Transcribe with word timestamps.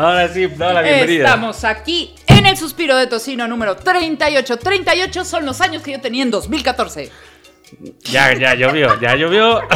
Ahora 0.00 0.32
sí, 0.32 0.46
da 0.46 0.72
la 0.72 0.80
bienvenida. 0.80 1.26
Estamos 1.26 1.62
aquí 1.62 2.14
en 2.26 2.46
el 2.46 2.56
suspiro 2.56 2.96
de 2.96 3.06
tocino 3.06 3.46
número 3.46 3.76
38. 3.76 4.56
38 4.56 5.24
son 5.26 5.44
los 5.44 5.60
años 5.60 5.82
que 5.82 5.92
yo 5.92 6.00
tenía 6.00 6.22
en 6.22 6.30
2014. 6.30 7.10
Ya, 8.04 8.32
ya 8.32 8.54
llovió, 8.54 8.98
ya 8.98 9.14
llovió. 9.14 9.60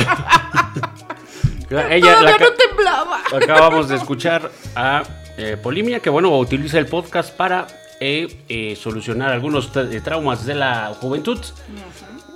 Ella, 1.90 2.14
Todavía 2.20 2.38
no 2.38 2.52
temblaba. 2.52 3.20
Acabamos 3.34 3.90
de 3.90 3.96
escuchar 3.96 4.50
a 4.74 5.02
eh, 5.36 5.58
Polimia, 5.62 6.00
que 6.00 6.08
bueno, 6.08 6.38
utiliza 6.38 6.78
el 6.78 6.86
podcast 6.86 7.36
para 7.36 7.66
eh, 8.00 8.44
eh, 8.48 8.78
solucionar 8.80 9.30
algunos 9.30 9.72
traumas 10.02 10.46
de 10.46 10.54
la 10.54 10.94
juventud. 10.98 11.38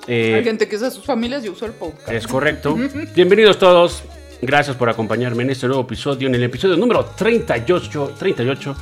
Hay 0.07 0.45
gente 0.45 0.69
que 0.69 0.75
es 0.75 0.83
de 0.83 0.91
sus 0.91 1.07
familias 1.07 1.43
y 1.43 1.49
usa 1.49 1.69
el 1.69 1.73
podcast. 1.73 2.11
Es 2.11 2.27
correcto. 2.27 2.77
Bienvenidos 3.15 3.59
todos. 3.59 4.03
Gracias 4.41 4.77
por 4.77 4.89
acompañarme 4.89 5.43
en 5.43 5.51
este 5.51 5.67
nuevo 5.67 5.83
episodio, 5.83 6.29
en 6.29 6.35
el 6.35 6.45
episodio 6.45 6.77
número 6.77 7.05
38, 7.05 8.15
38 8.19 8.77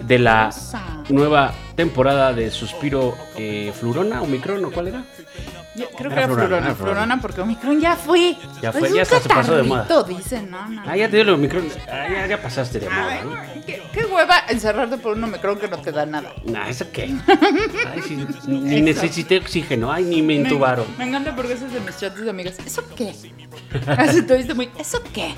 de 0.00 0.18
la 0.18 0.50
nueva 1.08 1.54
temporada 1.74 2.32
de 2.32 2.50
Suspiro 2.50 3.14
eh, 3.36 3.72
Flurona 3.74 4.22
o 4.22 4.26
¿cuál 4.70 4.88
era? 4.88 5.04
Creo 5.74 6.10
que 6.10 6.16
era 6.16 6.28
Flurona, 6.28 6.74
Flurona, 6.74 7.20
porque 7.20 7.40
Omicron 7.40 7.80
ya 7.80 7.96
fue. 7.96 8.36
Ya 8.60 8.72
fue, 8.72 8.92
ya 8.92 9.04
se 9.04 9.20
pasó 9.28 9.56
de 9.56 9.62
moda. 9.62 9.86
Dicen, 10.02 10.50
no, 10.50 10.68
no. 10.68 10.82
Ah, 10.86 10.96
ya 10.96 11.06
te 11.08 11.16
dio 11.16 11.22
el 11.22 11.30
Omicron, 11.30 11.68
ah, 11.90 12.08
ya, 12.10 12.26
ya, 12.26 12.42
pasaste 12.42 12.80
de 12.80 12.88
moda, 12.88 13.22
¿no? 13.24 13.62
¿qué, 13.64 14.04
hueva 14.04 14.44
encerrarte 14.48 14.98
por 14.98 15.16
un 15.16 15.24
Omicron 15.24 15.58
que 15.58 15.68
no 15.68 15.78
te 15.78 15.92
da 15.92 16.04
nada. 16.06 16.32
Nah, 16.44 16.68
¿eso 16.68 16.86
qué? 16.92 17.14
Ay, 17.92 18.02
sí, 18.06 18.26
ni 18.46 18.82
necesité 18.82 19.38
oxígeno, 19.38 19.92
ay, 19.92 20.04
ni 20.04 20.22
me 20.22 20.36
entubaron. 20.36 20.86
Me, 20.98 21.04
encanta 21.04 21.34
porque 21.34 21.54
ese 21.54 21.66
es 21.66 21.72
de 21.72 21.80
mis 21.80 21.96
chats 21.96 22.20
de 22.20 22.30
amigas. 22.30 22.56
¿Eso 22.64 22.82
qué? 22.96 23.14
Así 23.86 24.22
te 24.22 24.36
viste 24.36 24.54
muy, 24.54 24.70
¿eso 24.78 25.02
qué? 25.12 25.34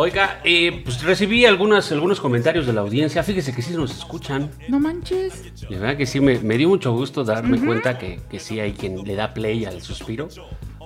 Oiga, 0.00 0.40
eh, 0.44 0.82
pues 0.84 1.02
recibí 1.02 1.44
algunas, 1.44 1.90
algunos 1.90 2.20
comentarios 2.20 2.68
de 2.68 2.72
la 2.72 2.82
audiencia. 2.82 3.24
Fíjese 3.24 3.52
que 3.52 3.62
sí 3.62 3.72
nos 3.72 3.90
escuchan. 3.90 4.48
No 4.68 4.78
manches. 4.78 5.42
La 5.68 5.76
verdad 5.76 5.96
que 5.96 6.06
sí, 6.06 6.20
me, 6.20 6.38
dio 6.38 6.68
mucho 6.68 6.92
gusto 6.92 7.24
darme 7.24 7.58
cuenta 7.58 7.98
que, 7.98 8.20
que, 8.30 8.38
sí 8.38 8.60
hay 8.60 8.74
quien 8.74 9.02
le 9.02 9.16
da 9.16 9.34
play 9.34 9.64
al 9.64 9.82
suspiro. 9.82 10.28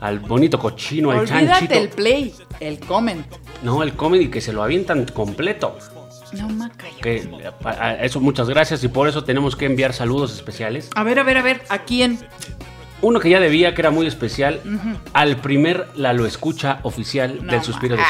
Al 0.01 0.19
bonito 0.19 0.59
cochino, 0.59 1.11
al 1.11 1.19
Olvídate 1.19 1.47
chanchito. 1.47 1.75
el 1.75 1.89
play, 1.91 2.35
el 2.59 2.81
comment. 2.81 3.27
No, 3.63 3.83
el 3.83 3.93
comment 3.93 4.23
y 4.23 4.29
que 4.29 4.41
se 4.41 4.55
lo 4.55 4.63
avientan 4.63 5.05
completo. 5.05 5.77
No, 6.33 6.49
maca. 6.49 6.87
Que, 7.03 7.29
a 7.65 7.93
eso 7.97 8.19
muchas 8.19 8.49
gracias 8.49 8.83
y 8.83 8.89
por 8.89 9.09
eso 9.09 9.25
tenemos 9.25 9.57
que 9.57 9.67
enviar 9.67 9.93
saludos 9.93 10.35
especiales. 10.35 10.89
A 10.95 11.05
ver, 11.05 11.19
a 11.19 11.23
ver, 11.23 11.37
a 11.37 11.43
ver, 11.43 11.61
¿a 11.69 11.81
quién? 11.81 12.19
Uno 13.03 13.19
que 13.19 13.29
ya 13.29 13.41
debía, 13.41 13.75
que 13.75 13.83
era 13.83 13.91
muy 13.91 14.07
especial, 14.07 14.61
al 15.13 15.37
primer 15.37 15.89
Lalo 15.97 16.25
Escucha 16.25 16.79
oficial 16.85 17.47
del 17.47 17.63
Suspiro 17.63 17.97
de 17.97 18.03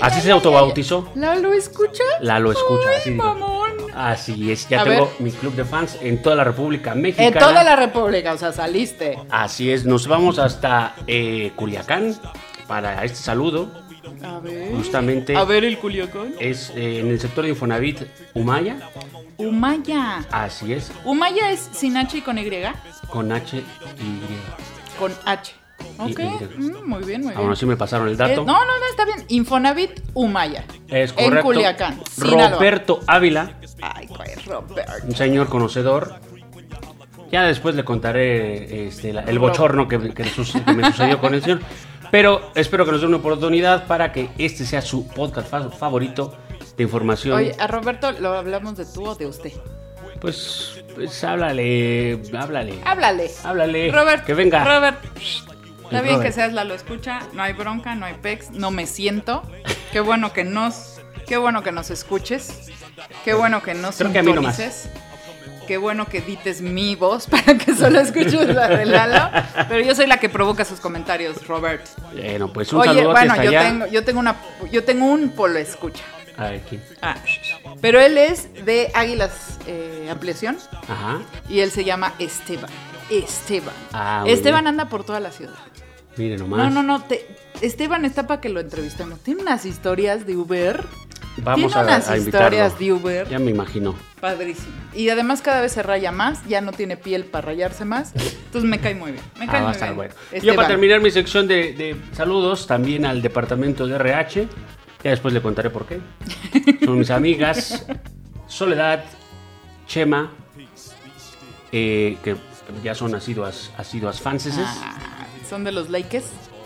Así 0.00 0.20
se 0.20 0.30
autobautizó. 0.32 1.10
¿Lalo 1.14 1.52
Escucha? 1.52 2.04
Lalo 2.20 2.52
Escucha, 2.52 2.88
así 2.98 3.12
mamón. 3.12 3.72
Así 3.94 4.50
es, 4.50 4.68
ya 4.68 4.84
tengo 4.84 5.12
mi 5.18 5.30
club 5.30 5.54
de 5.54 5.64
fans 5.64 5.98
en 6.00 6.22
toda 6.22 6.34
la 6.34 6.44
República 6.44 6.94
Mexicana. 6.94 7.28
En 7.28 7.34
toda 7.34 7.62
la 7.62 7.76
República, 7.76 8.32
o 8.32 8.38
sea, 8.38 8.52
saliste. 8.52 9.18
Así 9.30 9.70
es, 9.70 9.84
nos 9.84 10.06
vamos 10.06 10.38
hasta 10.38 10.94
eh, 11.06 11.52
Culiacán 11.54 12.16
para 12.66 13.04
este 13.04 13.18
saludo. 13.18 13.70
A 14.24 14.38
ver. 14.40 14.74
Justamente. 14.74 15.36
A 15.36 15.44
ver 15.44 15.64
el 15.64 15.78
Culiacán. 15.78 16.34
Es 16.38 16.70
eh, 16.70 17.00
en 17.00 17.08
el 17.08 17.20
sector 17.20 17.44
de 17.44 17.50
Infonavit, 17.50 18.02
Humaya. 18.34 18.76
Humaya. 19.36 20.24
Así 20.30 20.72
es. 20.72 20.92
Humaya 21.04 21.50
es 21.50 21.68
sin 21.72 21.96
H 21.96 22.18
y 22.18 22.20
con 22.20 22.38
Y. 22.38 22.50
Con 23.08 23.32
H 23.32 23.56
y 23.56 23.60
Y. 23.60 24.98
Con 24.98 25.12
H. 25.24 25.54
Ok, 25.98 26.20
mm, 26.20 26.88
muy 26.88 27.04
bien, 27.04 27.20
muy 27.22 27.30
bien. 27.30 27.36
Aún 27.36 27.52
así 27.52 27.66
me 27.66 27.76
pasaron 27.76 28.08
el 28.08 28.16
dato. 28.16 28.32
Eh, 28.32 28.36
no, 28.36 28.44
no, 28.44 28.64
no, 28.64 28.86
está 28.90 29.04
bien. 29.04 29.24
Infonavit 29.28 30.00
Humaya. 30.14 30.64
Es 30.88 31.12
correcto. 31.12 31.36
En 31.36 31.42
Culiacán. 31.42 32.00
Roberto 32.18 33.00
Ávila. 33.06 33.52
Ay, 33.80 34.06
pues 34.06 34.44
Roberto. 34.46 34.92
Un 35.04 35.16
señor 35.16 35.48
conocedor. 35.48 36.20
Ya 37.30 37.44
después 37.44 37.74
le 37.74 37.84
contaré 37.84 38.86
este, 38.86 39.10
el 39.10 39.38
bochorno 39.38 39.88
que, 39.88 40.12
que, 40.12 40.22
me 40.22 40.84
sucedió 40.84 41.18
con 41.18 41.34
el 41.34 41.42
señor. 41.42 41.60
Pero 42.12 42.52
espero 42.54 42.84
que 42.84 42.92
nos 42.92 43.00
dé 43.00 43.06
una 43.06 43.16
oportunidad 43.16 43.86
para 43.86 44.12
que 44.12 44.28
este 44.36 44.66
sea 44.66 44.82
su 44.82 45.08
podcast 45.08 45.48
favorito 45.78 46.36
de 46.76 46.82
información. 46.82 47.38
Oye, 47.38 47.56
a 47.58 47.66
Roberto 47.66 48.12
lo 48.12 48.34
hablamos 48.34 48.76
de 48.76 48.84
tú 48.84 49.06
o 49.06 49.14
de 49.14 49.24
usted. 49.24 49.50
Pues, 50.20 50.84
pues 50.94 51.24
háblale, 51.24 52.20
háblale. 52.38 52.78
Háblale. 52.84 53.30
Háblale. 53.42 53.90
Robert. 53.90 54.26
Que 54.26 54.34
venga. 54.34 54.62
Robert. 54.62 55.02
Está 55.84 56.02
bien 56.02 56.20
que 56.20 56.32
seas 56.32 56.52
la 56.52 56.64
lo 56.64 56.74
escucha, 56.74 57.20
no 57.32 57.42
hay 57.42 57.54
bronca, 57.54 57.94
no 57.94 58.04
hay 58.04 58.14
pex, 58.20 58.50
no 58.50 58.70
me 58.70 58.86
siento. 58.86 59.42
Qué 59.90 60.00
bueno 60.00 60.34
que 60.34 60.44
nos, 60.44 61.00
qué 61.26 61.38
bueno 61.38 61.62
que 61.62 61.72
nos 61.72 61.90
escuches. 61.90 62.70
Qué 63.24 63.32
bueno 63.32 63.62
que 63.62 63.72
nos 63.72 63.94
sintonices. 63.94 64.90
Qué 65.72 65.78
bueno 65.78 66.04
que 66.04 66.18
edites 66.18 66.60
mi 66.60 66.96
voz 66.96 67.26
para 67.30 67.56
que 67.56 67.74
solo 67.74 67.98
esquiches 67.98 68.54
la 68.54 68.68
de 68.68 68.84
Lalo. 68.84 69.30
Pero 69.70 69.82
yo 69.82 69.94
soy 69.94 70.06
la 70.06 70.20
que 70.20 70.28
provoca 70.28 70.66
sus 70.66 70.80
comentarios, 70.80 71.46
Robert. 71.46 71.86
Bueno, 72.12 72.52
pues 72.52 72.74
un 72.74 72.80
Oye, 72.82 73.06
bueno, 73.06 73.42
yo 73.42 73.50
tengo, 73.50 73.86
yo 73.86 74.04
tengo 74.04 74.20
una, 74.20 74.36
yo 74.70 74.84
tengo 74.84 75.06
un 75.06 75.30
polo 75.30 75.58
escucha. 75.58 76.04
Ah, 77.00 77.14
pero 77.80 78.02
él 78.02 78.18
es 78.18 78.52
de 78.66 78.90
Águilas 78.92 79.58
eh, 79.66 80.08
Ampliación. 80.10 80.58
Ajá. 80.86 81.22
Y 81.48 81.60
él 81.60 81.70
se 81.70 81.84
llama 81.84 82.12
Esteban. 82.18 82.68
Esteban. 83.08 83.74
Ah, 83.94 84.24
Esteban 84.26 84.66
anda 84.66 84.90
por 84.90 85.04
toda 85.04 85.20
la 85.20 85.30
ciudad. 85.30 85.54
Mire 86.18 86.36
nomás. 86.36 86.70
No, 86.70 86.82
no, 86.82 86.98
no. 86.98 87.04
Esteban 87.62 88.04
está 88.04 88.26
para 88.26 88.42
que 88.42 88.50
lo 88.50 88.60
entrevistemos. 88.60 89.20
Tiene 89.20 89.40
unas 89.40 89.64
historias 89.64 90.26
de 90.26 90.36
Uber. 90.36 90.84
Vamos 91.38 91.72
Tiene 91.72 91.90
a, 91.90 91.96
unas 91.96 92.16
historias 92.16 92.78
de 92.78 92.92
Uber. 92.92 93.28
Ya 93.28 93.38
me 93.38 93.50
imagino. 93.50 93.94
Padrísimo. 94.20 94.74
Y 94.94 95.08
además 95.08 95.40
cada 95.40 95.60
vez 95.60 95.72
se 95.72 95.82
raya 95.82 96.12
más, 96.12 96.46
ya 96.46 96.60
no 96.60 96.72
tiene 96.72 96.96
piel 96.96 97.24
para 97.24 97.46
rayarse 97.46 97.84
más. 97.84 98.12
Entonces 98.14 98.68
me 98.68 98.78
cae 98.78 98.94
muy 98.94 99.12
bien. 99.12 99.24
Me 99.38 99.46
cae 99.46 99.60
ah, 99.60 99.68
muy 99.68 99.76
bien. 99.76 99.96
Bueno. 99.96 100.14
Yo 100.42 100.54
para 100.54 100.68
terminar 100.68 101.00
mi 101.00 101.10
sección 101.10 101.48
de, 101.48 101.72
de, 101.72 101.96
saludos 102.12 102.66
también 102.66 103.06
al 103.06 103.22
departamento 103.22 103.86
de 103.86 103.96
RH. 103.96 104.48
Ya 105.02 105.10
después 105.10 105.34
le 105.34 105.40
contaré 105.40 105.70
por 105.70 105.86
qué. 105.86 106.00
Son 106.84 106.98
mis 106.98 107.10
amigas 107.10 107.86
Soledad, 108.52 109.02
Chema, 109.86 110.30
eh, 111.72 112.18
que 112.22 112.36
ya 112.84 112.94
son 112.94 113.14
asiduas, 113.14 113.70
asiduas 113.78 114.20
fanses. 114.20 114.54
Ah, 114.58 115.26
¿Son 115.48 115.64
de 115.64 115.72
los 115.72 115.88
likes? 115.88 116.22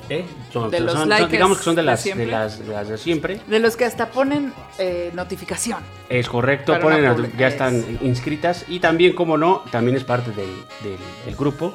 ¿Eh? 0.08 0.24
Son, 0.52 0.70
de 0.70 0.80
los 0.80 0.92
son, 0.92 1.08
likes 1.08 1.32
digamos 1.32 1.58
que 1.58 1.64
son 1.64 1.74
de 1.74 1.82
las 1.82 2.04
de, 2.04 2.14
de, 2.14 2.26
las, 2.26 2.58
de, 2.64 2.72
las 2.72 2.88
de 2.88 2.98
siempre. 2.98 3.40
De 3.46 3.58
los 3.58 3.76
que 3.76 3.84
hasta 3.84 4.10
ponen 4.10 4.52
eh, 4.78 5.10
notificación. 5.14 5.78
Es 6.08 6.28
correcto, 6.28 6.78
ponen, 6.80 7.32
ya 7.36 7.48
están 7.48 7.98
inscritas. 8.02 8.64
Y 8.68 8.80
también, 8.80 9.14
como 9.14 9.36
no, 9.36 9.62
también 9.70 9.96
es 9.96 10.04
parte 10.04 10.30
del, 10.30 10.50
del, 10.82 10.98
del 11.24 11.36
grupo. 11.36 11.74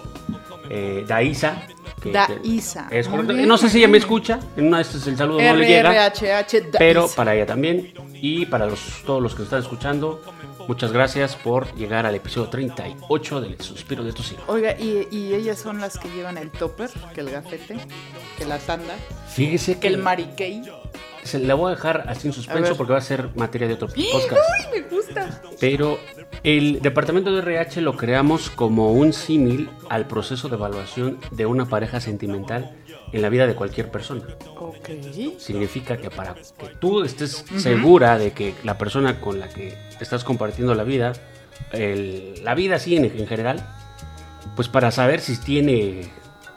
Eh, 0.69 1.03
Daisa, 1.05 1.63
que, 2.01 2.11
Daisa. 2.11 2.87
Es 2.89 3.09
correcto. 3.09 3.33
No 3.33 3.57
sé 3.57 3.69
si 3.69 3.79
ella 3.79 3.89
me 3.89 3.97
escucha. 3.97 4.39
En 4.55 4.67
una 4.67 4.77
de 4.77 4.83
estas 4.83 5.05
el 5.07 5.17
saludo 5.17 5.41
no 5.41 5.55
le 5.55 5.67
llega. 5.67 6.13
Pero 6.77 7.09
para 7.09 7.35
ella 7.35 7.45
también. 7.45 7.93
Y 8.13 8.45
para 8.45 8.67
los, 8.67 9.01
todos 9.05 9.21
los 9.21 9.35
que 9.35 9.43
están 9.43 9.59
escuchando, 9.59 10.21
muchas 10.67 10.91
gracias 10.91 11.35
por 11.35 11.73
llegar 11.75 12.05
al 12.05 12.15
episodio 12.15 12.49
38 12.49 13.41
del 13.41 13.59
Suspiro 13.61 14.03
de 14.03 14.09
hijos. 14.09 14.35
Oiga, 14.47 14.75
¿y, 14.77 15.07
¿y, 15.11 15.33
ellas 15.33 15.59
son 15.59 15.79
las 15.79 15.97
que 15.97 16.09
llevan 16.09 16.37
el 16.37 16.51
topper, 16.51 16.89
que 17.13 17.21
el 17.21 17.29
gafete, 17.29 17.77
que 18.37 18.45
la 18.45 18.57
tanda. 18.59 18.95
Fíjese 19.29 19.79
que. 19.79 19.87
el 19.87 19.97
mariquey. 19.97 20.63
Se 21.23 21.37
la 21.37 21.53
voy 21.53 21.71
a 21.71 21.75
dejar 21.75 22.05
así 22.07 22.27
en 22.27 22.33
suspenso 22.33 22.75
porque 22.75 22.93
va 22.93 22.99
a 22.99 23.01
ser 23.01 23.29
materia 23.35 23.67
de 23.67 23.75
otro 23.75 23.87
podcast. 23.87 24.41
¡Ay, 24.57 24.81
me 24.81 24.87
gusta! 24.89 25.41
Pero 25.59 25.99
el 26.43 26.81
departamento 26.81 27.31
de 27.31 27.39
RH 27.39 27.81
lo 27.81 27.95
creamos 27.95 28.49
como 28.49 28.91
un 28.91 29.13
símil 29.13 29.69
al 29.89 30.07
proceso 30.07 30.49
de 30.49 30.55
evaluación 30.55 31.19
de 31.29 31.45
una 31.45 31.65
pareja 31.65 32.01
sentimental 32.01 32.75
en 33.11 33.21
la 33.21 33.29
vida 33.29 33.47
de 33.47 33.55
cualquier 33.55 33.89
persona. 33.89 34.23
Ok. 34.57 34.89
Significa 35.37 35.97
que 35.97 36.09
para 36.09 36.33
que 36.33 36.67
tú 36.79 37.03
estés 37.03 37.41
uh 37.41 37.55
-huh. 37.55 37.59
segura 37.59 38.17
de 38.17 38.31
que 38.31 38.53
la 38.63 38.77
persona 38.77 39.19
con 39.19 39.39
la 39.39 39.49
que 39.49 39.77
estás 39.99 40.23
compartiendo 40.23 40.73
la 40.75 40.83
vida, 40.83 41.13
el, 41.71 42.43
la 42.43 42.55
vida 42.55 42.75
así 42.75 42.95
en, 42.95 43.05
en, 43.05 43.27
general, 43.27 43.65
pues 44.55 44.67
para 44.67 44.91
saber 44.91 45.19
si 45.19 45.37
tiene 45.37 46.09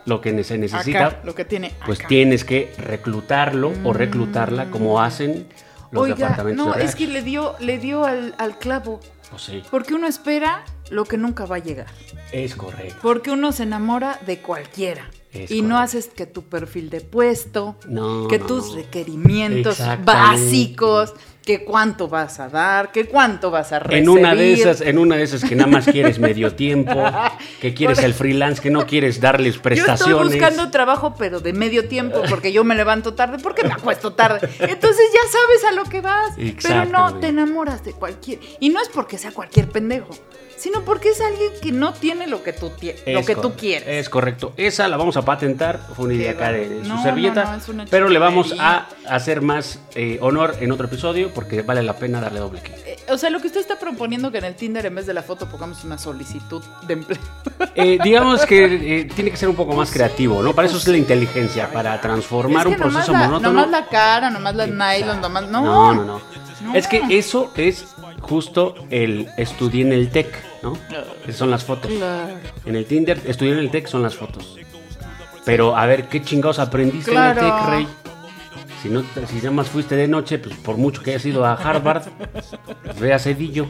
lo 0.06 0.20
que 0.20 0.44
se 0.44 0.58
necesita, 0.58 1.06
acá, 1.06 1.20
lo 1.24 1.34
que 1.34 1.44
tiene 1.44 1.68
acá. 1.68 1.86
pues 1.86 1.98
tienes 2.06 2.44
que 2.44 2.72
reclutarlo 2.78 3.70
mm. 3.70 3.86
o 3.86 3.92
reclutarla 3.92 4.70
como 4.70 5.00
hacen 5.00 5.46
los 5.90 6.04
Oiga, 6.04 6.16
departamentos 6.16 6.66
no, 6.66 6.72
de 6.74 6.84
es 6.84 6.94
que 6.94 7.06
le 7.06 7.22
dio, 7.22 7.54
le 7.60 7.78
dio 7.78 8.04
al, 8.04 8.34
al 8.38 8.58
clavo. 8.58 9.00
Oh, 9.32 9.38
sí. 9.38 9.62
Porque 9.70 9.94
uno 9.94 10.06
espera 10.06 10.64
lo 10.90 11.04
que 11.04 11.16
nunca 11.16 11.46
va 11.46 11.56
a 11.56 11.58
llegar. 11.60 11.86
Es 12.32 12.54
correcto. 12.54 12.96
Porque 13.00 13.30
uno 13.30 13.52
se 13.52 13.62
enamora 13.62 14.18
de 14.26 14.38
cualquiera. 14.38 15.08
Es 15.34 15.50
y 15.50 15.58
correcto. 15.58 15.68
no 15.68 15.78
haces 15.78 16.06
que 16.06 16.26
tu 16.26 16.44
perfil 16.44 16.90
de 16.90 17.00
puesto, 17.00 17.76
No, 17.88 18.28
que 18.28 18.38
no, 18.38 18.46
tus 18.46 18.74
requerimientos 18.74 19.78
básicos, 20.04 21.12
¿Qué 21.44 21.62
cuánto 21.62 22.08
vas 22.08 22.40
a 22.40 22.48
dar? 22.48 22.90
¿Qué 22.90 23.04
cuánto 23.04 23.50
vas 23.50 23.70
a 23.72 23.78
recibir? 23.78 24.02
En 24.02 24.08
una 24.08 24.34
de 24.34 24.54
esas, 24.54 24.80
en 24.80 24.96
una 24.96 25.16
de 25.16 25.24
esas 25.24 25.44
que 25.44 25.54
nada 25.54 25.70
más 25.70 25.84
quieres 25.84 26.18
medio 26.18 26.54
tiempo, 26.54 27.04
que 27.60 27.74
quieres 27.74 27.98
el 27.98 28.14
freelance, 28.14 28.62
que 28.62 28.70
no 28.70 28.86
quieres 28.86 29.20
darles 29.20 29.58
prestaciones. 29.58 30.16
Yo 30.16 30.22
estoy 30.22 30.40
buscando 30.40 30.70
trabajo, 30.70 31.14
pero 31.18 31.40
de 31.40 31.52
medio 31.52 31.86
tiempo, 31.86 32.22
porque 32.30 32.50
yo 32.50 32.64
me 32.64 32.74
levanto 32.74 33.12
tarde, 33.12 33.36
porque 33.42 33.62
me 33.62 33.74
acuesto 33.74 34.14
tarde. 34.14 34.48
Entonces 34.58 35.10
ya 35.12 35.20
sabes 35.30 35.64
a 35.68 35.72
lo 35.72 35.84
que 35.84 36.00
vas. 36.00 36.34
Pero 36.62 36.86
no 36.86 37.18
te 37.18 37.28
enamoras 37.28 37.84
de 37.84 37.92
cualquier. 37.92 38.38
Y 38.60 38.70
no 38.70 38.80
es 38.80 38.88
porque 38.88 39.18
sea 39.18 39.32
cualquier 39.32 39.68
pendejo 39.68 40.14
sino 40.56 40.84
porque 40.84 41.10
es 41.10 41.20
alguien 41.20 41.52
que 41.60 41.72
no 41.72 41.92
tiene 41.92 42.26
lo 42.26 42.42
que 42.42 42.52
tú, 42.52 42.72
lo 43.06 43.24
que 43.24 43.36
tú 43.36 43.54
quieres. 43.54 43.88
Es 43.88 44.08
correcto. 44.08 44.52
Esa 44.56 44.88
la 44.88 44.96
vamos 44.96 45.16
a 45.16 45.22
patentar, 45.22 45.80
fue 45.94 46.06
una 46.06 46.14
idea 46.14 46.32
acá 46.32 46.52
de, 46.52 46.84
su 46.84 46.96
servilleta, 46.98 47.58
pero 47.90 48.08
le 48.08 48.18
vamos 48.18 48.54
a 48.58 48.88
hacer 49.08 49.40
más 49.40 49.78
eh, 49.94 50.18
honor 50.20 50.56
en 50.60 50.72
otro 50.72 50.86
episodio 50.86 51.30
porque 51.32 51.62
vale 51.62 51.82
la 51.82 51.96
pena 51.96 52.20
darle 52.20 52.40
doble 52.40 52.60
clic. 52.60 52.76
Eh, 52.86 52.96
o 53.08 53.18
sea, 53.18 53.30
lo 53.30 53.40
que 53.40 53.48
usted 53.48 53.60
está 53.60 53.78
proponiendo 53.78 54.30
que 54.30 54.38
en 54.38 54.44
el 54.44 54.54
Tinder 54.54 54.86
en 54.86 54.94
vez 54.94 55.06
de 55.06 55.14
la 55.14 55.22
foto 55.22 55.46
pongamos 55.46 55.84
una 55.84 55.98
solicitud 55.98 56.62
de 56.86 56.94
empleo. 56.94 57.20
Eh, 57.76 57.98
digamos 58.02 58.46
que 58.46 59.08
tiene 59.14 59.30
que 59.30 59.36
ser 59.36 59.48
un 59.48 59.56
poco 59.56 59.74
más 59.74 59.90
creativo, 59.90 60.42
¿no? 60.42 60.54
Para 60.54 60.68
eso 60.68 60.76
es 60.76 60.86
la 60.86 60.96
inteligencia, 60.96 61.70
para 61.72 62.00
transformar 62.00 62.68
un 62.68 62.76
proceso 62.76 63.12
la, 63.12 63.18
monótono. 63.20 63.52
Nomás 63.52 63.70
la 63.70 63.86
cara, 63.86 64.30
nomás 64.30 64.54
la 64.54 64.66
nylon, 64.66 65.20
nomás... 65.20 65.48
No, 65.48 65.62
no, 65.62 66.04
no. 66.04 66.04
no. 66.04 66.74
Es 66.74 66.86
que 66.86 67.02
eso 67.10 67.52
es 67.56 67.93
justo 68.24 68.74
el 68.90 69.28
estudié 69.36 69.82
en 69.82 69.92
el 69.92 70.10
TEC, 70.10 70.34
¿no? 70.62 70.76
Esas 71.24 71.36
son 71.36 71.50
las 71.50 71.64
fotos. 71.64 71.92
En 72.64 72.74
el 72.74 72.86
Tinder, 72.86 73.20
estudié 73.26 73.52
en 73.52 73.58
el 73.58 73.70
TEC 73.70 73.86
son 73.86 74.02
las 74.02 74.14
fotos. 74.14 74.56
Pero 75.44 75.76
a 75.76 75.86
ver, 75.86 76.08
¿qué 76.08 76.22
chingados 76.22 76.58
aprendiste 76.58 77.12
en 77.12 77.22
el 77.22 77.34
TEC, 77.34 77.66
Rey? 77.68 77.86
Si, 78.82 78.88
no, 78.88 79.02
si 79.26 79.36
nada 79.36 79.50
más 79.50 79.68
fuiste 79.68 79.94
de 79.96 80.08
noche, 80.08 80.38
pues 80.38 80.56
por 80.56 80.76
mucho 80.76 81.02
que 81.02 81.10
hayas 81.10 81.24
ido 81.26 81.44
a 81.44 81.54
Harvard, 81.54 82.04
pues 82.84 82.98
ve 82.98 83.14
a 83.14 83.18
Cedillo. 83.18 83.66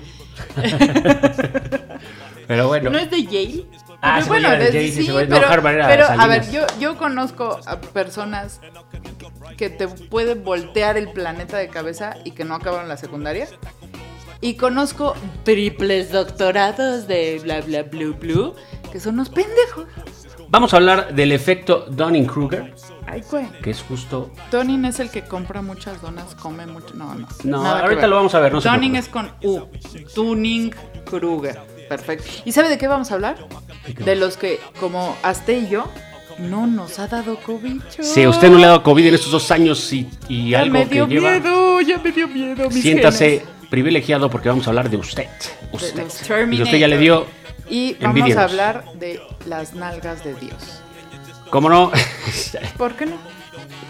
pero 2.49 2.69
bueno. 2.69 2.91
¿No 2.91 2.99
es 2.99 3.11
de 3.11 3.23
Yale? 3.25 3.67
Ah, 4.03 4.23
bueno, 4.27 4.51
de 4.51 4.73
Yale, 4.73 4.93
sí, 4.93 5.09
pero, 5.13 5.41
no, 5.41 5.47
Harvard 5.47 5.75
era 5.75 5.89
pero 5.89 6.07
a 6.09 6.27
ver, 6.27 6.51
yo, 6.51 6.67
yo 6.81 6.97
conozco 6.97 7.61
a 7.67 7.81
personas 7.81 8.61
que 9.57 9.71
te 9.71 9.89
pueden 9.89 10.43
voltear 10.45 10.97
el 10.97 11.11
planeta 11.13 11.59
de 11.59 11.69
cabeza 11.69 12.17
y 12.25 12.33
que 12.33 12.45
no 12.45 12.55
acabaron 12.55 12.89
la 12.89 12.97
secundaria 12.97 13.49
y 14.41 14.55
conozco 14.55 15.15
triples 15.45 16.13
doctorados 16.13 17.07
de 17.07 17.41
bla 17.43 17.61
bla 17.61 17.83
blue 17.83 18.15
blue 18.15 18.55
que 18.93 19.01
son 19.01 19.15
unos 19.15 19.29
pendejos. 19.29 19.87
Vamos 20.49 20.73
a 20.73 20.77
hablar 20.77 21.15
del 21.15 21.33
efecto 21.33 21.87
Dunning-Kruger. 21.91 22.75
Ay, 23.07 23.23
güey. 23.29 23.49
Que 23.61 23.71
es 23.71 23.83
justo. 23.83 24.31
Dunning 24.53 24.85
es 24.85 25.01
el 25.01 25.11
que 25.11 25.23
compra 25.23 25.63
muchas 25.63 26.01
donas, 26.01 26.35
come 26.37 26.65
mucho. 26.67 26.95
No, 26.95 27.15
no. 27.15 27.27
No, 27.43 27.67
ahorita 27.67 28.07
lo 28.07 28.17
vamos 28.17 28.35
a 28.37 28.41
ver. 28.41 28.53
No 28.53 28.61
Dunning 28.61 28.95
es 28.95 29.09
con 29.09 29.33
U. 29.43 29.63
Dunning-Kruger. 30.15 31.59
Perfecto. 31.89 32.25
¿Y 32.45 32.53
sabe 32.53 32.69
de 32.69 32.79
qué 32.79 32.87
vamos 32.87 33.11
a 33.11 33.15
hablar? 33.15 33.37
De 34.05 34.15
los 34.15 34.37
que, 34.37 34.61
como 34.79 35.17
Aste 35.23 35.59
y 35.59 35.69
yo, 35.69 35.91
no 36.39 36.67
nos 36.67 36.99
ha 36.99 37.09
dado 37.09 37.37
COVID. 37.37 37.81
Si 38.01 38.27
usted 38.27 38.51
no 38.51 38.59
le 38.59 38.65
ha 38.65 38.69
dado 38.69 38.83
COVID 38.83 39.07
en 39.07 39.15
estos 39.15 39.33
dos 39.33 39.51
años 39.51 39.93
y, 39.93 40.09
y 40.29 40.55
algo 40.55 40.73
me 40.73 40.87
dio 40.87 41.09
que 41.09 41.15
lleva. 41.15 41.33
miedo, 41.33 41.81
ya 41.81 41.99
me 41.99 42.13
dio 42.13 42.29
miedo. 42.29 42.71
siéntase 42.71 43.45
privilegiado 43.75 44.31
porque 44.31 44.49
vamos 44.49 44.69
a 44.69 44.71
hablar 44.71 44.89
de 44.89 44.97
usted. 44.97 45.27
Usted. 45.73 46.07
y 46.53 46.63
usted 46.63 46.79
ya 46.79 46.87
le 46.87 46.97
dio. 46.97 47.27
Y 47.69 47.95
vamos 47.95 48.37
a 48.37 48.45
hablar 48.45 48.85
de 48.95 49.21
las 49.47 49.75
nalgas 49.75 50.23
de 50.23 50.35
Dios. 50.35 50.81
¿Cómo 51.51 51.69
no? 51.69 51.91
¿Por 52.79 52.95
qué 52.95 53.07
no? 53.07 53.17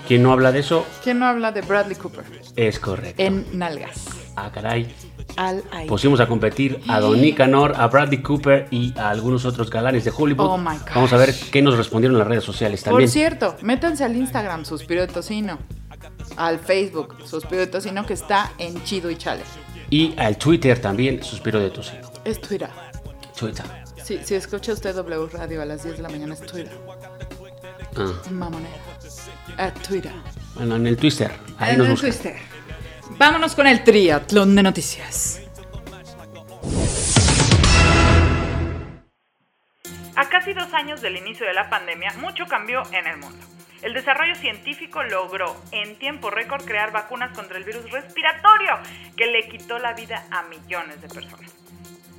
¿Quién 0.08 0.22
no 0.22 0.32
habla 0.32 0.52
de 0.52 0.60
eso? 0.60 0.86
¿Quién 1.02 1.18
no 1.18 1.26
habla 1.26 1.52
de 1.52 1.60
Bradley 1.60 1.96
Cooper? 1.96 2.24
Es 2.56 2.78
correcto. 2.78 3.22
En 3.22 3.46
nalgas. 3.52 4.06
Ah, 4.36 4.50
caray. 4.50 4.90
Al 5.36 5.62
aire. 5.72 5.86
Pusimos 5.86 6.18
a 6.20 6.28
competir 6.28 6.80
a 6.88 7.00
Don 7.00 7.20
Nicanor, 7.20 7.74
a 7.76 7.86
Bradley 7.88 8.22
Cooper 8.22 8.68
y 8.70 8.98
a 8.98 9.10
algunos 9.10 9.44
otros 9.44 9.68
galanes 9.68 10.04
de 10.04 10.12
Hollywood. 10.16 10.46
Oh 10.46 10.56
my 10.56 10.78
Vamos 10.94 11.12
a 11.12 11.18
ver 11.18 11.34
qué 11.52 11.60
nos 11.60 11.76
respondieron 11.76 12.14
en 12.14 12.20
las 12.20 12.28
redes 12.28 12.44
sociales 12.44 12.82
también. 12.82 13.06
Por 13.06 13.12
cierto, 13.12 13.56
métanse 13.60 14.02
al 14.02 14.16
Instagram, 14.16 14.64
Suspiro 14.64 15.02
de 15.02 15.08
Tocino. 15.08 15.58
Al 16.38 16.58
Facebook, 16.58 17.16
Suspiro 17.26 17.60
de 17.60 17.66
Tocino, 17.66 18.06
que 18.06 18.14
está 18.14 18.52
en 18.56 18.82
Chido 18.84 19.10
y 19.10 19.16
Chale. 19.16 19.42
Y 19.90 20.14
al 20.18 20.36
Twitter 20.36 20.80
también, 20.80 21.22
Suspiro 21.22 21.60
de 21.60 21.70
Tocino. 21.70 22.10
Es 22.24 22.40
Twitter. 22.40 22.70
Twitter. 23.38 23.64
Sí, 24.02 24.20
si 24.22 24.34
escucha 24.34 24.72
usted 24.72 24.94
W 24.94 25.28
Radio 25.32 25.62
a 25.62 25.64
las 25.64 25.82
10 25.82 25.96
de 25.96 26.02
la 26.02 26.08
mañana 26.08 26.34
es 26.34 26.40
Twitter. 26.40 26.76
Ah. 27.96 28.12
Mamonera. 28.30 28.74
A 29.56 29.72
Twitter. 29.72 30.12
Bueno, 30.54 30.76
en 30.76 30.86
el 30.86 30.96
Twitter. 30.96 31.30
Ahí 31.58 31.74
en 31.74 31.78
nos 31.78 32.02
el 32.02 32.12
Twitter. 32.12 32.36
Vámonos 33.18 33.54
con 33.54 33.66
el 33.66 33.84
triatlón 33.84 34.56
de 34.56 34.62
noticias. 34.62 35.40
A 40.16 40.28
casi 40.28 40.52
dos 40.52 40.72
años 40.74 41.00
del 41.00 41.16
inicio 41.16 41.46
de 41.46 41.54
la 41.54 41.68
pandemia, 41.68 42.12
mucho 42.18 42.46
cambió 42.46 42.82
en 42.92 43.06
el 43.06 43.16
mundo. 43.18 43.53
El 43.84 43.92
desarrollo 43.92 44.34
científico 44.34 45.02
logró 45.02 45.54
en 45.70 45.96
tiempo 45.96 46.30
récord 46.30 46.64
crear 46.64 46.90
vacunas 46.90 47.36
contra 47.36 47.58
el 47.58 47.64
virus 47.64 47.90
respiratorio 47.90 48.78
que 49.14 49.26
le 49.26 49.46
quitó 49.46 49.78
la 49.78 49.92
vida 49.92 50.24
a 50.30 50.42
millones 50.44 51.02
de 51.02 51.08
personas. 51.08 51.54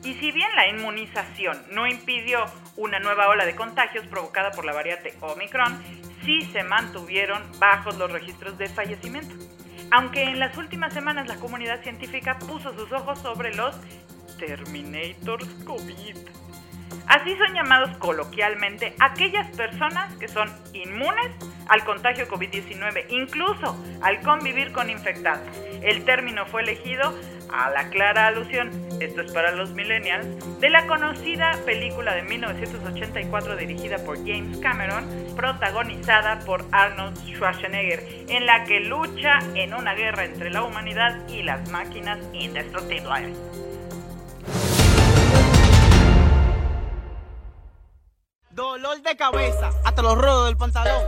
Y 0.04 0.14
si 0.14 0.32
bien 0.32 0.48
la 0.56 0.68
inmunización 0.68 1.60
no 1.72 1.88
impidió 1.88 2.46
una 2.76 3.00
nueva 3.00 3.30
ola 3.30 3.48
de 3.48 3.56
contagios 3.56 4.06
provocada 4.06 4.52
por 4.52 4.64
la 4.64 4.74
variante 4.74 5.16
Omicron, 5.22 5.84
sí 6.24 6.44
se 6.54 6.62
mantuvieron 6.62 7.42
bajos 7.58 7.98
los 7.98 8.12
registros 8.12 8.60
de 8.60 8.70
fallecimiento. 8.70 9.34
Aunque 9.90 10.22
en 10.22 10.38
las 10.38 10.56
últimas 10.58 10.94
semanas 10.94 11.28
la 11.28 11.38
comunidad 11.38 11.82
científica 11.82 12.38
puso 12.38 12.76
sus 12.76 12.92
ojos 12.92 13.18
sobre 13.18 13.56
los 13.56 13.76
Terminators 14.38 15.48
COVID 15.66 16.45
Así 17.08 17.36
son 17.38 17.54
llamados 17.54 17.96
coloquialmente 17.98 18.96
aquellas 19.00 19.48
personas 19.56 20.14
que 20.16 20.28
son 20.28 20.50
inmunes 20.74 21.32
al 21.68 21.84
contagio 21.84 22.28
COVID-19, 22.28 23.06
incluso 23.10 23.78
al 24.02 24.22
convivir 24.22 24.72
con 24.72 24.90
infectados. 24.90 25.48
El 25.82 26.06
término 26.06 26.46
fue 26.46 26.62
elegido 26.62 27.14
a 27.52 27.70
la 27.70 27.90
clara 27.90 28.28
alusión, 28.28 28.70
esto 29.00 29.22
es 29.22 29.32
para 29.32 29.52
los 29.52 29.72
millennials, 29.72 30.60
de 30.60 30.70
la 30.70 30.88
conocida 30.88 31.52
película 31.66 32.14
de 32.14 32.24
1984 32.24 33.56
dirigida 33.56 33.98
por 34.00 34.18
James 34.18 34.58
Cameron, 34.60 35.06
protagonizada 35.36 36.40
por 36.40 36.66
Arnold 36.72 37.18
Schwarzenegger, 37.18 38.26
en 38.30 38.46
la 38.46 38.64
que 38.66 38.80
lucha 38.80 39.40
en 39.54 39.74
una 39.74 39.94
guerra 39.94 40.26
entre 40.26 40.50
la 40.50 40.64
humanidad 40.64 41.28
y 41.28 41.44
las 41.44 41.70
máquinas 41.70 42.20
indestructibles. 42.34 43.38
Dolor 48.56 49.02
de 49.02 49.18
cabeza, 49.18 49.70
hasta 49.84 50.02
los 50.02 50.18
rodos 50.18 50.46
del 50.46 50.56
pantalón. 50.56 51.04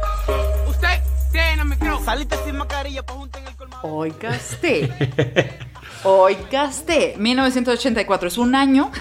Usted 0.67 0.99
tiene 1.31 1.63
micrófono. 1.63 2.03
Saliste 2.03 2.35
sin 2.43 2.57
mascarilla, 2.57 3.03
pues 3.03 3.17
junten 3.17 3.47
el 3.47 3.55
colmado. 3.55 3.87
Oigaste. 3.87 4.91
Oigaste. 6.03 7.15
1984 7.17 8.27
es 8.27 8.37
un 8.37 8.53
año. 8.53 8.91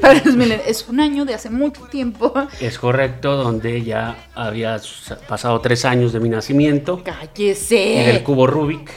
Para 0.00 0.14
los 0.14 0.34
es 0.66 0.88
un 0.88 0.98
año 0.98 1.24
de 1.24 1.34
hace 1.34 1.48
mucho 1.48 1.82
tiempo. 1.82 2.34
Es 2.58 2.76
correcto, 2.76 3.36
donde 3.36 3.84
ya 3.84 4.16
había 4.34 4.80
pasado 5.28 5.60
tres 5.60 5.84
años 5.84 6.12
de 6.12 6.18
mi 6.18 6.28
nacimiento. 6.28 7.04
Cállese. 7.04 8.02
En 8.02 8.16
el 8.16 8.24
cubo 8.24 8.48
Rubik. 8.48 8.90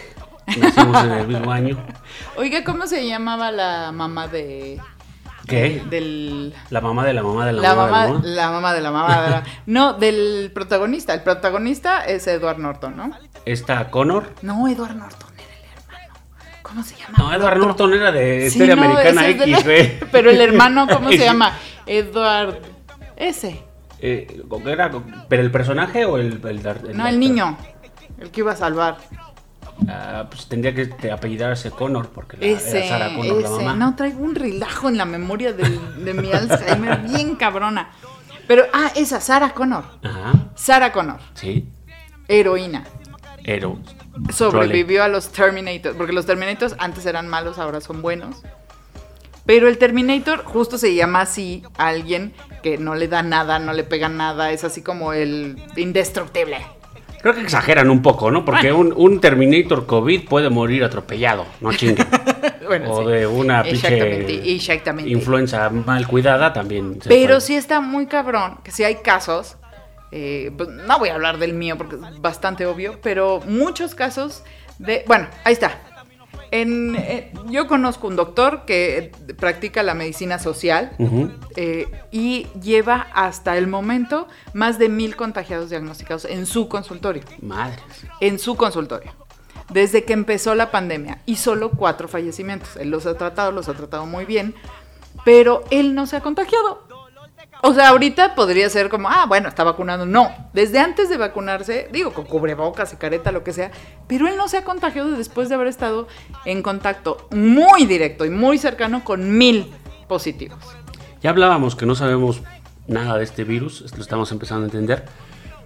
Nacimos 0.58 1.04
en 1.04 1.12
el 1.12 1.28
mismo 1.28 1.52
año. 1.52 1.78
Oiga, 2.38 2.64
¿cómo 2.64 2.88
se 2.88 3.06
llamaba 3.06 3.52
la 3.52 3.92
mamá 3.92 4.28
de 4.28 4.82
¿Qué? 5.48 5.84
Del... 5.90 6.54
La 6.70 6.82
mamá 6.82 7.06
de 7.06 7.14
la 7.14 7.24
mamá 7.24 7.46
de 7.46 7.54
la, 7.54 7.62
mamá, 7.62 7.86
mamá, 7.86 8.02
de 8.02 8.08
la 8.08 8.12
mamá. 8.12 8.22
La 8.26 8.52
mamá 8.52 8.74
de 8.74 8.82
la 8.82 8.92
mamá 8.92 9.22
de 9.24 9.30
la... 9.30 9.44
No, 9.66 9.94
del 9.94 10.52
protagonista. 10.54 11.14
El 11.14 11.22
protagonista 11.22 12.04
es 12.06 12.28
Edward 12.28 12.60
Norton, 12.60 12.98
¿no? 12.98 13.12
¿Está 13.46 13.90
Connor? 13.90 14.34
No, 14.42 14.68
Edward 14.68 14.96
Norton 14.96 15.30
era 15.36 15.54
el 15.54 15.78
hermano. 15.78 16.14
¿Cómo 16.62 16.84
se 16.84 16.96
llama? 16.96 17.18
No, 17.18 17.34
Edward 17.34 17.58
Norton 17.60 17.94
era 17.94 18.12
de 18.12 18.48
Historia 18.48 18.74
Americana 18.74 19.28
X, 19.30 19.66
Pero 20.12 20.30
el 20.30 20.42
hermano, 20.42 20.88
¿cómo 20.88 21.10
se 21.10 21.18
llama? 21.26 21.54
Edward... 21.86 22.60
Ese. 23.16 23.64
Eh, 24.00 24.42
era, 24.66 24.92
¿Pero 25.30 25.42
el 25.42 25.52
personaje 25.52 26.06
o 26.06 26.18
el, 26.18 26.42
el, 26.46 26.98
No, 26.98 27.08
el 27.08 27.20
niño. 27.20 27.58
El 28.20 28.30
que 28.32 28.42
iba 28.42 28.52
a 28.52 28.56
salvar. 28.56 28.98
Ah, 29.88 30.28
pues 30.30 30.48
tendría 30.48 30.74
que 30.74 31.12
apellidarse 31.12 31.70
Connor 31.70 32.10
porque 32.10 32.38
la, 32.38 32.46
ese, 32.46 32.88
Sarah 32.88 33.14
Connor 33.16 33.42
la 33.42 33.50
mamá. 33.50 33.76
No, 33.76 33.96
traigo 33.96 34.24
un 34.24 34.36
relajo 34.36 34.90
en 34.90 34.98
la 34.98 35.06
memoria 35.06 35.54
de 35.54 36.14
mi 36.14 36.32
Alzheimer 36.32 37.00
bien 37.04 37.36
cabrona. 37.36 37.92
Pero, 38.48 38.66
ah, 38.74 38.92
esa, 38.96 39.20
Sarah 39.20 39.54
Connor. 39.54 39.86
Ajá. 40.04 40.34
Sarah 40.56 40.92
Connor. 40.92 41.20
Sí. 41.34 41.68
Heroína. 42.28 42.86
Hero. 43.44 43.80
Sobrevivió 44.34 45.04
a 45.04 45.08
los 45.08 45.30
Terminators, 45.30 45.96
porque 45.96 46.14
los 46.14 46.26
Terminators 46.26 46.76
antes 46.80 47.06
eran 47.06 47.28
malos, 47.28 47.60
ahora 47.60 47.82
son 47.82 48.02
buenos. 48.02 48.44
Pero 49.46 49.68
el 49.68 49.78
Terminator 49.78 50.44
justo 50.44 50.78
se 50.78 50.96
llama 50.96 51.22
así 51.22 51.64
a 51.78 51.90
alguien 51.90 52.34
que 52.64 52.78
no 52.78 52.96
le 52.96 53.08
da 53.08 53.22
nada, 53.22 53.60
no 53.60 53.74
le 53.74 53.84
pega 53.84 54.10
nada, 54.10 54.52
es 54.52 54.64
así 54.64 54.82
como 54.82 55.14
el 55.14 55.62
indestructible. 55.76 56.66
Creo 57.26 57.34
que 57.34 57.42
exageran 57.42 57.90
un 57.90 58.04
poco, 58.04 58.30
¿no? 58.30 58.46
Porque 58.46 58.72
un, 58.72 59.20
Terminator 59.20 59.88
COVID 59.88 60.26
puede 60.26 60.52
morir 60.52 60.84
atropellado, 60.84 61.48
no 61.60 61.74
chingue. 61.74 62.06
o 62.88 63.04
de 63.04 63.26
una 63.26 63.64
pinche 63.64 64.46
influenza 65.08 65.72
mal 65.72 66.06
cuidada 66.06 66.54
también. 66.54 67.00
Pero 67.08 67.40
sí 67.42 67.56
está 67.56 67.82
muy 67.82 68.06
cabrón, 68.06 68.60
que 68.64 68.70
sí 68.70 68.84
hay 68.84 68.98
casos, 68.98 69.58
eh, 70.12 70.52
pues, 70.56 70.70
no 70.70 71.00
voy 71.00 71.10
a 71.10 71.16
hablar 71.16 71.40
del 71.40 71.54
mío 71.54 71.80
porque 71.80 71.96
es 71.96 72.22
bastante 72.22 72.68
obvio, 72.68 73.00
pero 73.02 73.40
muchos 73.48 73.96
casos 73.96 74.44
de, 74.78 75.04
bueno, 75.08 75.28
ahí 75.46 75.54
está, 75.54 75.80
en, 76.52 76.96
eh, 76.96 77.32
yo 77.50 77.68
conozco 77.68 78.08
un 78.08 78.16
doctor 78.16 78.66
que 78.66 79.12
practica 79.38 79.84
la 79.84 79.94
medicina 79.94 80.40
social 80.40 80.92
eh, 81.56 81.88
y 82.12 82.48
lleva 82.62 83.08
hasta 83.14 83.58
el 83.58 83.68
momento 83.68 84.28
más 84.54 84.80
de 84.80 84.90
mil 84.90 85.16
contagiados 85.16 85.70
diagnosticados 85.70 86.26
en 86.26 86.46
su 86.46 86.68
consultorio. 86.68 87.24
Madres. 87.42 87.84
En 88.22 88.40
su 88.40 88.56
consultorio. 88.56 89.12
Desde 89.70 90.04
que 90.04 90.14
empezó 90.14 90.54
la 90.56 90.72
pandemia 90.72 91.22
y 91.26 91.38
solo 91.38 91.72
cuatro 91.72 92.08
fallecimientos. 92.08 92.76
Él 92.78 92.90
los 92.90 93.06
ha 93.06 93.18
tratado, 93.18 93.52
los 93.52 93.68
ha 93.68 93.74
tratado 93.74 94.06
muy 94.06 94.26
bien, 94.26 94.54
pero 95.24 95.64
él 95.72 95.96
no 95.96 96.06
se 96.06 96.18
ha 96.18 96.22
contagiado. 96.22 96.86
O 97.68 97.74
sea, 97.74 97.90
ahorita 97.90 98.36
podría 98.36 98.70
ser 98.70 98.90
como, 98.90 99.10
ah, 99.10 99.26
bueno, 99.28 99.50
está 99.50 99.64
vacunado. 99.64 100.06
No, 100.06 100.32
desde 100.54 100.78
antes 100.78 101.10
de 101.10 101.18
vacunarse, 101.18 101.90
digo, 101.92 102.14
con 102.14 102.26
cubrebocas 102.26 102.94
y 102.94 102.96
careta, 102.96 103.32
lo 103.32 103.44
que 103.44 103.54
sea, 103.54 103.72
pero 104.08 104.28
él 104.28 104.38
no 104.38 104.48
se 104.48 104.58
ha 104.58 104.64
contagiado 104.64 105.10
después 105.10 105.50
de 105.50 105.56
haber 105.56 105.66
estado 105.66 106.08
en 106.46 106.62
contacto 106.62 107.28
muy 107.32 107.88
directo 107.88 108.24
y 108.24 108.30
muy 108.30 108.60
cercano 108.60 109.04
con 109.04 109.36
mil 109.40 109.66
positivos. 110.08 110.60
Ya 111.24 111.32
hablábamos 111.32 111.76
que 111.76 111.88
no 111.88 111.96
sabemos 111.96 112.44
nada 112.86 113.18
de 113.18 113.24
este 113.24 113.44
virus, 113.44 113.92
lo 113.96 114.04
estamos 114.04 114.32
empezando 114.32 114.66
a 114.66 114.68
entender, 114.68 115.06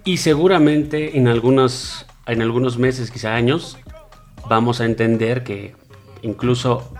y 0.02 0.16
seguramente 0.16 1.18
en, 1.18 1.28
algunos, 1.28 2.06
en 2.24 2.40
algunos 2.40 2.78
meses, 2.78 3.10
quizá 3.10 3.34
años, 3.34 3.76
vamos 4.48 4.80
a 4.80 4.86
entender 4.86 5.44
que 5.44 5.76
incluso 6.22 6.94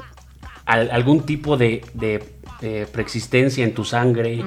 algún 0.66 1.22
tipo 1.22 1.56
de 1.56 1.80
preexistencia 2.60 3.64
en 3.64 3.74
tu 3.74 3.84
sangre, 3.84 4.44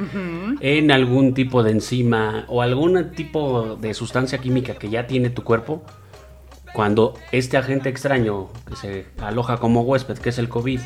en 0.60 0.91
algún 0.91 1.34
tipo 1.34 1.63
de 1.63 1.72
enzima 1.72 2.46
o 2.48 2.62
algún 2.62 3.12
tipo 3.12 3.75
de 3.75 3.93
sustancia 3.93 4.38
química 4.38 4.75
que 4.75 4.89
ya 4.89 5.08
tiene 5.08 5.29
tu 5.29 5.43
cuerpo, 5.43 5.84
cuando 6.74 7.13
este 7.32 7.58
agente 7.58 7.89
extraño 7.89 8.50
que 8.67 8.75
se 8.75 9.05
aloja 9.20 9.58
como 9.58 9.82
huésped, 9.82 10.17
que 10.17 10.29
es 10.29 10.39
el 10.39 10.50
COVID, 10.50 10.79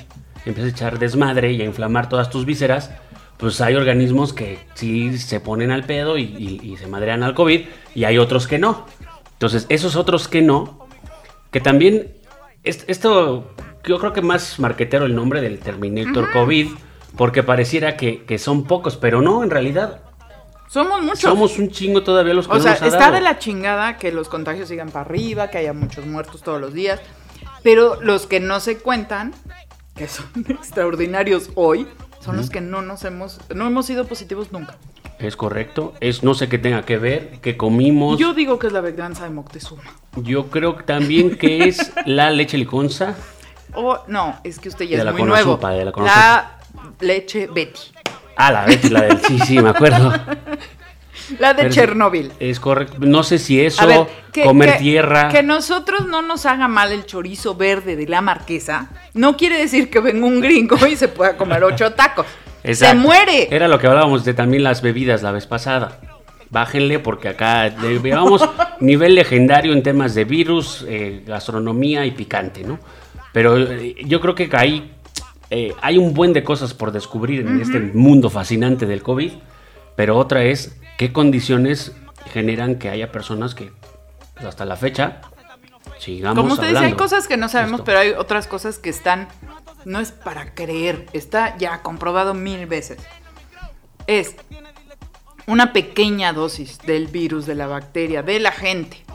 empieza 0.45 0.67
a 0.67 0.71
echar 0.71 0.99
desmadre 0.99 1.53
y 1.53 1.61
a 1.61 1.65
inflamar 1.65 2.09
todas 2.09 2.29
tus 2.29 2.45
vísceras, 2.45 2.91
pues 3.37 3.61
hay 3.61 3.75
organismos 3.75 4.33
que 4.33 4.59
sí 4.73 5.17
se 5.17 5.39
ponen 5.39 5.71
al 5.71 5.83
pedo 5.83 6.17
y, 6.17 6.75
se 6.77 6.87
madrean 6.87 7.23
al 7.23 7.33
COVID 7.33 7.61
y 7.95 8.03
hay 8.03 8.17
otros 8.17 8.47
que 8.47 8.59
no. 8.59 8.85
Entonces, 9.33 9.65
esos 9.69 9.95
otros 9.95 10.27
que 10.27 10.41
no, 10.41 10.87
que 11.51 11.61
también, 11.61 12.11
esto, 12.63 13.53
yo 13.85 13.99
creo 13.99 14.13
que 14.13 14.21
más 14.21 14.59
marquetero 14.59 15.05
el 15.05 15.15
nombre 15.15 15.41
del 15.41 15.59
Terminator 15.59 16.31
COVID, 16.31 16.67
porque 17.15 17.43
pareciera 17.43 17.97
que, 17.97 18.37
son 18.37 18.65
pocos, 18.65 18.97
pero 18.97 19.21
no, 19.21 19.43
en 19.43 19.49
realidad 19.49 20.01
somos 20.67 21.01
muchos. 21.01 21.21
Somos 21.21 21.57
un 21.59 21.69
chingo 21.69 22.03
todavía 22.03 22.33
los 22.33 22.47
que 22.47 22.57
O 22.57 22.59
sea, 22.59 22.73
está 22.73 23.09
de 23.09 23.21
la 23.21 23.39
chingada 23.39 23.97
que 23.97 24.11
los 24.11 24.27
contagios 24.27 24.67
sigan 24.67 24.89
para 24.89 25.05
arriba, 25.05 25.49
que 25.49 25.59
haya 25.59 25.71
muchos 25.71 26.05
muertos 26.05 26.41
todos 26.41 26.59
los 26.59 26.73
días. 26.73 26.99
Pero 27.63 28.01
los 28.01 28.27
que 28.27 28.39
no 28.39 28.59
se 28.59 28.77
cuentan, 28.77 29.33
que 29.95 30.07
son 30.07 30.27
extraordinarios 30.49 31.51
hoy, 31.55 31.87
son 32.19 32.35
los 32.35 32.49
que 32.49 32.59
no 32.59 32.81
nos 32.81 33.05
hemos, 33.05 33.39
no 33.55 33.65
hemos 33.67 33.85
sido 33.85 34.05
positivos 34.05 34.51
nunca. 34.51 34.75
Es 35.19 35.35
correcto. 35.35 35.93
Es 35.99 36.23
no 36.23 36.33
sé 36.33 36.49
qué 36.49 36.57
tenga 36.57 36.83
que 36.83 36.97
ver, 36.97 37.39
que 37.39 37.57
comimos. 37.57 38.19
Yo 38.19 38.33
digo 38.33 38.59
que 38.59 38.67
es 38.67 38.73
la 38.73 38.81
venganza 38.81 39.23
de 39.23 39.31
Moctezuma. 39.31 39.83
Yo 40.17 40.47
creo 40.47 40.75
también 40.75 41.37
que 41.37 41.63
es 41.67 41.93
la 42.05 42.29
leche 42.29 42.57
liconza. 42.57 43.15
Oh, 43.73 43.99
no, 44.07 44.39
es 44.43 44.59
que 44.59 44.69
usted 44.69 44.85
ya 44.85 44.97
es 44.97 45.13
muy 45.13 45.23
nuevo. 45.23 45.57
de 45.57 45.85
la, 45.85 45.91
la 45.91 46.56
leche 46.99 47.47
Betty. 47.47 47.81
Ah, 48.35 48.51
la 48.51 48.65
Betty, 48.65 48.89
la 48.89 49.01
del. 49.01 49.19
Sí, 49.21 49.39
sí, 49.39 49.59
me 49.59 49.69
acuerdo. 49.69 50.13
La 51.39 51.53
de 51.53 51.69
Chernóbil. 51.69 52.31
Es 52.39 52.59
correcto. 52.59 52.97
No 52.99 53.23
sé 53.23 53.37
si 53.37 53.59
eso, 53.59 54.07
comer 54.43 54.77
tierra. 54.77 55.29
Que 55.29 55.43
nosotros 55.43 56.07
no 56.07 56.21
nos 56.21 56.45
haga 56.45 56.67
mal 56.67 56.91
el 56.91 57.05
chorizo 57.05 57.55
verde 57.55 57.95
de 57.95 58.07
la 58.07 58.21
marquesa, 58.21 58.89
no 59.13 59.35
quiere 59.35 59.57
decir 59.57 59.89
que 59.89 59.99
venga 59.99 60.25
un 60.25 60.39
gringo 60.39 60.77
y 60.87 60.95
se 60.95 61.07
pueda 61.07 61.35
comer 61.35 61.63
ocho 61.63 61.93
tacos. 61.93 62.25
Se 62.63 62.93
muere. 62.95 63.47
Era 63.51 63.67
lo 63.67 63.79
que 63.79 63.87
hablábamos 63.87 64.25
de 64.25 64.33
también 64.33 64.63
las 64.63 64.81
bebidas 64.81 65.21
la 65.21 65.31
vez 65.31 65.47
pasada. 65.47 65.99
Bájenle 66.49 66.99
porque 66.99 67.29
acá 67.29 67.67
llevamos 67.67 68.47
nivel 68.79 69.15
legendario 69.15 69.73
en 69.73 69.83
temas 69.83 70.15
de 70.15 70.23
virus, 70.23 70.85
eh, 70.87 71.23
gastronomía 71.25 72.05
y 72.05 72.11
picante, 72.11 72.63
¿no? 72.63 72.79
Pero 73.33 73.57
eh, 73.57 73.95
yo 74.05 74.21
creo 74.21 74.33
que 74.33 74.49
ahí 74.53 74.93
eh, 75.49 75.73
hay 75.81 75.97
un 75.97 76.13
buen 76.13 76.33
de 76.33 76.43
cosas 76.43 76.73
por 76.73 76.91
descubrir 76.91 77.41
en 77.41 77.61
este 77.61 77.79
mundo 77.79 78.29
fascinante 78.29 78.85
del 78.85 79.01
COVID, 79.01 79.31
pero 79.95 80.17
otra 80.17 80.43
es 80.43 80.75
qué 80.97 81.13
condiciones 81.13 81.93
generan 82.31 82.75
que 82.75 82.89
haya 82.89 83.11
personas 83.11 83.55
que 83.55 83.71
pues, 84.33 84.45
hasta 84.45 84.65
la 84.65 84.75
fecha 84.75 85.21
sigamos 85.99 86.37
Como 86.37 86.53
usted 86.53 86.67
dice, 86.67 86.85
hay 86.85 86.93
cosas 86.93 87.27
que 87.27 87.37
no 87.37 87.47
sabemos, 87.47 87.81
pero 87.81 87.99
hay 87.99 88.09
otras 88.09 88.47
cosas 88.47 88.77
que 88.77 88.89
están, 88.89 89.29
no 89.85 89.99
es 89.99 90.11
para 90.11 90.53
creer, 90.53 91.05
está 91.13 91.57
ya 91.57 91.81
comprobado 91.81 92.33
mil 92.33 92.65
veces. 92.65 92.99
Es 94.05 94.35
una 95.45 95.71
pequeña 95.71 96.33
dosis 96.33 96.79
del 96.79 97.07
virus, 97.07 97.45
de 97.45 97.55
la 97.55 97.67
bacteria, 97.67 98.21
de 98.21 98.39
la 98.39 98.51
gente 98.51 99.06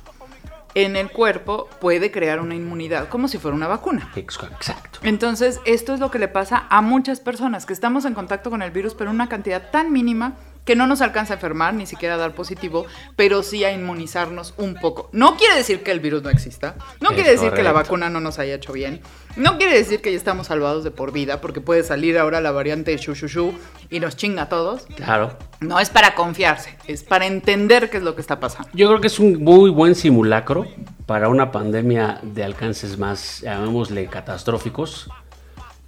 en 0.74 0.96
el 0.96 1.10
cuerpo 1.10 1.68
puede 1.80 2.10
crear 2.10 2.40
una 2.40 2.54
inmunidad 2.54 3.08
como 3.08 3.28
si 3.28 3.38
fuera 3.38 3.56
una 3.56 3.68
vacuna. 3.68 4.10
Exacto. 4.16 5.00
Entonces, 5.02 5.60
esto 5.64 5.94
es 5.94 6.00
lo 6.00 6.10
que 6.10 6.18
le 6.18 6.28
pasa 6.28 6.66
a 6.70 6.80
muchas 6.80 7.20
personas 7.20 7.66
que 7.66 7.72
estamos 7.72 8.04
en 8.04 8.14
contacto 8.14 8.50
con 8.50 8.62
el 8.62 8.70
virus, 8.70 8.94
pero 8.94 9.10
una 9.10 9.28
cantidad 9.28 9.70
tan 9.70 9.92
mínima 9.92 10.34
que 10.64 10.76
no 10.76 10.86
nos 10.86 11.00
alcanza 11.00 11.34
a 11.34 11.36
enfermar, 11.36 11.74
ni 11.74 11.86
siquiera 11.86 12.14
a 12.14 12.18
dar 12.18 12.34
positivo, 12.34 12.86
pero 13.16 13.42
sí 13.42 13.64
a 13.64 13.72
inmunizarnos 13.72 14.54
un 14.58 14.74
poco. 14.74 15.08
No 15.12 15.36
quiere 15.36 15.56
decir 15.56 15.82
que 15.82 15.90
el 15.90 16.00
virus 16.00 16.22
no 16.22 16.30
exista, 16.30 16.76
no 17.00 17.10
quiere 17.10 17.30
decir 17.30 17.52
que 17.52 17.62
la 17.62 17.72
vacuna 17.72 18.10
no 18.10 18.20
nos 18.20 18.38
haya 18.38 18.54
hecho 18.54 18.72
bien, 18.72 19.00
no 19.36 19.56
quiere 19.56 19.76
decir 19.76 20.00
que 20.00 20.10
ya 20.12 20.16
estamos 20.16 20.48
salvados 20.48 20.84
de 20.84 20.90
por 20.90 21.12
vida, 21.12 21.40
porque 21.40 21.60
puede 21.60 21.82
salir 21.82 22.18
ahora 22.18 22.40
la 22.40 22.52
variante 22.52 22.96
Shushu 22.96 23.52
y 23.90 24.00
nos 24.00 24.16
chinga 24.16 24.42
a 24.42 24.48
todos. 24.48 24.86
Claro. 24.96 25.36
No 25.60 25.80
es 25.80 25.90
para 25.90 26.14
confiarse, 26.14 26.76
es 26.86 27.02
para 27.02 27.26
entender 27.26 27.90
qué 27.90 27.96
es 27.96 28.02
lo 28.02 28.14
que 28.14 28.20
está 28.20 28.40
pasando. 28.40 28.68
Yo 28.74 28.88
creo 28.88 29.00
que 29.00 29.06
es 29.06 29.18
un 29.18 29.42
muy 29.42 29.70
buen 29.70 29.94
simulacro 29.94 30.66
para 31.06 31.28
una 31.28 31.50
pandemia 31.50 32.20
de 32.22 32.44
alcances 32.44 32.98
más, 32.98 33.40
llamémosle, 33.40 34.06
catastróficos, 34.06 35.08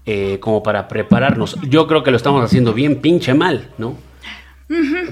eh, 0.06 0.38
como 0.40 0.62
para 0.62 0.88
prepararnos. 0.88 1.58
Yo 1.62 1.86
creo 1.86 2.02
que 2.02 2.10
lo 2.10 2.16
estamos 2.16 2.44
haciendo 2.44 2.72
bien 2.72 3.00
pinche 3.00 3.34
mal, 3.34 3.70
¿no? 3.78 3.96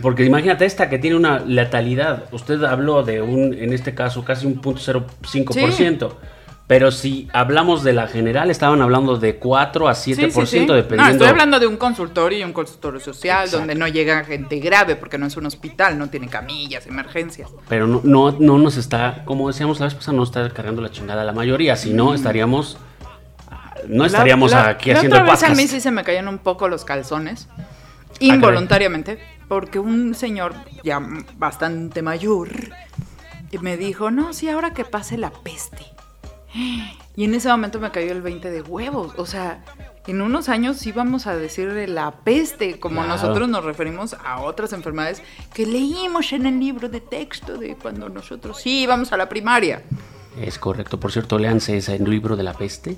Porque 0.01 0.25
imagínate 0.25 0.65
esta 0.65 0.89
que 0.89 0.99
tiene 0.99 1.17
una 1.17 1.41
letalidad. 1.41 2.25
Usted 2.33 2.63
habló 2.65 3.03
de 3.03 3.21
un, 3.21 3.53
en 3.55 3.73
este 3.73 3.95
caso, 3.95 4.25
casi 4.25 4.47
un 4.47 4.61
punto 4.61 5.07
Pero 6.67 6.91
si 6.91 7.29
hablamos 7.33 7.85
de 7.85 7.93
la 7.93 8.09
general, 8.09 8.51
estaban 8.51 8.81
hablando 8.81 9.19
de 9.19 9.37
4 9.37 9.89
a 9.89 9.93
7% 9.93 10.75
dependiendo. 10.75 10.97
No, 10.97 11.09
estoy 11.11 11.27
hablando 11.27 11.61
de 11.61 11.67
un 11.67 11.77
consultorio 11.77 12.39
y 12.39 12.45
un 12.45 12.55
consultorio 12.55 12.99
social 12.99 13.51
donde 13.51 13.75
no 13.75 13.87
llega 13.89 14.25
gente 14.25 14.59
grave 14.59 14.97
porque 14.97 15.19
no 15.19 15.27
es 15.27 15.37
un 15.37 15.45
hospital, 15.45 15.99
no 15.99 16.09
tiene 16.09 16.29
camillas, 16.29 16.87
emergencias. 16.87 17.51
Pero 17.69 17.87
no, 17.87 18.01
no, 18.05 18.33
no 18.39 18.59
nos 18.59 18.79
está, 18.79 19.23
como 19.27 19.49
decíamos 19.49 19.81
la 19.81 19.87
vez 19.87 19.95
pasada, 19.95 20.17
no 20.17 20.23
está 20.23 20.49
cargando 20.49 20.81
la 20.81 20.91
chingada 20.91 21.25
la 21.25 21.33
mayoría, 21.33 21.77
si 21.77 21.93
no 21.93 22.15
estaríamos 22.15 22.79
no 23.89 24.05
estaríamos 24.05 24.55
aquí 24.55 24.93
haciendo 24.93 25.17
otra 25.17 25.31
vez 25.33 25.43
a 25.43 25.49
mí 25.55 25.67
sí 25.67 25.81
se 25.81 25.91
me 25.91 26.05
caían 26.05 26.29
un 26.29 26.39
poco 26.39 26.69
los 26.69 26.85
calzones 26.85 27.49
involuntariamente 28.21 29.19
porque 29.49 29.79
un 29.79 30.15
señor 30.15 30.55
ya 30.83 31.01
bastante 31.37 32.03
mayor 32.03 32.49
me 33.61 33.77
dijo, 33.77 34.11
no, 34.11 34.33
sí, 34.33 34.49
ahora 34.49 34.73
que 34.73 34.85
pase 34.85 35.19
la 35.19 35.31
peste. 35.31 35.85
Y 37.15 37.25
en 37.25 37.35
ese 37.35 37.49
momento 37.49 37.81
me 37.81 37.91
cayó 37.91 38.13
el 38.13 38.23
20 38.23 38.51
de 38.51 38.63
huevos. 38.63 39.13
O 39.17 39.27
sea, 39.27 39.65
en 40.07 40.21
unos 40.21 40.49
años 40.49 40.85
íbamos 40.87 41.27
a 41.27 41.37
decirle 41.37 41.87
la 41.87 42.11
peste, 42.11 42.81
como 42.81 43.03
nosotros 43.05 43.49
nos 43.49 43.65
referimos 43.65 44.15
a 44.25 44.41
otras 44.41 44.73
enfermedades 44.73 45.23
que 45.53 45.67
leímos 45.67 46.33
en 46.33 46.47
el 46.47 46.59
libro 46.59 46.89
de 46.89 47.01
texto 47.01 47.59
de 47.59 47.77
cuando 47.77 48.09
nosotros 48.09 48.61
sí 48.61 48.83
íbamos 48.83 49.13
a 49.13 49.17
la 49.17 49.29
primaria. 49.29 49.83
Es 50.41 50.59
correcto. 50.59 50.99
Por 50.99 51.13
cierto, 51.13 51.39
léanse 51.39 51.77
ese 51.77 51.99
libro 51.99 52.37
de 52.37 52.43
la 52.43 52.55
peste. 52.55 52.97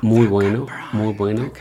Muy 0.00 0.26
bueno, 0.26 0.66
muy 0.92 1.12
bueno 1.12 1.52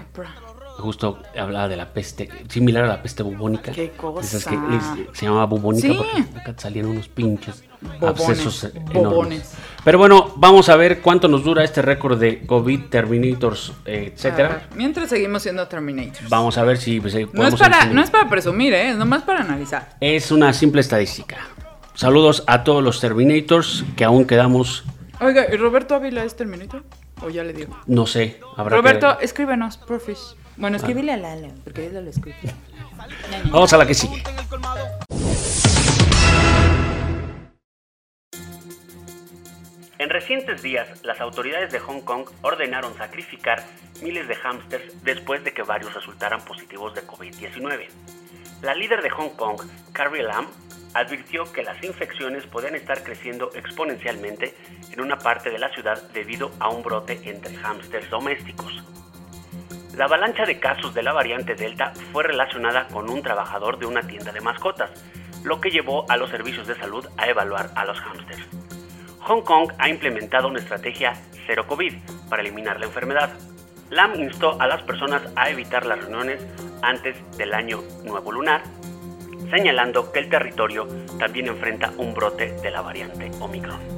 justo 0.78 1.20
hablaba 1.38 1.68
de 1.68 1.78
la 1.78 1.94
peste, 1.94 2.30
similar 2.50 2.84
a 2.84 2.88
la 2.88 3.02
peste 3.02 3.24
bubónica. 3.24 3.72
¿Qué 3.72 3.92
cosa? 3.92 4.40
se 4.40 5.26
llamaba 5.26 5.46
bubónica 5.46 5.88
porque 5.96 6.40
acá 6.40 6.54
salían 6.58 6.88
unos 6.88 7.08
pinches 7.08 7.64
abscesos 8.02 8.68
enormes. 8.92 9.54
Pero 9.84 9.98
bueno, 9.98 10.34
vamos 10.38 10.70
a 10.70 10.76
ver 10.76 11.02
cuánto 11.02 11.28
nos 11.28 11.44
dura 11.44 11.64
este 11.64 11.82
récord 11.82 12.20
de 12.20 12.46
COVID, 12.46 12.86
Terminators, 12.90 13.74
etcétera. 13.86 14.68
mientras 14.76 15.10
seguimos 15.10 15.44
siendo 15.44 15.68
Terminators. 15.68 16.30
Vamos 16.30 16.58
a 16.58 16.64
ver 16.64 16.78
si 16.78 17.00
pues, 17.00 17.16
no, 17.34 17.48
es 17.48 17.56
para, 17.56 17.86
no 17.86 18.02
es 18.02 18.10
para 18.10 18.30
presumir, 18.30 18.74
¿eh? 18.74 18.90
es 18.90 18.98
nomás 18.98 19.24
para 19.24 19.42
analizar. 19.42 19.96
Es 20.00 20.32
una 20.32 20.54
simple 20.54 20.82
estadística. 20.82 21.38
Saludos 21.94 22.44
a 22.48 22.64
todos 22.64 22.84
los 22.84 23.00
Terminators 23.00 23.86
que 23.96 24.04
aún 24.04 24.26
quedamos. 24.26 24.84
Oiga, 25.22 25.46
¿y 25.52 25.56
Roberto 25.56 25.96
Ávila 25.96 26.24
es 26.26 26.36
Terminator? 26.36 26.84
¿O 27.22 27.30
ya 27.30 27.44
le 27.44 27.54
digo? 27.54 27.78
No 27.88 28.06
sé. 28.06 28.40
Habrá 28.58 28.76
Roberto, 28.76 29.20
escríbenos, 29.22 29.78
porfis. 29.78 30.36
Bueno, 30.58 30.78
escríbele 30.78 31.12
a 31.12 31.18
Lala, 31.18 31.50
porque 31.64 31.88
él 31.88 31.94
lo 31.94 32.10
escribe. 32.10 32.38
Vamos 33.52 33.74
a 33.74 33.78
la 33.78 33.86
que 33.86 33.94
sigue. 33.94 34.24
En 39.98 40.10
recientes 40.10 40.62
días, 40.62 41.04
las 41.04 41.20
autoridades 41.20 41.72
de 41.72 41.80
Hong 41.80 42.02
Kong 42.02 42.26
ordenaron 42.42 42.96
sacrificar 42.98 43.64
miles 44.02 44.28
de 44.28 44.36
hámsters 44.36 45.04
después 45.04 45.44
de 45.44 45.54
que 45.54 45.64
varios 45.64 45.94
resultaran 45.94 46.44
positivos 46.46 46.94
de 46.96 47.02
COVID-19. 47.06 47.88
La 48.62 48.76
líder 48.76 49.02
de 49.02 49.10
Hong 49.10 49.30
Kong, 49.36 49.62
Carrie 49.94 50.24
Lam, 50.24 50.48
advirtió 50.94 51.52
que 51.52 51.64
las 51.64 51.84
infecciones 51.84 52.46
podían 52.46 52.76
estar 52.76 53.04
creciendo 53.04 53.52
exponencialmente 53.56 54.56
en 54.92 55.02
una 55.02 55.18
parte 55.18 55.50
de 55.50 55.60
la 55.60 55.70
ciudad 55.74 56.02
debido 56.14 56.52
a 56.60 56.70
un 56.70 56.84
brote 56.84 57.20
entre 57.24 57.56
hámsters 57.58 58.10
domésticos. 58.10 58.84
La 59.96 60.06
avalancha 60.06 60.44
de 60.44 60.60
casos 60.60 60.94
de 60.94 61.04
la 61.04 61.14
variante 61.14 61.56
Delta 61.56 61.94
fue 62.12 62.24
relacionada 62.24 62.86
con 62.88 63.10
un 63.10 63.22
trabajador 63.22 63.80
de 63.80 63.86
una 63.86 64.02
tienda 64.02 64.34
de 64.34 64.42
mascotas, 64.42 64.90
lo 65.46 65.62
que 65.62 65.70
llevó 65.70 66.06
a 66.10 66.18
los 66.18 66.30
servicios 66.30 66.68
de 66.68 66.76
salud 66.76 67.08
a 67.16 67.30
evaluar 67.30 67.70
a 67.76 67.86
los 67.86 67.98
hámsters. 68.02 68.46
Hong 69.22 69.44
Kong 69.44 69.72
ha 69.78 69.88
implementado 69.88 70.50
una 70.50 70.60
estrategia 70.60 71.14
cero 71.48 71.66
COVID 71.66 71.94
para 72.30 72.42
eliminar 72.42 72.78
la 72.78 72.88
enfermedad. 72.88 73.30
Lam 73.90 74.16
instó 74.16 74.60
a 74.60 74.68
las 74.68 74.82
personas 74.82 75.22
a 75.38 75.50
evitar 75.50 75.86
las 75.86 76.00
reuniones 76.00 76.46
antes 76.82 77.16
del 77.38 77.54
año 77.54 77.82
nuevo 78.04 78.34
lunar, 78.34 78.64
señalando 79.50 80.12
que 80.12 80.20
el 80.20 80.30
territorio 80.30 80.90
también 81.18 81.48
enfrenta 81.48 81.94
un 81.98 82.14
brote 82.14 82.52
de 82.62 82.72
la 82.72 82.82
variante 82.82 83.32
Omicron. 83.40 83.95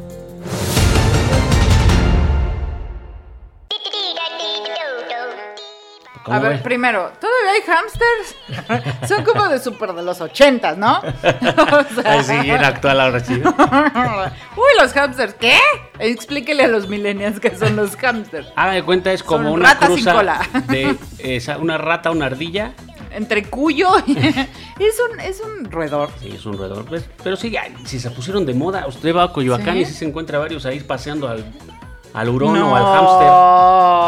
A 6.30 6.40
ver, 6.40 6.62
primero, 6.62 7.12
¿todavía 7.20 7.52
hay 7.54 7.62
hamsters? 7.62 9.08
Son 9.08 9.24
como 9.24 9.48
de 9.48 9.60
súper 9.60 9.94
de 9.94 10.04
los 10.04 10.22
ochentas, 10.22 10.78
¿no? 10.78 10.98
o 11.02 12.02
sea... 12.02 12.24
sí, 12.24 12.38
bien 12.40 12.64
actual 12.64 13.00
ahora 13.00 13.20
sí. 13.20 13.34
Uy, 14.56 14.82
los 14.82 14.94
hamsters, 14.94 15.34
¿qué? 15.36 15.58
Explíquele 16.00 16.64
a 16.64 16.68
los 16.68 16.88
millennials 16.88 17.40
qué 17.40 17.56
son 17.56 17.76
los 17.76 17.96
hamsters. 17.96 18.48
Haga 18.56 18.74
de 18.74 18.84
cuenta, 18.84 19.12
es 19.12 19.24
como 19.24 19.52
una 19.52 19.74
rata 19.74 19.88
cruza 19.88 20.04
sin 20.04 20.14
cola. 20.14 20.42
de 20.68 20.98
esa, 21.20 21.58
una 21.58 21.78
rata, 21.78 22.12
una 22.12 22.26
ardilla. 22.26 22.74
Entre 23.12 23.46
cuyo 23.46 23.98
es 24.06 24.06
un 24.06 25.20
es 25.22 25.42
un 25.42 25.72
roedor. 25.72 26.10
Sí, 26.20 26.34
es 26.36 26.46
un 26.46 26.58
roedor. 26.58 26.86
Pues, 26.86 27.10
pero 27.24 27.36
sí, 27.36 27.56
si 27.86 28.00
se 28.00 28.12
pusieron 28.12 28.46
de 28.46 28.54
moda, 28.54 28.86
usted 28.86 29.16
va 29.16 29.24
a 29.24 29.34
Coyoacán 29.34 29.78
y 29.78 29.86
sí 29.86 29.94
se 29.94 30.06
encuentra 30.06 30.38
varios 30.40 30.66
ahí 30.66 30.82
paseando 30.82 31.28
al, 31.28 31.46
al 32.14 32.30
hurón 32.30 32.58
o 32.58 32.76
al 32.76 32.84
hámster. 32.84 33.28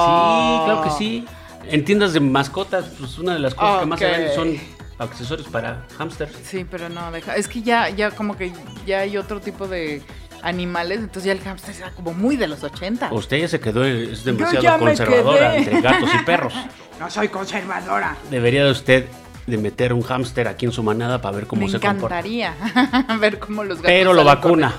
Sí, 0.05 0.65
claro 0.65 0.81
que 0.83 0.89
sí. 0.91 1.25
En 1.71 1.85
tiendas 1.85 2.13
de 2.13 2.19
mascotas, 2.19 2.85
pues 2.97 3.17
una 3.17 3.33
de 3.33 3.39
las 3.39 3.53
cosas 3.53 3.81
que 3.81 3.85
más 3.85 3.99
se 3.99 4.05
venden 4.05 4.35
son 4.35 4.57
accesorios 4.97 5.47
para 5.47 5.85
hámster. 5.97 6.29
Sí, 6.43 6.65
pero 6.69 6.89
no, 6.89 7.11
deja. 7.11 7.35
Es 7.35 7.47
que 7.47 7.61
ya, 7.61 7.89
ya 7.89 8.11
como 8.11 8.35
que 8.37 8.51
ya 8.85 8.99
hay 8.99 9.17
otro 9.17 9.39
tipo 9.39 9.67
de 9.67 10.01
animales, 10.41 10.99
entonces 10.99 11.25
ya 11.25 11.31
el 11.31 11.41
hámster 11.41 11.75
era 11.75 11.91
como 11.91 12.13
muy 12.13 12.35
de 12.37 12.47
los 12.47 12.63
80. 12.63 13.13
Usted 13.13 13.37
ya 13.37 13.47
se 13.47 13.59
quedó, 13.59 13.85
es 13.85 14.23
demasiado 14.23 14.79
conservadora 14.79 15.57
entre 15.57 15.81
gatos 15.81 16.09
y 16.13 16.25
perros. 16.25 16.53
No 16.99 17.09
soy 17.09 17.29
conservadora. 17.29 18.17
Debería 18.29 18.65
de 18.65 18.71
usted 18.71 19.05
de 19.47 19.57
meter 19.57 19.93
un 19.93 20.01
hámster 20.01 20.49
aquí 20.49 20.65
en 20.65 20.73
su 20.73 20.83
manada 20.83 21.21
para 21.21 21.37
ver 21.37 21.47
cómo 21.47 21.69
se 21.69 21.79
comporta. 21.79 22.21
Me 22.21 22.41
encantaría 22.41 23.15
ver 23.21 23.39
cómo 23.39 23.63
los 23.63 23.77
gatos 23.77 23.89
Pero 23.89 24.11
lo 24.11 24.25
vacuna. 24.25 24.73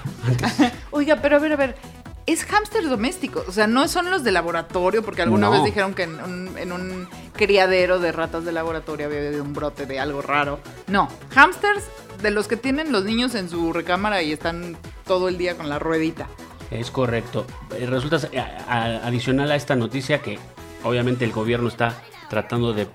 Oiga, 0.91 1.17
pero 1.17 1.37
a 1.37 1.39
ver, 1.39 1.53
a 1.55 1.57
ver 1.57 1.77
es 2.27 2.45
hámster 2.45 2.89
doméstico. 2.89 3.45
O 3.47 3.53
sea, 3.53 3.67
no 3.67 3.87
son 3.89 4.11
los 4.11 4.25
de 4.25 4.33
laboratorio, 4.33 5.03
porque 5.03 5.23
alguna 5.23 5.51
vez 5.51 5.65
dijeron 5.65 5.95
que 5.95 6.05
en 6.05 6.73
un, 6.73 7.09
criadero 7.35 7.99
de 7.99 8.13
ratas 8.13 8.45
de 8.45 8.53
laboratorio 8.53 9.07
había 9.07 9.21
habido 9.21 9.43
un 9.43 9.55
brote 9.55 9.87
de 9.87 9.99
algo 9.99 10.21
raro. 10.21 10.61
No, 10.89 11.09
hámsters 11.35 11.85
de 12.23 12.31
los 12.31 12.49
que 12.49 12.57
tienen 12.57 12.93
los 12.93 13.05
niños 13.05 13.35
en 13.35 13.49
su 13.49 13.73
recámara 13.73 14.23
y 14.23 14.33
están 14.33 14.77
todo 15.07 15.29
el 15.29 15.39
día 15.39 15.57
con 15.57 15.69
la 15.69 15.79
ruedita. 15.79 16.29
Es 16.71 16.91
correcto. 16.91 17.47
Eh, 17.77 17.87
resulta 17.87 18.21
adicional 18.69 19.51
a 19.51 19.57
esta 19.57 19.75
noticia 19.75 20.21
que 20.21 20.39
obviamente 20.85 21.25
el 21.25 21.33
gobierno 21.33 21.69
está 21.69 22.03
tratando 22.29 22.73
de 22.73 22.87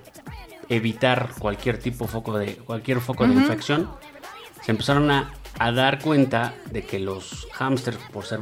evitar 0.70 1.32
cualquier 1.40 1.80
tipo 1.80 2.08
foco 2.08 2.38
de 2.38 2.56
cualquier 2.56 3.02
foco 3.02 3.28
de 3.28 3.34
infección. 3.34 3.90
Se 4.64 4.72
empezaron 4.72 5.12
a 5.12 5.34
a 5.60 5.72
dar 5.72 6.00
cuenta 6.00 6.54
de 6.72 6.84
que 6.84 7.00
los 7.00 7.48
hámsters, 7.54 7.98
por 8.12 8.26
ser 8.26 8.40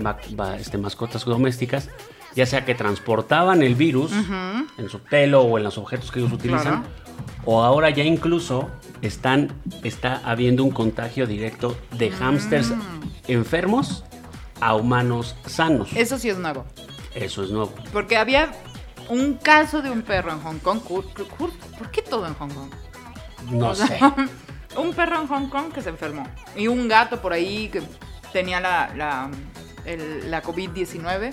este, 0.60 0.78
mascotas 0.78 1.26
domésticas, 1.26 1.90
ya 2.36 2.46
sea 2.46 2.66
que 2.66 2.74
transportaban 2.74 3.62
el 3.62 3.76
virus 3.76 4.12
en 4.78 4.90
su 4.90 5.00
pelo 5.00 5.42
o 5.42 5.58
en 5.58 5.64
los 5.64 5.78
objetos 5.78 6.12
que 6.12 6.20
ellos 6.20 6.32
utilizan, 6.32 6.84
o 7.46 7.62
ahora 7.62 7.90
ya 7.92 8.04
incluso 8.04 8.72
están, 9.02 9.52
está 9.84 10.22
habiendo 10.26 10.64
un 10.64 10.72
contagio 10.72 11.28
directo 11.28 11.78
de 11.92 12.10
mm. 12.10 12.14
hámsters 12.14 12.74
enfermos 13.28 14.04
a 14.60 14.76
humanos 14.76 15.36
sanos. 15.46 15.90
Eso 15.94 16.18
sí 16.18 16.30
es 16.30 16.38
nuevo. 16.38 16.66
Eso 17.14 17.44
es 17.44 17.52
nuevo. 17.52 17.74
Porque 17.92 18.18
había 18.18 18.52
un 19.10 19.36
caso 19.36 19.82
de 19.82 19.92
un 19.92 20.02
perro 20.02 20.32
en 20.32 20.40
Hong 20.40 20.60
Kong. 20.60 20.80
¿Por 20.82 21.92
qué 21.92 22.02
todo 22.02 22.26
en 22.26 22.34
Hong 22.36 22.50
Kong? 22.50 22.70
No 23.52 23.76
sé. 23.76 24.00
un 24.76 24.94
perro 24.94 25.22
en 25.22 25.28
Hong 25.28 25.50
Kong 25.50 25.72
que 25.74 25.82
se 25.82 25.90
enfermó 25.90 26.28
y 26.56 26.68
un 26.68 26.88
gato 26.88 27.22
por 27.22 27.34
ahí 27.34 27.70
que 27.70 27.82
tenía 28.32 28.60
la, 28.60 28.92
la, 28.96 29.30
la 30.26 30.44
COVID-19. 30.44 31.32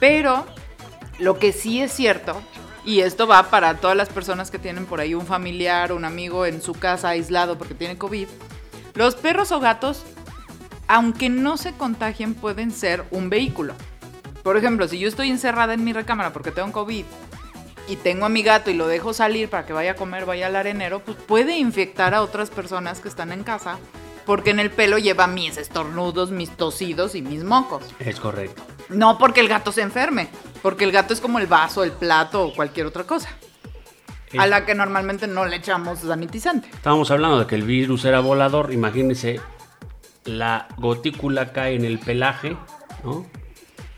Pero 0.00 0.44
lo 1.18 1.38
que 1.38 1.52
sí 1.52 1.80
es 1.80 1.92
cierto, 1.92 2.40
y 2.84 3.00
esto 3.00 3.26
va 3.26 3.50
para 3.50 3.76
todas 3.76 3.96
las 3.96 4.08
personas 4.08 4.50
que 4.50 4.58
tienen 4.58 4.86
por 4.86 5.00
ahí 5.00 5.14
un 5.14 5.26
familiar, 5.26 5.92
un 5.92 6.04
amigo 6.04 6.46
en 6.46 6.60
su 6.60 6.74
casa 6.74 7.10
aislado 7.10 7.56
porque 7.56 7.74
tiene 7.74 7.96
COVID, 7.96 8.28
los 8.94 9.14
perros 9.16 9.52
o 9.52 9.60
gatos, 9.60 10.04
aunque 10.86 11.28
no 11.28 11.56
se 11.56 11.72
contagien, 11.72 12.34
pueden 12.34 12.70
ser 12.70 13.04
un 13.10 13.30
vehículo. 13.30 13.74
Por 14.42 14.58
ejemplo, 14.58 14.86
si 14.86 14.98
yo 14.98 15.08
estoy 15.08 15.30
encerrada 15.30 15.72
en 15.72 15.84
mi 15.84 15.94
recámara 15.94 16.32
porque 16.32 16.50
tengo 16.50 16.70
COVID 16.72 17.04
y 17.88 17.96
tengo 17.96 18.26
a 18.26 18.28
mi 18.28 18.42
gato 18.42 18.70
y 18.70 18.74
lo 18.74 18.86
dejo 18.86 19.12
salir 19.12 19.48
para 19.48 19.66
que 19.66 19.72
vaya 19.72 19.92
a 19.92 19.96
comer, 19.96 20.26
vaya 20.26 20.46
al 20.46 20.56
arenero, 20.56 21.00
pues 21.00 21.16
puede 21.16 21.58
infectar 21.58 22.14
a 22.14 22.22
otras 22.22 22.50
personas 22.50 23.00
que 23.00 23.08
están 23.08 23.32
en 23.32 23.44
casa 23.44 23.78
porque 24.26 24.50
en 24.50 24.58
el 24.58 24.70
pelo 24.70 24.98
lleva 24.98 25.26
mis 25.26 25.56
estornudos, 25.58 26.30
mis 26.30 26.50
tosidos 26.50 27.14
y 27.14 27.22
mis 27.22 27.44
mocos. 27.44 27.84
Es 27.98 28.20
correcto. 28.20 28.62
No 28.88 29.18
porque 29.18 29.40
el 29.40 29.48
gato 29.48 29.72
se 29.72 29.82
enferme, 29.82 30.28
porque 30.62 30.84
el 30.84 30.92
gato 30.92 31.12
es 31.12 31.20
como 31.20 31.38
el 31.38 31.46
vaso, 31.46 31.84
el 31.84 31.92
plato 31.92 32.46
o 32.46 32.54
cualquier 32.54 32.86
otra 32.86 33.04
cosa. 33.04 33.28
A 34.36 34.46
la 34.46 34.66
que 34.66 34.74
normalmente 34.74 35.28
no 35.28 35.44
le 35.44 35.56
echamos 35.56 36.00
sanitizante. 36.00 36.68
Estábamos 36.72 37.10
hablando 37.12 37.38
de 37.38 37.46
que 37.46 37.54
el 37.54 37.62
virus 37.62 38.04
era 38.04 38.18
volador, 38.18 38.72
imagínense, 38.72 39.40
la 40.24 40.66
gotícula 40.76 41.52
cae 41.52 41.76
en 41.76 41.84
el 41.84 42.00
pelaje, 42.00 42.56
¿no? 43.04 43.26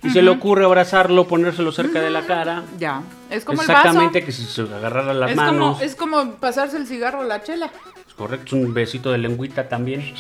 Y 0.03 0.11
se 0.11 0.23
le 0.23 0.31
ocurre 0.31 0.65
abrazarlo, 0.65 1.27
ponérselo 1.27 1.73
cerca 1.73 2.01
de 2.01 2.11
la 2.11 2.23
cara. 2.23 2.65
Ya, 2.79 3.03
es 3.31 3.45
como 3.45 3.61
Exactamente, 3.61 4.25
que 4.25 4.33
se 4.33 4.63
agarrara 4.63 5.15
las 5.15 5.31
es 5.31 5.37
manos. 5.37 5.75
Como, 5.75 5.85
es 5.85 5.95
como 5.97 6.35
pasarse 6.35 6.77
el 6.77 6.87
cigarro 6.87 7.23
a 7.23 7.25
la 7.25 7.43
chela. 7.43 7.71
Es 8.07 8.15
correcto, 8.15 8.57
un 8.57 8.73
besito 8.73 9.11
de 9.11 9.19
lengüita 9.19 9.69
también, 9.69 10.15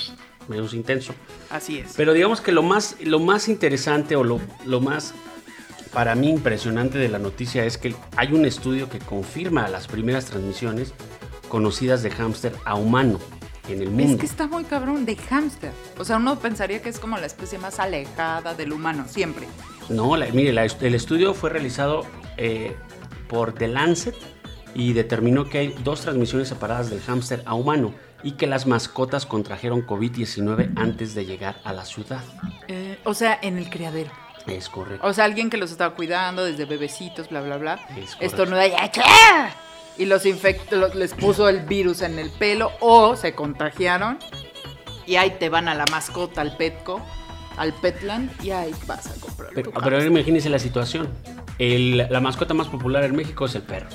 menos 0.48 0.74
intenso. 0.74 1.14
Así 1.50 1.78
es. 1.78 1.94
Pero 1.96 2.12
digamos 2.12 2.40
que 2.40 2.52
lo 2.52 2.62
más, 2.62 2.96
lo 3.00 3.20
más 3.20 3.48
interesante 3.48 4.16
o 4.16 4.24
lo, 4.24 4.40
lo 4.64 4.80
más 4.80 5.14
para 5.92 6.14
mí 6.14 6.28
impresionante 6.28 6.98
de 6.98 7.08
la 7.08 7.18
noticia 7.18 7.64
es 7.64 7.78
que 7.78 7.94
hay 8.16 8.32
un 8.32 8.44
estudio 8.44 8.90
que 8.90 8.98
confirma 8.98 9.68
las 9.68 9.86
primeras 9.86 10.26
transmisiones 10.26 10.92
conocidas 11.48 12.02
de 12.02 12.10
hámster 12.10 12.52
a 12.64 12.74
humano 12.74 13.18
en 13.72 13.82
el 13.82 13.90
mundo. 13.90 14.14
Es 14.14 14.20
que 14.20 14.26
está 14.26 14.46
muy 14.46 14.64
cabrón 14.64 15.04
de 15.04 15.16
hámster. 15.16 15.72
O 15.98 16.04
sea, 16.04 16.16
uno 16.16 16.38
pensaría 16.38 16.82
que 16.82 16.88
es 16.88 16.98
como 16.98 17.18
la 17.18 17.26
especie 17.26 17.58
más 17.58 17.78
alejada 17.78 18.54
del 18.54 18.72
humano, 18.72 19.06
siempre. 19.08 19.46
No, 19.88 20.16
mire, 20.32 20.50
el 20.50 20.94
estudio 20.94 21.34
fue 21.34 21.50
realizado 21.50 22.04
eh, 22.36 22.76
por 23.28 23.52
The 23.54 23.68
Lancet 23.68 24.16
y 24.74 24.92
determinó 24.92 25.48
que 25.48 25.58
hay 25.58 25.74
dos 25.84 26.02
transmisiones 26.02 26.48
separadas 26.48 26.90
del 26.90 27.00
hámster 27.00 27.42
a 27.46 27.54
humano 27.54 27.94
y 28.22 28.32
que 28.32 28.46
las 28.46 28.66
mascotas 28.66 29.26
contrajeron 29.26 29.86
COVID-19 29.86 30.72
antes 30.76 31.14
de 31.14 31.24
llegar 31.24 31.60
a 31.64 31.72
la 31.72 31.84
ciudad. 31.84 32.22
Eh, 32.68 32.98
o 33.04 33.14
sea, 33.14 33.38
en 33.40 33.58
el 33.58 33.70
criadero. 33.70 34.10
Es 34.46 34.68
correcto. 34.68 35.06
O 35.06 35.12
sea, 35.12 35.24
alguien 35.24 35.50
que 35.50 35.56
los 35.56 35.70
estaba 35.70 35.94
cuidando 35.94 36.44
desde 36.44 36.66
bebecitos, 36.66 37.28
bla, 37.28 37.40
bla, 37.40 37.56
bla. 37.56 37.86
Es 37.96 38.16
estornuda 38.20 38.66
y 38.66 38.72
y 39.98 40.06
los 40.06 40.26
infectó, 40.26 40.88
les 40.94 41.14
puso 41.14 41.48
el 41.48 41.60
virus 41.60 42.02
en 42.02 42.18
el 42.18 42.30
pelo 42.30 42.72
o 42.80 43.16
se 43.16 43.34
contagiaron 43.34 44.18
y 45.06 45.16
ahí 45.16 45.36
te 45.38 45.48
van 45.48 45.68
a 45.68 45.74
la 45.74 45.86
mascota, 45.86 46.40
al 46.40 46.56
Petco 46.56 47.00
al 47.56 47.72
Petland 47.72 48.30
y 48.42 48.50
ahí 48.50 48.72
vas 48.86 49.06
a 49.06 49.20
comprar. 49.20 49.50
Pero, 49.54 49.72
pero 49.72 50.04
imagínense 50.04 50.48
la 50.48 50.58
situación. 50.58 51.08
la 51.58 52.20
mascota 52.20 52.54
más 52.54 52.68
popular 52.68 53.04
en 53.04 53.16
México 53.16 53.46
es 53.46 53.54
el 53.54 53.62
perro. 53.62 53.88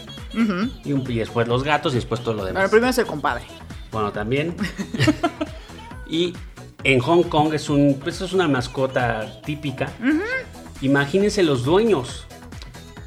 y, 0.84 0.94
después 1.16 1.48
los 1.48 1.64
gatos 1.64 1.94
y 1.94 1.96
después 1.96 2.22
todo 2.22 2.34
lo 2.34 2.46
demás. 2.46 2.62
Pero 2.62 2.72
primero 2.72 2.90
es 2.90 2.98
el 2.98 3.06
compadre. 3.06 3.44
Bueno, 3.92 4.12
también. 4.12 4.56
y 6.08 6.34
en 6.84 7.00
Hong 7.00 7.24
Kong 7.24 7.54
es, 7.54 7.70
un, 7.70 8.00
pues 8.02 8.22
es 8.22 8.34
una 8.34 8.48
mascota 8.48 9.42
típica. 9.44 9.92
Imagínense 10.82 11.44
los 11.44 11.64
dueños. 11.64 12.26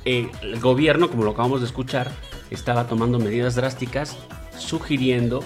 Eh, 0.04 0.30
el 0.42 0.61
gobierno, 0.61 1.09
como 1.09 1.24
lo 1.24 1.30
acabamos 1.30 1.61
de 1.61 1.66
escuchar, 1.66 2.12
estaba 2.55 2.87
tomando 2.87 3.19
medidas 3.19 3.55
drásticas 3.55 4.17
sugiriendo 4.57 5.43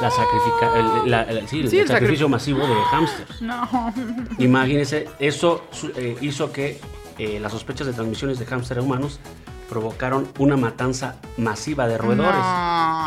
la 0.00 0.10
sacrifica, 0.10 1.28
el, 1.28 1.86
sacrificio 1.86 2.28
masivo 2.28 2.66
de 2.66 2.74
hámsters. 2.90 3.42
No. 3.42 3.92
Imagínense, 4.38 5.08
eso 5.18 5.64
eh, 5.96 6.16
hizo 6.20 6.52
que 6.52 6.80
eh, 7.18 7.38
las 7.40 7.52
sospechas 7.52 7.86
de 7.86 7.92
transmisiones 7.92 8.38
de 8.38 8.46
hámster 8.46 8.78
a 8.78 8.82
humanos 8.82 9.20
provocaron 9.68 10.28
una 10.38 10.56
matanza 10.56 11.16
masiva 11.36 11.86
de 11.86 11.96
roedores 11.96 12.44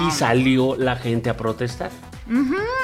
y 0.08 0.12
salió 0.12 0.76
la 0.76 0.96
gente 0.96 1.30
a 1.30 1.38
protestar. 1.38 1.92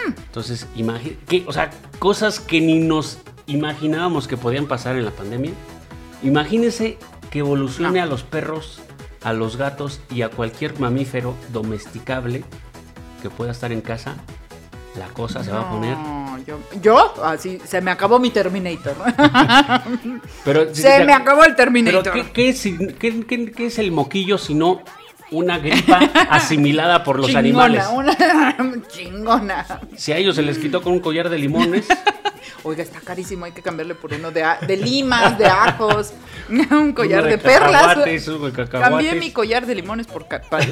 Entonces, 0.06 0.68
imagínense, 0.76 1.44
o 1.48 1.54
sea, 1.54 1.72
cosas 2.00 2.40
que 2.40 2.62
ni 2.62 2.80
nos 2.80 3.20
imaginábamos 3.46 4.28
que 4.28 4.38
podían 4.38 4.68
pasar 4.68 4.96
en 4.96 5.06
la 5.06 5.12
pandemia. 5.12 5.52
Imagínense 6.24 6.98
que 7.30 7.40
evolucione 7.40 8.00
a 8.00 8.06
los 8.06 8.24
perros, 8.24 8.82
a 9.24 9.34
los 9.34 9.58
gatos 9.58 10.02
y 10.10 10.22
a 10.22 10.30
cualquier 10.30 10.80
mamífero 10.80 11.36
domesticable 11.52 12.44
que 13.22 13.30
pueda 13.30 13.52
estar 13.52 13.72
en 13.72 13.82
casa, 13.82 14.16
la 14.98 15.08
cosa 15.08 15.44
se 15.44 15.52
va 15.52 15.62
a 15.62 15.72
poner. 15.72 15.98
Yo, 16.46 16.60
yo, 16.82 17.26
así, 17.26 17.60
se 17.64 17.82
me 17.82 17.92
acabó 17.92 18.20
mi 18.20 18.30
Terminator. 18.30 18.96
pero, 20.46 20.74
se 20.76 21.06
me 21.06 21.14
acabó 21.14 21.46
el 21.46 21.56
Terminator. 21.56 22.04
Pero 22.04 22.34
¿qué, 22.34 22.50
es, 22.50 23.80
el 23.80 23.92
moquillo 23.92 24.38
sino 24.38 24.82
una 25.32 25.58
gripa 25.58 26.00
asimilada 26.30 27.04
por 27.04 27.20
los 27.20 27.34
animales? 27.34 27.86
Una 27.94 28.16
chingona. 28.90 29.66
Si 29.96 30.12
a 30.12 30.18
ellos 30.18 30.36
se 30.36 30.42
les 30.42 30.58
quitó 30.58 30.82
con 30.82 30.94
un 30.94 31.00
collar 31.00 31.30
de 31.30 31.38
limones. 31.40 31.88
Oiga, 32.64 32.82
está 32.82 33.02
carísimo, 33.02 33.44
hay 33.44 33.52
que 33.52 33.62
cambiarle 33.62 33.94
por 33.94 34.14
uno 34.14 34.32
de, 34.32 34.46
de 34.66 34.78
limas, 34.78 35.38
de 35.38 35.46
ajos, 35.46 36.14
un 36.50 36.94
collar 36.94 37.26
de, 37.26 37.38
perlas. 37.38 37.98
Cambié 38.70 39.16
mi 39.16 39.32
collar 39.32 39.66
de 39.66 39.76
limones 39.76 40.08
por 40.08 40.26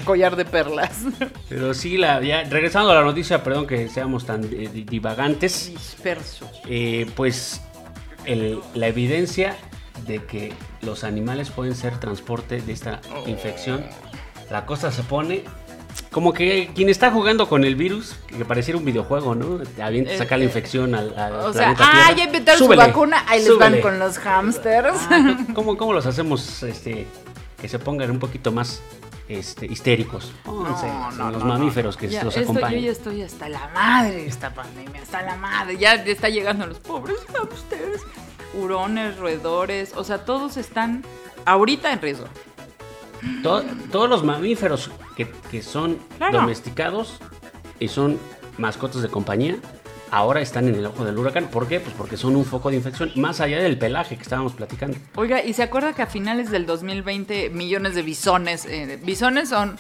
collar 0.05 0.37
de 0.37 0.45
perlas. 0.45 1.01
Pero 1.49 1.73
sí, 1.73 1.97
la, 1.97 2.21
ya, 2.21 2.43
regresando 2.45 2.91
a 2.91 2.95
la 2.95 3.03
noticia, 3.03 3.43
perdón 3.43 3.67
que 3.67 3.89
seamos 3.89 4.25
tan 4.25 4.43
eh, 4.45 4.69
divagantes. 4.87 5.71
Dispersos. 5.71 6.61
Eh, 6.65 7.09
pues 7.15 7.61
la 8.25 8.87
evidencia 8.87 9.55
de 10.05 10.23
que 10.23 10.53
los 10.81 11.03
animales 11.03 11.49
pueden 11.49 11.75
ser 11.75 11.99
transporte 11.99 12.61
de 12.61 12.71
esta 12.71 13.01
infección, 13.25 13.83
la 14.49 14.65
cosa 14.65 14.91
se 14.91 15.03
pone 15.03 15.43
como 16.11 16.33
que 16.33 16.69
quien 16.75 16.89
está 16.89 17.09
jugando 17.09 17.47
con 17.47 17.63
el 17.63 17.75
virus, 17.75 18.15
que 18.37 18.43
pareciera 18.43 18.77
un 18.77 18.83
videojuego, 18.83 19.33
¿no? 19.33 19.61
Avienta, 19.81 20.17
saca 20.17 20.35
la 20.37 20.43
eh, 20.43 20.47
infección 20.47 20.93
al, 20.93 21.17
al 21.17 21.33
O 21.35 21.53
sea, 21.53 21.73
ah, 21.79 22.13
ya 22.15 22.25
inventaron 22.25 22.59
su 22.59 22.67
vacuna, 22.67 23.23
ahí 23.27 23.43
les 23.43 23.57
van 23.57 23.79
con 23.79 23.97
los 23.97 24.17
hamsters. 24.17 24.97
Ah, 25.09 25.37
¿cómo, 25.53 25.93
los 25.93 26.05
hacemos 26.05 26.63
este, 26.63 27.07
que 27.59 27.67
se 27.69 27.79
pongan 27.79 28.11
un 28.11 28.19
poquito 28.19 28.51
más 28.51 28.81
este, 29.29 29.67
histéricos? 29.67 30.33
No, 30.45 31.11
no, 31.11 31.31
los 31.31 31.45
mamíferos 31.45 31.95
que 31.95 32.07
los 32.07 32.37
acompañan. 32.37 32.73
Yo 32.73 32.79
ya 32.87 32.91
estoy 32.91 33.21
hasta 33.21 33.47
la 33.47 33.69
madre 33.69 34.25
esta 34.25 34.53
pandemia, 34.53 35.01
hasta 35.01 35.21
la 35.21 35.37
madre. 35.37 35.77
Ya 35.77 35.93
está 35.93 36.27
llegando 36.27 36.67
los 36.67 36.79
pobres 36.79 37.19
hamsters, 37.33 38.01
hurones, 38.53 39.15
roedores, 39.15 39.93
o 39.95 40.03
sea, 40.03 40.25
todos 40.25 40.57
están 40.57 41.05
ahorita 41.45 41.93
en 41.93 42.01
riesgo 42.01 42.25
todos 43.43 44.09
los 44.09 44.23
mamíferos 44.23 44.89
que, 45.49 45.61
son 45.61 45.97
domesticados 46.31 47.19
y 47.79 47.87
son 47.87 48.19
mascotas 48.57 49.01
de 49.01 49.09
compañía, 49.09 49.57
ahora 50.11 50.41
están 50.41 50.67
en 50.67 50.75
el 50.75 50.85
ojo 50.85 51.03
del 51.03 51.17
huracán. 51.17 51.47
¿Por 51.47 51.67
qué? 51.67 51.79
Pues 51.79 51.95
porque 51.95 52.17
son 52.17 52.35
un 52.35 52.45
foco 52.45 52.69
de 52.69 52.77
infección, 52.77 53.11
más 53.15 53.41
allá 53.41 53.59
del 53.59 53.77
pelaje 53.77 54.15
que 54.17 54.23
estábamos 54.23 54.53
platicando. 54.53 54.97
Oiga, 55.15 55.43
¿y 55.43 55.53
se 55.53 55.63
acuerda 55.63 55.93
que 55.93 56.03
a 56.03 56.07
finales 56.07 56.51
del 56.51 56.65
2020 56.65 57.49
millones 57.49 57.95
de 57.95 58.01
bisones, 58.01 58.65
eh, 58.65 58.99
bisones 59.03 59.49
son 59.49 59.77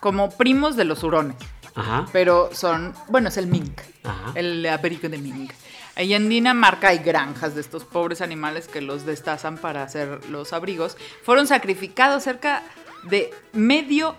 como 0.00 0.30
primos 0.30 0.76
de 0.76 0.84
los 0.84 1.04
hurones? 1.04 1.36
Ajá. 1.74 2.06
Pero 2.12 2.50
son, 2.52 2.94
bueno, 3.08 3.28
es 3.28 3.36
el 3.36 3.46
mink, 3.46 3.80
Ajá. 4.02 4.32
el 4.34 4.66
aperico 4.66 5.08
de 5.08 5.18
mink. 5.18 5.52
Ahí 5.94 6.12
en 6.12 6.28
Dinamarca 6.28 6.88
hay 6.88 6.98
granjas 6.98 7.54
de 7.54 7.62
estos 7.62 7.84
pobres 7.84 8.20
animales 8.20 8.68
que 8.68 8.82
los 8.82 9.06
destazan 9.06 9.56
para 9.56 9.82
hacer 9.82 10.20
los 10.28 10.52
abrigos. 10.52 10.96
Fueron 11.22 11.46
sacrificados 11.46 12.22
cerca 12.22 12.62
de 13.08 13.32
medio... 13.52 14.16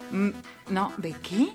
No, 0.69 0.93
¿de 0.97 1.13
qué? 1.13 1.50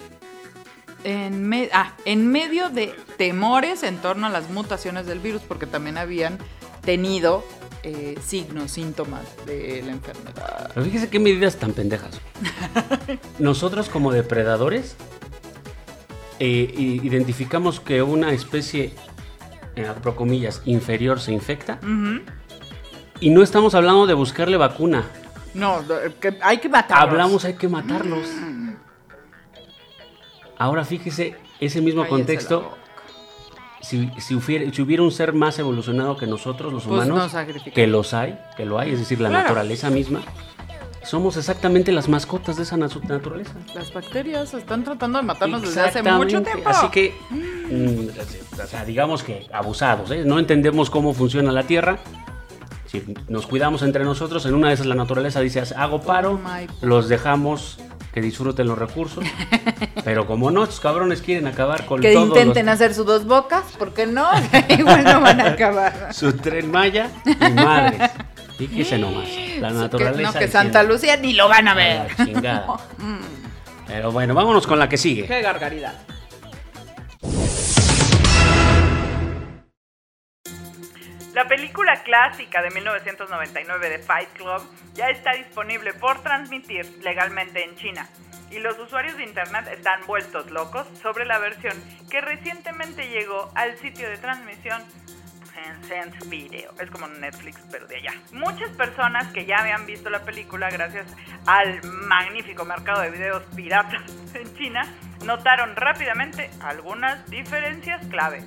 En, 1.04 1.52
ah, 1.72 1.94
en 2.04 2.30
medio 2.30 2.70
de 2.70 2.94
temores 3.18 3.82
en 3.82 3.98
torno 3.98 4.26
a 4.26 4.30
las 4.30 4.50
mutaciones 4.50 5.06
del 5.06 5.18
virus, 5.18 5.42
porque 5.42 5.66
también 5.66 5.98
habían 5.98 6.38
tenido 6.82 7.44
eh, 7.82 8.16
signos, 8.24 8.70
síntomas 8.70 9.22
de 9.44 9.82
la 9.84 9.92
enfermedad. 9.92 10.70
Pero 10.72 10.86
fíjese 10.86 11.10
qué 11.10 11.18
medidas 11.18 11.56
tan 11.56 11.72
pendejas. 11.72 12.20
Nosotros 13.38 13.88
como 13.88 14.12
depredadores 14.12 14.96
eh, 16.38 16.72
identificamos 16.76 17.80
que 17.80 18.02
una 18.02 18.32
especie 18.32 18.94
en 19.76 19.86
abro 19.86 20.16
comillas, 20.16 20.62
inferior 20.64 21.20
se 21.20 21.32
infecta. 21.32 21.78
Y 23.20 23.30
no 23.30 23.42
estamos 23.42 23.74
hablando 23.74 24.06
de 24.06 24.14
buscarle 24.14 24.56
vacuna. 24.56 25.04
No, 25.54 25.82
que 26.20 26.38
hay 26.40 26.58
que 26.58 26.68
matarlos. 26.68 27.10
Hablamos, 27.10 27.44
hay 27.44 27.54
que 27.54 27.68
matarlos. 27.68 28.26
Mm. 28.26 28.74
Ahora 30.58 30.84
fíjese, 30.84 31.36
ese 31.60 31.80
mismo 31.80 32.06
contexto, 32.06 32.76
si, 33.80 34.10
si, 34.18 34.34
hubiera, 34.34 35.02
un 35.02 35.10
ser 35.10 35.32
más 35.32 35.58
evolucionado 35.58 36.16
que 36.16 36.26
nosotros, 36.26 36.72
los 36.72 36.84
pues 36.84 37.06
humanos, 37.06 37.32
que 37.74 37.86
los 37.86 38.14
hay, 38.14 38.38
que 38.56 38.64
lo 38.64 38.78
hay, 38.78 38.92
es 38.92 39.00
decir, 39.00 39.20
la 39.20 39.28
naturaleza 39.28 39.90
misma, 39.90 40.22
somos 41.04 41.36
exactamente 41.36 41.90
las 41.90 42.08
mascotas 42.08 42.56
de 42.56 42.62
esa 42.62 42.76
naturaleza. 42.76 43.54
Las 43.74 43.92
bacterias 43.92 44.54
están 44.54 44.84
tratando 44.84 45.18
de 45.18 45.24
matarnos 45.24 45.62
desde 45.62 45.80
hace 45.80 46.02
mucho 46.02 46.42
tiempo. 46.42 46.68
Así 46.68 46.88
que, 46.90 47.14
mm, 47.30 48.60
o 48.62 48.66
sea, 48.66 48.84
digamos 48.84 49.22
que 49.22 49.46
abusados, 49.52 50.10
¿eh? 50.12 50.22
no 50.24 50.38
entendemos 50.38 50.90
cómo 50.90 51.12
funciona 51.12 51.50
la 51.50 51.64
Tierra. 51.64 51.98
Si 52.92 53.02
nos 53.28 53.46
cuidamos 53.46 53.80
entre 53.82 54.04
nosotros, 54.04 54.44
en 54.44 54.54
una 54.54 54.68
de 54.68 54.74
esas 54.74 54.84
la 54.84 54.94
naturaleza 54.94 55.40
dice, 55.40 55.62
hago 55.78 56.02
paro, 56.02 56.38
oh 56.44 56.86
los 56.86 57.08
dejamos 57.08 57.78
que 58.12 58.20
disfruten 58.20 58.68
los 58.68 58.76
recursos. 58.78 59.24
Pero 60.04 60.26
como 60.26 60.50
no, 60.50 60.64
estos 60.64 60.80
cabrones 60.80 61.22
quieren 61.22 61.46
acabar 61.46 61.86
con 61.86 62.02
Que 62.02 62.12
intenten 62.12 62.68
hacer 62.68 62.92
sus 62.92 63.06
dos 63.06 63.24
bocas, 63.24 63.64
porque 63.78 64.04
no, 64.04 64.28
igual 64.68 65.04
no 65.04 65.22
van 65.22 65.40
a 65.40 65.52
acabar. 65.52 66.12
Su 66.12 66.34
tren 66.34 66.70
Maya 66.70 67.08
y 67.24 67.52
madres. 67.54 68.10
Fíjese 68.58 68.98
nomás, 68.98 69.26
la 69.58 69.70
naturaleza. 69.70 70.32
no, 70.32 70.38
que 70.38 70.48
Santa 70.48 70.82
Lucía 70.82 71.16
ni 71.16 71.32
lo 71.32 71.48
van 71.48 71.68
a 71.68 71.74
ver. 71.74 72.08
Pero 73.86 74.12
bueno, 74.12 74.34
vámonos 74.34 74.66
con 74.66 74.78
la 74.78 74.90
que 74.90 74.98
sigue. 74.98 75.26
Qué 75.26 75.40
gargaridad. 75.40 75.94
La 81.34 81.48
película 81.48 82.02
clásica 82.02 82.60
de 82.60 82.70
1999 82.70 83.88
de 83.88 83.98
Fight 83.98 84.28
Club 84.34 84.62
ya 84.92 85.08
está 85.08 85.32
disponible 85.32 85.94
por 85.94 86.22
transmitir 86.22 86.84
legalmente 87.02 87.64
en 87.64 87.74
China 87.76 88.06
y 88.50 88.58
los 88.58 88.78
usuarios 88.78 89.16
de 89.16 89.24
internet 89.24 89.66
están 89.72 90.06
vueltos 90.06 90.50
locos 90.50 90.86
sobre 91.00 91.24
la 91.24 91.38
versión 91.38 91.72
que 92.10 92.20
recientemente 92.20 93.08
llegó 93.08 93.50
al 93.54 93.78
sitio 93.78 94.10
de 94.10 94.18
transmisión 94.18 94.82
Tencent 95.88 96.28
Video. 96.28 96.72
Es 96.78 96.90
como 96.90 97.06
Netflix, 97.08 97.60
pero 97.70 97.86
de 97.86 97.96
allá. 97.96 98.12
Muchas 98.32 98.70
personas 98.70 99.32
que 99.32 99.46
ya 99.46 99.58
habían 99.58 99.86
visto 99.86 100.10
la 100.10 100.22
película 100.24 100.68
gracias 100.70 101.06
al 101.46 101.82
magnífico 101.84 102.64
mercado 102.66 103.00
de 103.02 103.10
videos 103.10 103.42
piratas 103.56 104.02
en 104.34 104.54
China 104.54 104.82
notaron 105.24 105.76
rápidamente 105.76 106.50
algunas 106.60 107.24
diferencias 107.30 108.06
clave. 108.08 108.44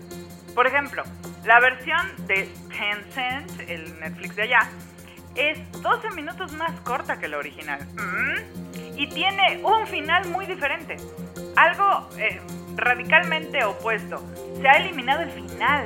Por 0.55 0.67
ejemplo, 0.67 1.03
la 1.43 1.59
versión 1.59 2.07
de 2.27 2.49
Tencent, 2.69 3.69
el 3.69 3.99
Netflix 3.99 4.37
de 4.37 4.43
allá, 4.43 4.69
es 5.35 5.59
12 5.81 6.11
minutos 6.11 6.53
más 6.53 6.71
corta 6.81 7.19
que 7.19 7.27
la 7.27 7.37
original. 7.37 7.85
Mm. 7.93 8.97
Y 8.97 9.07
tiene 9.07 9.61
un 9.63 9.85
final 9.85 10.29
muy 10.29 10.45
diferente. 10.45 10.95
Algo 11.57 12.09
eh, 12.17 12.39
radicalmente 12.77 13.65
opuesto. 13.65 14.23
Se 14.61 14.67
ha 14.67 14.77
eliminado 14.77 15.23
el 15.23 15.31
final 15.31 15.83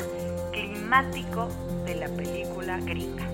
climático 0.51 1.49
de 1.85 1.95
la 1.95 2.07
película 2.09 2.77
gringa, 2.77 3.25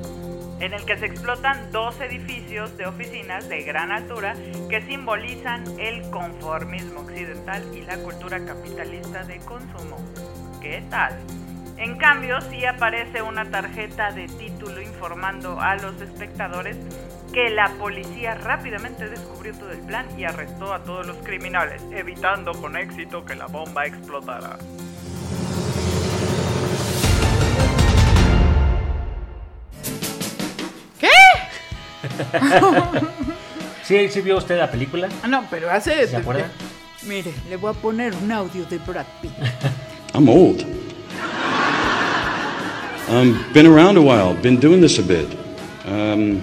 en 0.62 0.74
el 0.74 0.86
que 0.86 0.98
se 0.98 1.08
explotan 1.08 1.70
dos 1.74 2.00
edificios 2.00 2.78
de 2.78 2.86
oficinas 2.86 3.50
de 3.50 3.64
gran 3.64 3.92
altura 3.92 4.36
que 4.70 4.82
simbolizan 4.84 5.66
el 5.80 6.10
conformismo 6.12 7.02
occidental 7.02 7.62
y 7.74 7.82
la 7.82 7.98
cultura 7.98 8.40
capitalista 8.46 9.24
de 9.24 9.40
consumo. 9.40 9.98
¿qué 10.66 10.84
tal? 10.90 11.14
En 11.78 11.96
cambio, 11.98 12.42
sí 12.42 12.66
aparece 12.66 13.22
una 13.22 13.46
tarjeta 13.46 14.12
de 14.12 14.28
título 14.28 14.82
informando 14.82 15.62
a 15.62 15.76
los 15.76 16.02
espectadores 16.02 16.76
que 17.32 17.52
la 17.52 17.70
policía 17.78 18.34
rápidamente 18.34 19.08
descubrió 19.08 19.54
todo 19.54 19.70
el 19.70 19.82
plan 19.82 20.08
y 20.18 20.24
arrestó 20.24 20.74
a 20.74 20.84
todos 20.84 21.06
los 21.06 21.18
criminales, 21.18 21.84
evitando 21.92 22.52
con 22.54 22.78
éxito 22.78 23.24
que 23.24 23.36
la 23.36 23.46
bomba 23.46 23.86
explotara. 23.86 24.58
¿Qué? 31.00 31.10
¿Sí, 33.84 34.10
¿Sí 34.10 34.22
vio 34.22 34.38
usted 34.38 34.58
la 34.58 34.72
película? 34.72 35.10
Ah, 35.22 35.28
no, 35.28 35.46
pero 35.52 35.70
hace... 35.70 36.08
¿Se 36.08 36.18
acuerda? 36.18 36.50
Mire, 37.04 37.32
le 37.50 37.58
voy 37.58 37.70
a 37.70 37.80
poner 37.80 38.16
un 38.16 38.32
audio 38.32 38.66
de 38.66 38.80
Brad 38.80 39.06
Pitt. 39.22 39.34
I'm 40.16 40.30
old. 40.30 40.62
Um, 43.10 43.46
been 43.52 43.68
around 43.68 43.98
a 43.98 44.02
while, 44.02 44.34
been 44.34 44.62
doing 44.62 44.80
this 44.80 44.98
a 44.98 45.04
bit. 45.04 45.28
Um, 45.84 46.42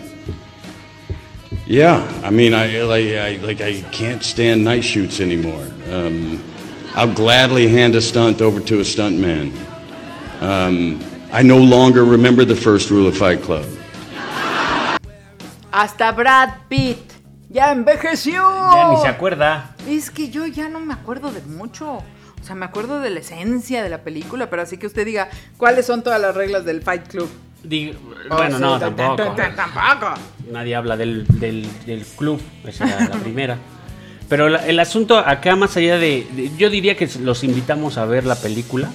yeah, 1.66 2.06
I 2.22 2.28
mean, 2.28 2.52
I 2.52 2.82
like, 2.82 3.06
I 3.14 3.36
like, 3.36 3.62
I 3.62 3.80
can't 3.90 4.22
stand 4.22 4.62
night 4.62 4.84
shoots 4.84 5.20
anymore. 5.20 5.66
Um, 5.90 6.44
I'll 6.94 7.14
gladly 7.14 7.66
hand 7.66 7.94
a 7.94 8.02
stunt 8.02 8.42
over 8.42 8.60
to 8.60 8.80
a 8.80 8.84
stunt 8.84 9.18
man. 9.18 9.50
Um, 10.42 11.02
I 11.32 11.42
no 11.42 11.56
longer 11.56 12.04
remember 12.04 12.44
the 12.44 12.54
first 12.54 12.90
rule 12.90 13.06
of 13.06 13.16
Fight 13.16 13.40
Club. 13.40 13.64
Hasta 15.72 16.12
Brad 16.12 16.68
Pitt 16.68 16.98
ya 17.48 17.72
envejeció. 17.72 18.42
Ya 18.74 18.90
ni 18.90 19.00
se 19.00 19.08
acuerda. 19.08 19.74
Es 19.88 20.10
que 20.10 20.28
yo 20.28 20.44
ya 20.44 20.68
no 20.68 20.78
me 20.78 20.92
acuerdo 20.92 21.32
de 21.32 21.40
mucho. 21.40 22.02
O 22.42 22.44
sea, 22.44 22.56
me 22.56 22.64
acuerdo 22.64 23.00
de 23.00 23.10
la 23.10 23.20
esencia 23.20 23.84
de 23.84 23.88
la 23.88 24.02
película, 24.02 24.50
pero 24.50 24.62
así 24.62 24.76
que 24.76 24.88
usted 24.88 25.06
diga, 25.06 25.28
¿cuáles 25.56 25.86
son 25.86 26.02
todas 26.02 26.20
las 26.20 26.34
reglas 26.34 26.64
del 26.64 26.82
Fight 26.82 27.06
Club? 27.06 27.28
bueno, 28.28 28.58
no, 28.58 28.78
tampoco. 28.80 29.34
Nadie 30.50 30.74
habla 30.74 30.96
del, 30.96 31.24
del, 31.38 32.04
club, 32.16 32.40
esa 32.66 32.86
era 32.86 33.08
la 33.08 33.20
primera. 33.20 33.58
Pero 34.28 34.48
el 34.48 34.80
asunto 34.80 35.18
acá, 35.18 35.54
más 35.54 35.76
allá 35.76 35.98
de, 35.98 36.26
Yo 36.56 36.70
diría 36.70 36.96
que 36.96 37.08
los 37.20 37.44
invitamos 37.44 37.96
a 37.98 38.06
ver 38.06 38.24
la 38.24 38.34
película. 38.34 38.90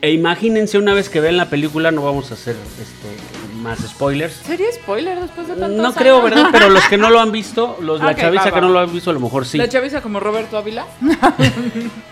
E 0.00 0.12
imagínense 0.12 0.78
una 0.78 0.94
vez 0.94 1.08
que 1.08 1.20
vean 1.20 1.36
la 1.36 1.50
película, 1.50 1.90
no 1.90 2.02
vamos 2.02 2.30
a 2.30 2.34
hacer 2.34 2.56
este, 2.80 3.56
más 3.62 3.78
spoilers. 3.80 4.32
¿Sería 4.32 4.66
spoiler 4.72 5.20
después 5.20 5.48
de 5.48 5.54
tantos 5.54 5.76
No 5.80 5.92
creo, 5.92 6.22
¿verdad? 6.22 6.48
Pero 6.50 6.70
los 6.70 6.84
que 6.84 6.96
no 6.96 7.10
lo 7.10 7.20
han 7.20 7.30
visto, 7.32 7.76
los, 7.80 8.00
la 8.00 8.14
chaviza 8.14 8.50
que 8.50 8.60
no 8.60 8.70
lo 8.70 8.80
han 8.80 8.92
visto, 8.92 9.10
a 9.10 9.12
lo 9.12 9.20
mejor 9.20 9.44
sí. 9.44 9.58
¿La 9.58 9.68
chaviza 9.68 10.00
como 10.00 10.18
Roberto 10.18 10.56
Ávila? 10.56 10.86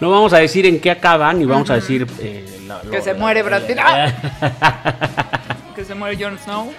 no 0.00 0.10
vamos 0.10 0.32
a 0.32 0.38
decir 0.38 0.66
en 0.66 0.80
qué 0.80 0.90
acaban 0.90 1.42
y 1.42 1.44
vamos 1.44 1.70
a 1.70 1.74
decir... 1.74 2.06
Eh, 2.20 2.44
que 2.90 3.00
se 3.00 3.14
muere 3.14 3.42
Brad 3.42 3.62
Pitt. 3.62 3.78
que 5.76 5.84
se 5.84 5.94
muere 5.94 6.22
Jon 6.22 6.38
Snow. 6.38 6.72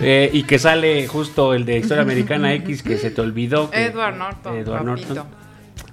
Eh, 0.00 0.30
y 0.32 0.42
que 0.42 0.58
sale 0.58 1.06
justo 1.06 1.54
el 1.54 1.64
de 1.64 1.78
Historia 1.78 2.02
Americana 2.02 2.52
X 2.54 2.82
que 2.82 2.96
se 2.96 3.10
te 3.10 3.20
olvidó. 3.20 3.70
Edward 3.72 4.16
Norton. 4.16 4.56
Edward 4.56 4.84
Norton. 4.84 5.24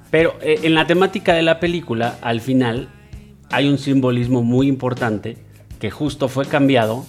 Pero 0.10 0.36
eh, 0.41 0.60
en 0.63 0.75
la 0.75 0.88
temática 0.88 1.34
de 1.34 1.41
la 1.41 1.60
película, 1.60 2.17
al 2.21 2.41
final, 2.41 2.89
hay 3.49 3.69
un 3.69 3.77
simbolismo 3.77 4.43
muy 4.43 4.67
importante 4.67 5.38
que 5.79 5.91
justo 5.91 6.27
fue 6.27 6.45
cambiado 6.45 7.05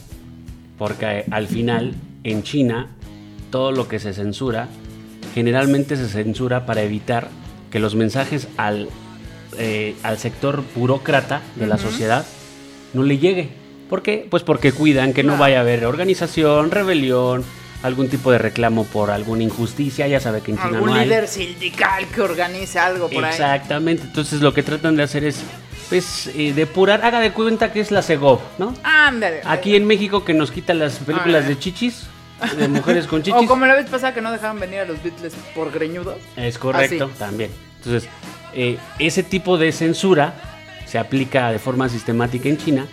porque 0.79 1.25
al 1.31 1.46
final 1.46 1.94
en 2.25 2.42
China 2.42 2.88
todo 3.51 3.70
lo 3.70 3.87
que 3.87 3.98
se 3.98 4.12
censura 4.14 4.68
generalmente 5.35 5.96
se 5.96 6.09
censura 6.09 6.66
para 6.66 6.83
evitar 6.83 7.29
que 7.70 7.79
los 7.79 7.94
mensajes 7.94 8.48
al, 8.57 8.88
eh, 9.59 9.95
al 10.03 10.19
sector 10.19 10.62
burócrata 10.75 11.43
de 11.57 11.67
la 11.67 11.79
sociedad 11.79 12.25
no 12.93 13.03
le 13.03 13.19
llegue. 13.19 13.51
¿Por 13.88 14.03
qué? 14.03 14.27
Pues 14.31 14.43
porque 14.43 14.73
cuidan 14.73 15.12
que 15.12 15.23
no 15.23 15.37
vaya 15.37 15.59
a 15.59 15.61
haber 15.61 15.85
organización, 15.85 16.71
rebelión, 16.71 17.45
algún 17.83 18.09
tipo 18.09 18.31
de 18.31 18.38
reclamo 18.38 18.85
por 18.85 19.11
alguna 19.11 19.43
injusticia, 19.43 20.07
ya 20.07 20.21
sabe 20.21 20.41
que 20.41 20.53
en 20.53 20.59
China 20.59 20.81
no 20.81 20.95
hay. 20.95 21.05
líder 21.05 21.29
sindical 21.29 22.07
que 22.07 22.23
organice 22.23 22.79
algo 22.79 23.11
por 23.11 23.25
ahí. 23.25 23.31
Exactamente, 23.31 24.05
entonces 24.05 24.41
lo 24.41 24.55
que 24.55 24.62
tratan 24.62 24.97
de 24.97 25.03
hacer 25.03 25.25
es 25.25 25.43
pues 25.88 26.31
eh, 26.35 26.55
depurar, 26.55 27.05
haga 27.05 27.21
de 27.21 27.33
cuenta 27.33 27.71
que 27.73 27.81
es 27.81 27.91
la 27.91 28.01
Segov, 28.01 28.41
¿no? 28.59 28.75
Ándale. 28.83 29.43
Aquí 29.45 29.77
en 29.77 29.87
México 29.87 30.25
que 30.25 30.33
nos 30.33 30.51
quitan 30.51 30.79
las 30.79 30.99
películas 30.99 31.47
de 31.47 31.59
chichis, 31.59 32.07
de 32.57 32.69
mujeres 32.69 33.07
con 33.07 33.23
chichis. 33.23 33.43
O 33.43 33.47
como 33.47 33.67
la 33.67 33.75
vez 33.75 33.91
pasada 33.91 34.15
que 34.15 34.23
no 34.23 34.33
dejaban 34.33 34.59
venir 34.59 34.81
a 34.81 34.85
los 34.87 35.03
Beatles 35.03 35.35
por 35.55 35.71
greñudos. 35.71 36.17
Es 36.37 36.57
correcto, 36.57 37.11
también. 37.19 37.51
Entonces, 37.77 38.09
eh, 38.55 38.79
ese 38.99 39.23
tipo 39.23 39.59
de 39.59 39.73
censura 39.73 40.35
se 40.87 40.99
aplica 40.99 41.51
de 41.51 41.59
forma 41.59 41.88
sistemática 41.88 42.49
en 42.49 42.59
China 42.59 42.87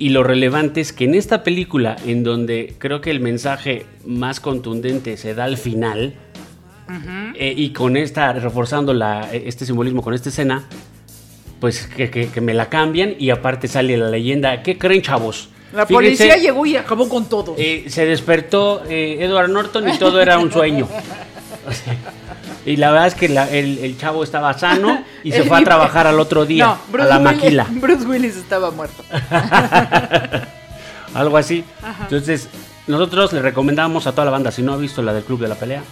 y 0.00 0.08
lo 0.08 0.22
relevante 0.22 0.80
es 0.80 0.94
que 0.94 1.04
en 1.04 1.14
esta 1.14 1.42
película, 1.42 1.94
en 2.06 2.24
donde 2.24 2.74
creo 2.78 3.02
que 3.02 3.10
el 3.10 3.20
mensaje 3.20 3.84
más 4.06 4.40
contundente 4.40 5.18
se 5.18 5.34
da 5.34 5.44
al 5.44 5.58
final, 5.58 6.14
eh, 7.34 7.54
y 7.56 7.70
con 7.70 7.96
esta, 7.96 8.32
reforzando 8.32 8.94
la, 8.94 9.30
este 9.32 9.66
simbolismo 9.66 10.02
con 10.02 10.14
esta 10.14 10.30
escena, 10.30 10.64
pues 11.60 11.86
que, 11.86 12.30
me 12.40 12.54
la 12.54 12.70
cambian 12.70 13.14
y 13.18 13.28
aparte 13.28 13.68
sale 13.68 13.96
la 13.98 14.08
leyenda. 14.08 14.62
¿Qué 14.62 14.78
creen, 14.78 15.02
chavos? 15.02 15.50
La 15.74 15.86
policía 15.86 16.36
llegó 16.36 16.64
y 16.64 16.76
acabó 16.76 17.06
con 17.08 17.28
todo. 17.28 17.54
Eh, 17.58 17.84
se 17.88 18.06
despertó 18.06 18.82
eh, 18.88 19.18
Edward 19.20 19.50
Norton 19.50 19.86
y 19.88 19.98
todo 19.98 20.20
era 20.20 20.38
un 20.38 20.50
sueño. 20.50 20.88
Y 22.66 22.76
la 22.76 22.90
verdad 22.90 23.08
es 23.08 23.14
que 23.14 23.26
el, 23.26 23.96
chavo 23.98 24.22
estaba 24.22 24.56
sano 24.58 25.02
y 25.24 25.32
se 25.32 25.42
fue 25.44 25.58
a 25.58 25.64
trabajar 25.64 26.06
al 26.06 26.20
otro 26.20 26.44
día 26.44 26.76
a 26.98 27.04
la 27.04 27.18
maquila. 27.18 27.66
Bruce 27.70 28.06
Willis 28.06 28.36
estaba 28.36 28.70
muerto. 28.70 29.02
Algo 31.14 31.36
así. 31.36 31.64
Entonces, 32.02 32.48
nosotros 32.86 33.32
le 33.32 33.42
recomendamos 33.42 34.06
a 34.06 34.12
toda 34.12 34.26
la 34.26 34.30
banda, 34.30 34.50
si 34.50 34.62
no 34.62 34.72
ha 34.72 34.76
visto 34.76 35.02
la 35.02 35.12
del 35.12 35.24
Club 35.24 35.40
de 35.40 35.48
la 35.48 35.54
Pelea, 35.54 35.82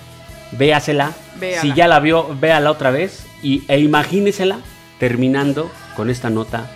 véasela. 0.53 1.13
Si 1.61 1.73
ya 1.73 1.89
la 1.89 2.01
vio, 2.01 2.37
véala 2.39 2.71
otra 2.71 2.91
vez 2.91 3.27
y, 3.43 3.65
e 3.69 3.81
imagínesela 3.81 4.59
terminando 4.99 5.71
con 5.97 6.11
esta 6.11 6.31
nota 6.31 6.67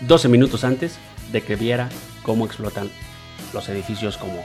12 0.00 0.28
minutos 0.28 0.64
antes 0.64 0.98
de 1.32 1.42
que 1.42 1.56
viera 1.56 1.88
cómo 2.22 2.44
explotan 2.44 2.90
los 3.52 3.68
edificios 3.68 4.16
como 4.16 4.44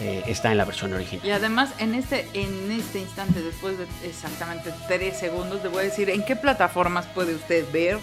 eh, 0.00 0.22
está 0.26 0.50
en 0.50 0.58
la 0.58 0.64
versión 0.64 0.92
original. 0.92 1.26
Y 1.26 1.30
además, 1.30 1.70
en 1.78 1.94
este, 1.94 2.28
en 2.34 2.70
este 2.70 3.00
instante, 3.00 3.40
después 3.40 3.78
de 3.78 3.86
exactamente 4.04 4.72
3 4.88 5.16
segundos, 5.16 5.62
le 5.62 5.68
voy 5.68 5.80
a 5.80 5.84
decir 5.84 6.10
en 6.10 6.24
qué 6.24 6.36
plataformas 6.36 7.06
puede 7.06 7.34
usted 7.34 7.64
ver 7.72 7.98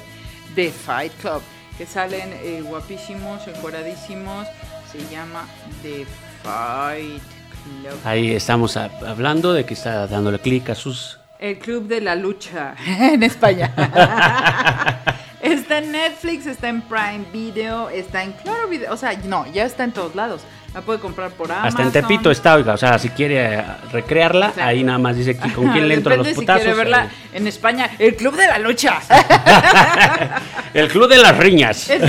The 0.56 0.72
Fight 0.72 1.14
Club, 1.22 1.42
que 1.78 1.86
salen 1.86 2.34
eh, 2.34 2.62
guapísimos, 2.62 3.48
encuadradísimos, 3.48 4.48
se 4.92 5.00
llama 5.14 5.48
The 5.82 6.06
Fight 6.44 7.22
Club. 7.64 8.00
Ahí 8.04 8.32
estamos 8.32 8.78
hablando 8.78 9.54
de 9.54 9.66
que 9.66 9.74
está 9.74 10.08
dándole 10.08 10.40
clic 10.40 10.70
a 10.70 10.76
sus... 10.76 11.20
El 11.40 11.58
Club 11.58 11.88
de 11.88 12.02
la 12.02 12.16
Lucha 12.16 12.76
en 12.86 13.24
España. 13.24 13.74
está 15.42 15.80
en 15.80 15.92
Netflix, 15.92 16.46
está 16.46 16.70
en 16.70 16.82
Prime 16.84 17.26
Video, 17.34 17.90
está 17.90 18.24
en 18.24 18.34
Claro 18.34 18.68
Video, 18.68 18.94
o 18.94 18.98
sea, 18.98 19.14
no, 19.26 19.52
ya 19.52 19.66
está 19.66 19.84
en 19.84 19.92
todos 19.92 20.16
lados. 20.16 20.42
La 20.74 20.80
puede 20.80 21.00
comprar 21.00 21.32
por 21.32 21.52
Amazon. 21.52 21.68
Hasta 21.68 21.84
en 21.84 21.92
Tepito 21.92 22.32
está, 22.32 22.56
oiga. 22.56 22.74
O 22.74 22.78
sea, 22.78 22.98
si 22.98 23.10
quiere 23.10 23.62
recrearla, 23.92 24.54
ahí 24.62 24.84
nada 24.84 25.00
más 25.00 25.18
dice 25.18 25.36
con 25.38 25.70
quién 25.74 25.88
le 25.88 25.96
entro 25.96 26.16
los 26.16 26.30
putazos. 26.30 26.62
Si 26.62 26.66
quiere 26.68 26.78
verla 26.78 27.10
en 27.34 27.46
España, 27.46 27.90
el 28.00 28.16
Club 28.16 28.38
de 28.38 28.48
la 28.48 28.58
Lucha. 28.58 29.00
el 30.74 30.88
Club 30.88 31.10
de 31.10 31.18
las 31.18 31.38
Riñas. 31.38 31.90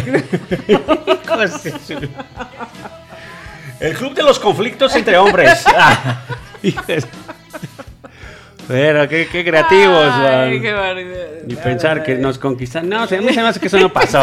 El, 3.81 3.97
club 3.97 4.15
de 4.15 4.23
los 4.23 4.39
conflictos 4.39 4.95
entre 4.95 5.19
hombres. 5.19 5.65
Pero 8.73 9.07
qué, 9.07 9.29
qué 9.31 9.45
creativos, 9.45 10.11
Ay, 10.15 10.59
qué 10.59 11.45
Y 11.47 11.57
pensar 11.57 12.03
que 12.03 12.15
nos 12.15 12.39
conquistan. 12.39 12.89
No, 12.89 13.03
a 13.03 13.07
mí 13.07 13.35
se 13.35 13.43
me 13.43 13.49
hace 13.49 13.61
que 13.61 13.67
eso 13.67 13.79
no 13.79 13.93
pasó. 13.93 14.23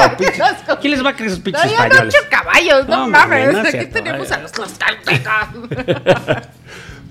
¿Quién 0.82 0.92
les 0.92 1.06
va 1.06 1.12
a 1.12 1.16
creer 1.16 1.30
esos 1.30 1.44
pinches 1.44 1.66
no, 1.66 1.72
españoles? 1.72 2.16
No, 2.20 2.30
caballos, 2.30 2.88
no, 2.88 3.08
mames. 3.08 3.56
Aquí 3.76 3.86
tenemos 3.86 4.32
a 4.32 4.40
los 4.40 4.52
tlaxcaltecas. 4.52 5.50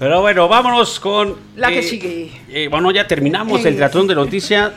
Pero 0.01 0.21
bueno, 0.21 0.49
vámonos 0.49 0.99
con. 0.99 1.37
La 1.55 1.69
que 1.69 1.79
eh, 1.79 1.83
sigue. 1.85 2.33
Eh, 2.51 2.67
bueno, 2.69 2.91
ya 2.91 3.07
terminamos 3.07 3.65
el 3.65 3.77
tratón 3.77 4.09
de 4.09 4.15
noticias. 4.17 4.73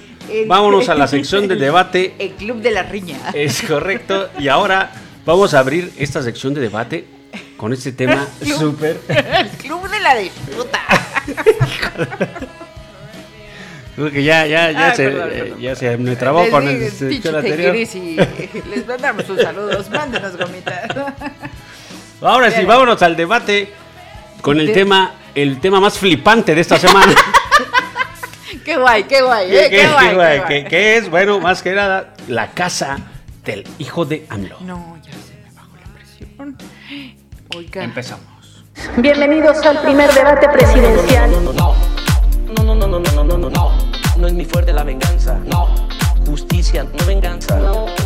Vámonos 0.46 0.88
a 0.90 0.94
la 0.94 1.08
sección 1.08 1.48
de 1.48 1.56
debate. 1.56 2.14
El 2.20 2.34
club 2.34 2.62
de 2.62 2.70
la 2.70 2.84
riña. 2.84 3.18
Es 3.34 3.64
correcto. 3.64 4.30
Y 4.38 4.50
ahora 4.50 4.92
vamos 5.26 5.56
a 5.56 5.60
abrir 5.60 5.92
esta 5.98 6.22
sección 6.22 6.54
de 6.54 6.62
debate 6.62 7.06
con 7.58 7.74
este 7.74 7.92
tema 7.92 8.28
súper. 8.44 9.00
El 9.08 9.50
club 9.50 9.90
de 9.90 10.00
la 10.00 10.16
disfruta. 10.16 10.80
Creo 13.96 14.12
que 14.12 14.24
ya, 14.24 14.46
ya, 14.48 14.72
ya, 14.72 14.88
ah, 14.88 14.96
se, 14.96 15.54
ya 15.60 15.76
se 15.76 15.98
me 15.98 16.16
trabó 16.16 16.50
con 16.50 16.68
el 16.68 16.92
sección 16.92 17.36
anterior. 17.36 17.76
Y 17.76 17.86
les 18.70 18.88
mandamos 18.88 19.26
sus 19.26 19.42
saludos, 19.42 19.90
mándenos 19.90 20.38
gomitas. 20.38 20.90
Ahora 22.22 22.52
sí, 22.52 22.64
vámonos 22.66 23.02
al 23.02 23.16
debate 23.16 23.70
con 24.42 24.60
el 24.60 24.74
tema, 24.74 25.14
el 25.36 25.60
tema 25.60 25.80
más 25.80 25.98
flipante 25.98 26.56
de 26.56 26.62
esta 26.62 26.78
semana. 26.78 27.14
qué 28.66 28.78
guay, 28.78 29.04
qué 29.04 29.22
guay, 29.22 29.56
eh, 29.56 29.68
qué, 29.70 29.88
guay. 29.88 30.10
Qué 30.10 30.16
guay, 30.16 30.64
Que, 30.66 30.98
es, 30.98 31.10
bueno, 31.10 31.40
más 31.40 31.62
que 31.62 31.74
nada, 31.74 32.14
la 32.28 32.52
casa 32.52 32.98
del 33.44 33.68
hijo 33.80 34.06
de 34.06 34.26
AMLO. 34.30 34.58
No, 34.62 34.98
ya 35.04 35.12
se 35.12 35.36
me 35.44 35.52
bajó 35.56 35.76
la 35.78 35.94
presión. 35.94 36.58
Oiga. 37.56 37.84
Empezamos. 37.84 38.31
Bienvenidos 38.98 39.66
al 39.66 39.82
primer 39.82 40.12
debate 40.14 40.50
presidencial. 40.50 41.32
No, 41.32 41.54
no, 41.54 42.76
no, 42.76 42.76
no, 42.76 42.88
no, 42.88 43.00
no, 43.00 43.24
no, 43.24 43.38
no, 43.38 43.50
no, 43.50 43.72
no 44.18 44.28
es 44.28 44.34
mi 44.34 44.46
fuerte 44.46 44.74
la 44.74 44.84
venganza. 44.84 45.40
No, 45.46 45.68
justicia, 46.26 46.84
no 46.84 47.06
venganza. 47.06 47.60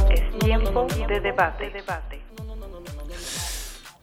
Es 0.09 0.39
tiempo 0.39 0.87
de 1.07 1.19
debate, 1.19 1.69
debate. 1.69 2.21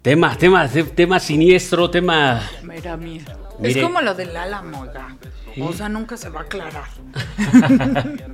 Tema, 0.03 0.37
tema, 0.37 0.69
tema 0.69 1.21
siniestro, 1.21 1.89
tema. 1.89 2.43
Mira, 2.63 2.97
mira. 2.97 3.37
Es 3.63 3.77
como 3.77 4.01
lo 4.01 4.15
del 4.15 4.37
Álamo, 4.37 4.87
O 5.61 5.73
sea, 5.73 5.89
nunca 5.89 6.17
se 6.17 6.29
va 6.29 6.41
a 6.41 6.43
aclarar. 6.43 6.89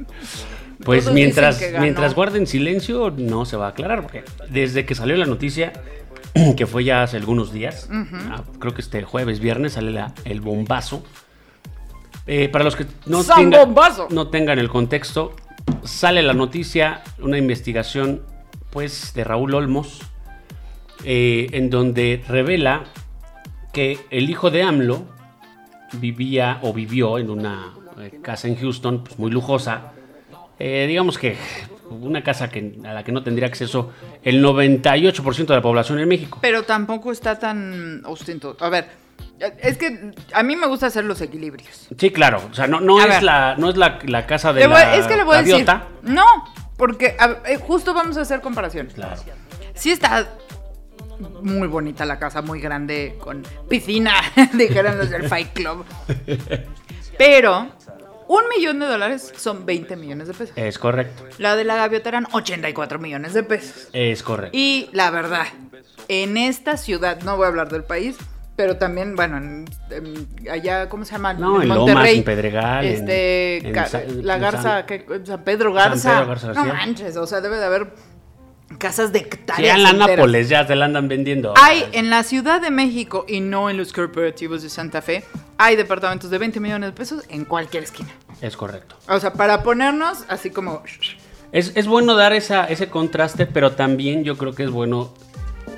pues 0.85 1.11
mientras, 1.13 1.61
mientras 1.79 2.15
guarden 2.15 2.47
silencio, 2.47 3.11
no 3.11 3.45
se 3.45 3.57
va 3.59 3.67
a 3.67 3.71
aclarar. 3.71 4.03
Porque 4.03 4.25
desde 4.49 4.87
que 4.87 4.95
salió 4.95 5.17
la 5.17 5.27
noticia, 5.27 5.73
que 6.57 6.67
fue 6.67 6.85
ya 6.85 7.03
hace 7.03 7.17
algunos 7.17 7.53
días, 7.53 7.89
ah, 7.91 8.43
creo 8.59 8.75
que 8.75 8.81
este 8.81 9.03
jueves, 9.03 9.41
viernes, 9.41 9.73
sale 9.75 10.05
el 10.25 10.41
bombazo. 10.41 11.03
Eh, 12.27 12.49
para 12.51 12.65
los 12.65 12.77
que 12.77 12.87
no, 13.07 13.23
no 14.11 14.29
tengan 14.29 14.59
el 14.59 14.69
contexto, 14.69 15.35
sale 15.85 16.23
la 16.23 16.35
noticia, 16.35 17.03
una 17.21 17.39
investigación 17.39 18.23
pues 18.71 19.15
de 19.15 19.25
Raúl 19.25 19.55
Olmos, 19.55 20.01
eh, 21.05 21.49
en 21.53 21.71
donde 21.71 22.23
revela 22.29 22.85
que 23.73 23.99
el 24.11 24.29
hijo 24.31 24.51
de 24.51 24.63
AMLO 24.63 25.07
vivía 25.93 26.59
o 26.63 26.73
vivió 26.73 27.19
en 27.19 27.31
una 27.31 27.73
eh, 28.01 28.19
casa 28.23 28.49
en 28.49 28.57
Houston 28.57 29.05
pues, 29.05 29.19
muy 29.19 29.31
lujosa. 29.31 29.93
Eh, 30.59 30.87
digamos 30.89 31.19
que 31.19 31.37
una 31.91 32.23
casa 32.23 32.49
que, 32.49 32.79
a 32.85 32.93
la 32.93 33.05
que 33.05 33.13
no 33.13 33.23
tendría 33.23 33.47
acceso 33.47 33.93
el 34.23 34.45
98% 34.45 35.47
de 35.47 35.55
la 35.55 35.63
población 35.63 35.99
en 35.99 36.09
México. 36.09 36.39
Pero 36.41 36.65
tampoco 36.65 37.13
está 37.13 37.39
tan 37.39 38.03
ostentoso. 38.05 38.65
A 38.65 38.69
ver, 38.69 38.89
es 39.61 39.77
que 39.79 40.13
a 40.33 40.43
mí 40.43 40.57
me 40.57 40.67
gusta 40.67 40.87
hacer 40.87 41.05
los 41.05 41.21
equilibrios. 41.21 41.89
Sí, 41.97 42.11
claro. 42.11 42.43
O 42.51 42.55
sea, 42.55 42.67
no, 42.67 42.81
no 42.81 43.01
es, 43.01 43.23
la, 43.23 43.57
no 43.57 43.71
es 43.71 43.77
la, 43.77 44.27
casa 44.27 44.53
de 44.53 44.67
la 44.67 44.97
Es 44.97 45.07
que 45.07 45.17
le 45.17 45.25
voy 45.25 45.37
a 45.37 45.43
decir. 45.43 45.67
No, 46.03 46.25
porque 46.77 47.17
justo 47.67 47.95
vamos 47.95 48.17
a 48.17 48.23
hacer 48.23 48.41
comparaciones. 48.41 48.95
Claro. 48.95 49.21
Sí 49.75 49.91
está 49.91 50.29
muy 51.43 51.69
bonita 51.69 52.05
la 52.05 52.19
casa, 52.19 52.43
muy 52.43 52.61
grande, 52.61 53.17
con 53.19 53.43
piscina, 53.69 54.15
dijeron 54.55 54.99
los 54.99 55.11
del 55.11 55.29
Fight 55.29 55.53
Club. 55.53 55.85
Pero 57.19 57.71
un 58.29 58.43
millón 58.55 58.79
de 58.79 58.87
dólares 58.87 59.33
son 59.37 59.67
20 59.67 59.97
millones 59.97 60.29
de 60.29 60.35
pesos. 60.35 60.57
Es 60.57 60.79
correcto. 60.79 61.25
La 61.39 61.57
de 61.57 61.65
la 61.65 61.77
gaviota 61.77 62.11
eran 62.11 62.27
84 62.31 62.99
millones 62.99 63.35
de 63.35 63.43
pesos. 63.43 63.89
Es 63.93 64.23
correcto. 64.23 64.57
Y 64.57 64.91
la 64.93 65.11
verdad, 65.11 65.47
en 66.09 66.37
esta 66.37 66.77
ciudad, 66.77 67.21
no 67.23 67.37
voy 67.37 67.47
a 67.47 67.49
hablar 67.49 67.71
del 67.71 67.85
país, 67.85 68.17
pero 68.55 68.77
también, 68.77 69.17
bueno, 69.17 69.65
allá, 70.51 70.89
¿cómo 70.89 71.05
se 71.05 71.13
llama? 71.13 71.33
No, 71.33 71.63
en, 71.63 71.69
Monterrey, 71.69 72.19
en 72.19 72.25
Pedregal, 72.25 72.85
este, 72.85 73.63
la 74.23 74.37
Garza, 74.37 74.85
San 75.25 75.45
Pedro 75.45 75.73
Garza. 75.73 75.99
San 75.99 76.21
Pedro 76.21 76.27
Garza 76.27 76.53
no 76.53 76.65
manches, 76.67 77.17
o 77.17 77.27
sea, 77.27 77.41
debe 77.41 77.57
de 77.57 77.65
haber 77.65 77.93
casas 78.77 79.13
de 79.13 79.21
hectáreas. 79.21 79.77
Sí, 79.77 79.87
en 79.87 79.99
la 79.99 80.07
Nápoles 80.07 80.49
ya 80.49 80.67
te 80.67 80.77
la 80.77 80.85
andan 80.85 81.09
vendiendo. 81.09 81.55
Hay 81.57 81.85
en 81.93 82.11
la 82.11 82.23
Ciudad 82.23 82.61
de 82.61 82.71
México 82.71 83.25
y 83.27 83.41
no 83.41 83.71
en 83.71 83.77
los 83.77 83.93
corporativos 83.93 84.63
de 84.63 84.69
Santa 84.69 85.01
Fe, 85.01 85.25
hay 85.57 85.77
departamentos 85.77 86.31
de 86.31 86.39
20 86.39 86.61
millones 86.61 86.91
de 86.91 86.93
pesos 86.93 87.25
en 87.29 87.45
cualquier 87.45 87.85
esquina. 87.85 88.11
Es 88.41 88.57
correcto. 88.57 88.97
O 89.09 89.19
sea, 89.19 89.33
para 89.33 89.63
ponernos 89.63 90.25
así 90.29 90.51
como... 90.51 90.83
Es, 91.51 91.87
bueno 91.87 92.15
dar 92.15 92.35
esa, 92.35 92.67
ese 92.67 92.89
contraste, 92.89 93.47
pero 93.47 93.73
también 93.73 94.23
yo 94.23 94.37
creo 94.37 94.55
que 94.55 94.65
es 94.65 94.71
bueno, 94.71 95.15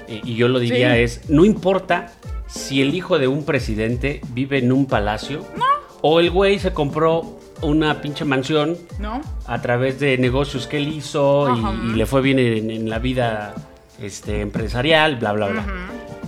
eh, 0.09 0.21
y 0.25 0.35
yo 0.35 0.49
lo 0.49 0.59
diría, 0.59 0.99
es, 0.99 1.31
no 1.31 1.45
importa 1.45 2.13
si 2.49 2.83
el 2.83 2.93
hijo 2.93 3.21
de 3.21 3.29
un 3.29 3.45
presidente 3.45 4.21
vive 4.31 4.59
en 4.59 4.73
un 4.73 4.87
palacio, 4.87 5.47
no. 5.57 5.65
o 6.03 6.19
el 6.19 6.33
güey 6.33 6.59
se 6.59 6.73
compró 6.73 7.40
una 7.63 8.01
pinche 8.01 8.25
mansión 8.25 8.77
¿No? 8.99 9.21
a 9.47 9.61
través 9.63 10.01
de 10.01 10.19
negocios 10.19 10.67
que 10.67 10.79
él 10.79 10.89
hizo 10.89 11.49
y, 11.85 11.95
le 11.95 12.07
fue 12.07 12.23
bien 12.23 12.39
en, 12.39 12.89
la 12.89 12.99
vida 12.99 13.55
este, 14.01 14.41
empresarial, 14.41 15.17
bla, 15.17 15.33
bla, 15.33 15.49
bla. 15.49 15.65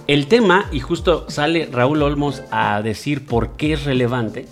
El 0.07 0.27
tema, 0.27 0.66
y 0.73 0.81
justo 0.81 1.27
sale 1.31 1.68
Raúl 1.71 2.03
Olmos 2.03 2.42
a 2.51 2.83
decir 2.83 3.25
por 3.25 3.57
qué 3.57 3.75
es 3.75 3.85
relevante, 3.85 4.47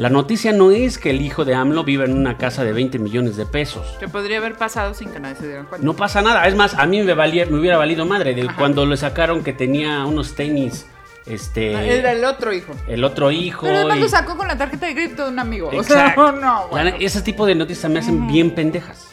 la 0.00 0.08
noticia 0.08 0.52
no 0.52 0.70
es 0.70 0.96
que 0.96 1.10
el 1.10 1.20
hijo 1.20 1.44
de 1.44 1.54
AMLO 1.54 1.84
viva 1.84 2.06
en 2.06 2.16
una 2.16 2.38
casa 2.38 2.64
de 2.64 2.72
20 2.72 2.98
millones 2.98 3.36
de 3.36 3.44
pesos. 3.44 3.86
Que 4.00 4.08
podría 4.08 4.38
haber 4.38 4.54
pasado 4.54 4.94
sin 4.94 5.10
que 5.10 5.20
nadie 5.20 5.36
se 5.36 5.46
diera 5.46 5.64
cuenta. 5.64 5.84
No 5.84 5.94
pasa 5.94 6.22
nada. 6.22 6.48
Es 6.48 6.54
más, 6.54 6.72
a 6.72 6.86
mí 6.86 7.02
me, 7.02 7.12
valía, 7.12 7.44
me 7.44 7.58
hubiera 7.58 7.76
valido 7.76 8.06
madre 8.06 8.34
de 8.34 8.48
cuando 8.56 8.86
le 8.86 8.96
sacaron 8.96 9.44
que 9.44 9.52
tenía 9.52 10.06
unos 10.06 10.34
tenis 10.34 10.86
este, 11.26 11.76
ah, 11.76 11.84
Era 11.84 12.12
el 12.12 12.24
otro 12.24 12.52
hijo. 12.52 12.72
El 12.88 13.04
otro 13.04 13.30
hijo. 13.30 13.62
Pero 13.62 13.78
además 13.78 13.98
lo 13.98 14.08
sacó 14.08 14.36
con 14.36 14.48
la 14.48 14.56
tarjeta 14.56 14.86
de 14.86 14.94
crédito 14.94 15.24
de 15.24 15.30
un 15.30 15.38
amigo. 15.38 15.70
O 15.72 15.82
sea, 15.82 16.14
no, 16.16 16.68
Ese 16.98 17.22
tipo 17.22 17.46
de 17.46 17.54
noticias 17.54 17.90
me 17.90 17.98
hacen 17.98 18.26
bien 18.26 18.52
pendejas. 18.54 19.08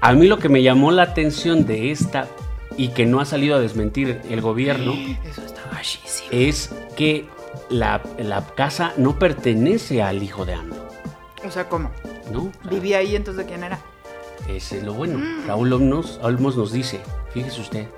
A 0.00 0.12
mí 0.12 0.26
lo 0.26 0.38
que 0.38 0.48
me 0.48 0.62
llamó 0.62 0.90
la 0.90 1.02
atención 1.02 1.64
de 1.66 1.92
esta 1.92 2.26
y 2.76 2.88
que 2.88 3.06
no 3.06 3.20
ha 3.20 3.24
salido 3.24 3.56
a 3.56 3.60
desmentir 3.60 4.20
el 4.30 4.40
gobierno 4.40 4.92
Eso 5.24 5.42
está 5.44 5.62
es 6.30 6.70
que 6.96 7.26
la, 7.70 8.00
casa 8.56 8.92
no 8.96 9.18
pertenece 9.18 10.02
al 10.02 10.22
hijo 10.22 10.44
de 10.44 10.54
AMLO. 10.54 10.88
O 11.44 11.50
sea, 11.50 11.68
¿cómo? 11.68 11.90
¿No? 12.32 12.52
¿Vivía 12.70 12.98
ahí 12.98 13.16
entonces 13.16 13.44
de 13.44 13.50
quién 13.50 13.64
era? 13.64 13.80
Ese 14.48 14.78
es 14.78 14.84
lo 14.84 14.94
bueno. 14.94 15.18
Mm. 15.18 15.46
Raúl 15.46 15.72
Olmos 15.72 16.56
nos 16.56 16.72
dice, 16.72 17.00
fíjese 17.32 17.60
usted, 17.60 17.88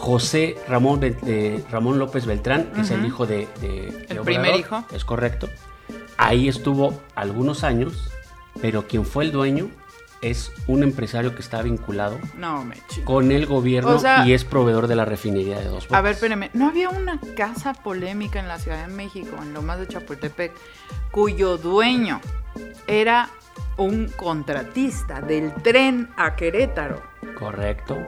José 0.00 0.56
Ramón, 0.66 1.00
Ramón 1.70 1.98
López 1.98 2.24
Beltrán, 2.24 2.72
que 2.72 2.80
es 2.80 2.90
el 2.90 3.04
hijo 3.04 3.26
de... 3.26 3.48
el 4.08 4.20
primer 4.20 4.56
hijo. 4.56 4.82
Es 4.92 5.04
correcto. 5.04 5.48
Ahí 6.16 6.48
estuvo 6.48 6.98
algunos 7.14 7.64
años, 7.64 8.10
pero 8.62 8.88
quien 8.88 9.04
fue 9.04 9.24
el 9.24 9.32
dueño 9.32 9.68
es 10.22 10.52
un 10.66 10.82
empresario 10.82 11.34
que 11.34 11.42
está 11.42 11.60
vinculado 11.60 12.18
con 13.04 13.30
el 13.30 13.44
gobierno 13.44 14.00
y 14.24 14.32
es 14.32 14.44
proveedor 14.44 14.86
de 14.86 14.96
la 14.96 15.04
refinería 15.04 15.58
de 15.58 15.66
Dos 15.66 15.84
Bocas. 15.84 15.98
A 15.98 16.00
ver, 16.00 16.12
espérame, 16.12 16.48
¿no 16.54 16.68
había 16.68 16.88
una 16.88 17.20
casa 17.36 17.74
polémica 17.74 18.40
en 18.40 18.48
la 18.48 18.58
Ciudad 18.58 18.86
de 18.86 18.92
México, 18.92 19.36
en 19.42 19.52
Lomas 19.52 19.80
de 19.80 19.86
Chapultepec, 19.86 20.52
cuyo 21.10 21.58
dueño 21.58 22.22
era 22.86 23.28
un 23.76 24.08
contratista 24.08 25.20
del 25.20 25.52
tren 25.62 26.08
a 26.16 26.36
Querétaro? 26.36 27.02
Correcto 27.38 27.98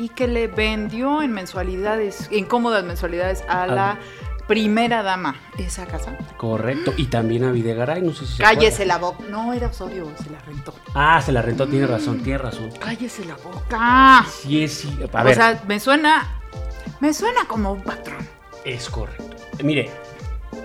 y 0.00 0.08
que 0.08 0.26
le 0.26 0.46
vendió 0.46 1.20
en 1.20 1.32
mensualidades, 1.32 2.28
en 2.30 2.46
cómodas 2.46 2.84
mensualidades 2.84 3.44
a 3.48 3.66
la 3.66 3.98
primera 4.48 5.02
dama 5.02 5.36
esa 5.58 5.86
casa. 5.86 6.16
Correcto. 6.38 6.94
Y 6.96 7.06
también 7.06 7.44
a 7.44 7.52
Videgaray, 7.52 8.00
no 8.00 8.14
sé 8.14 8.26
si 8.26 8.38
se 8.38 8.42
Cállese 8.42 8.86
la 8.86 8.96
boca. 8.96 9.22
No, 9.28 9.52
era 9.52 9.66
Osorio, 9.66 10.10
se 10.16 10.30
la 10.30 10.38
rentó. 10.40 10.74
Ah, 10.94 11.20
se 11.20 11.32
la 11.32 11.42
rentó, 11.42 11.68
tiene 11.68 11.86
razón, 11.86 12.22
tiene 12.22 12.38
razón. 12.38 12.70
Cállese 12.80 13.26
la 13.26 13.36
boca. 13.36 14.24
Sí, 14.26 14.66
sí. 14.68 14.98
A 15.12 15.22
ver. 15.22 15.32
O 15.32 15.36
sea, 15.36 15.62
me 15.68 15.78
suena, 15.78 16.40
me 17.00 17.12
suena 17.12 17.44
como 17.46 17.72
un 17.72 17.82
patrón. 17.82 18.26
Es 18.64 18.88
correcto. 18.88 19.36
Mire, 19.62 19.90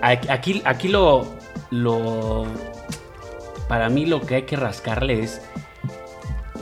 aquí, 0.00 0.62
aquí 0.64 0.88
lo, 0.88 1.26
lo, 1.70 2.46
para 3.68 3.90
mí 3.90 4.06
lo 4.06 4.22
que 4.22 4.36
hay 4.36 4.42
que 4.44 4.56
rascarle 4.56 5.22
es, 5.22 5.42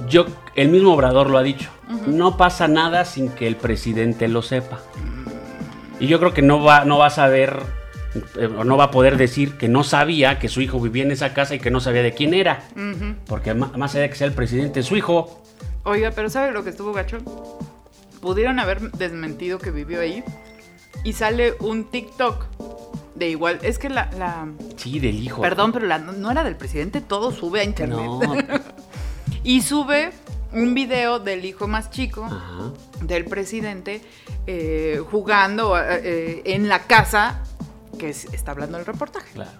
yo, 0.08 0.26
el 0.56 0.70
mismo 0.70 0.92
Obrador 0.92 1.30
lo 1.30 1.38
ha 1.38 1.42
dicho 1.44 1.70
no 2.06 2.36
pasa 2.36 2.68
nada 2.68 3.04
sin 3.04 3.28
que 3.28 3.46
el 3.46 3.56
presidente 3.56 4.28
lo 4.28 4.42
sepa. 4.42 4.80
Y 6.00 6.06
yo 6.06 6.18
creo 6.18 6.34
que 6.34 6.42
no 6.42 6.62
va, 6.62 6.84
no 6.84 6.98
va 6.98 7.06
a 7.06 7.10
saber, 7.10 7.60
eh, 8.36 8.48
no 8.64 8.76
va 8.76 8.84
a 8.84 8.90
poder 8.90 9.16
decir 9.16 9.56
que 9.56 9.68
no 9.68 9.84
sabía 9.84 10.38
que 10.38 10.48
su 10.48 10.60
hijo 10.60 10.80
vivía 10.80 11.04
en 11.04 11.12
esa 11.12 11.32
casa 11.34 11.54
y 11.54 11.60
que 11.60 11.70
no 11.70 11.80
sabía 11.80 12.02
de 12.02 12.12
quién 12.12 12.34
era. 12.34 12.64
Porque 13.26 13.54
más 13.54 13.94
allá 13.94 14.02
de 14.02 14.10
que 14.10 14.16
sea 14.16 14.26
el 14.26 14.32
presidente, 14.32 14.82
su 14.82 14.96
hijo. 14.96 15.42
Oiga, 15.84 16.10
pero 16.10 16.30
¿sabe 16.30 16.52
lo 16.52 16.64
que 16.64 16.70
estuvo 16.70 16.92
gacho? 16.92 17.18
Pudieron 18.20 18.58
haber 18.58 18.90
desmentido 18.92 19.58
que 19.58 19.70
vivió 19.70 20.00
ahí. 20.00 20.24
Y 21.04 21.12
sale 21.12 21.54
un 21.60 21.90
TikTok 21.90 22.46
de 23.14 23.28
igual. 23.28 23.58
Es 23.62 23.78
que 23.78 23.88
la. 23.88 24.48
Sí, 24.76 24.98
del 24.98 25.22
hijo. 25.22 25.42
Perdón, 25.42 25.72
pero 25.72 25.86
no 25.98 26.30
era 26.30 26.44
del 26.44 26.56
presidente, 26.56 27.00
todo 27.00 27.30
sube 27.30 27.60
a 27.60 27.64
internet. 27.64 28.64
y 29.44 29.62
sube 29.62 30.12
un 30.54 30.74
video 30.74 31.18
del 31.18 31.44
hijo 31.44 31.68
más 31.68 31.90
chico 31.90 32.26
del 33.00 33.24
presidente 33.24 34.00
eh, 34.46 35.00
jugando 35.10 35.78
eh, 35.78 36.42
en 36.44 36.68
la 36.68 36.84
casa 36.84 37.42
que 37.98 38.10
está 38.10 38.52
hablando 38.52 38.78
el 38.78 38.86
reportaje. 38.86 39.32
Claro. 39.32 39.50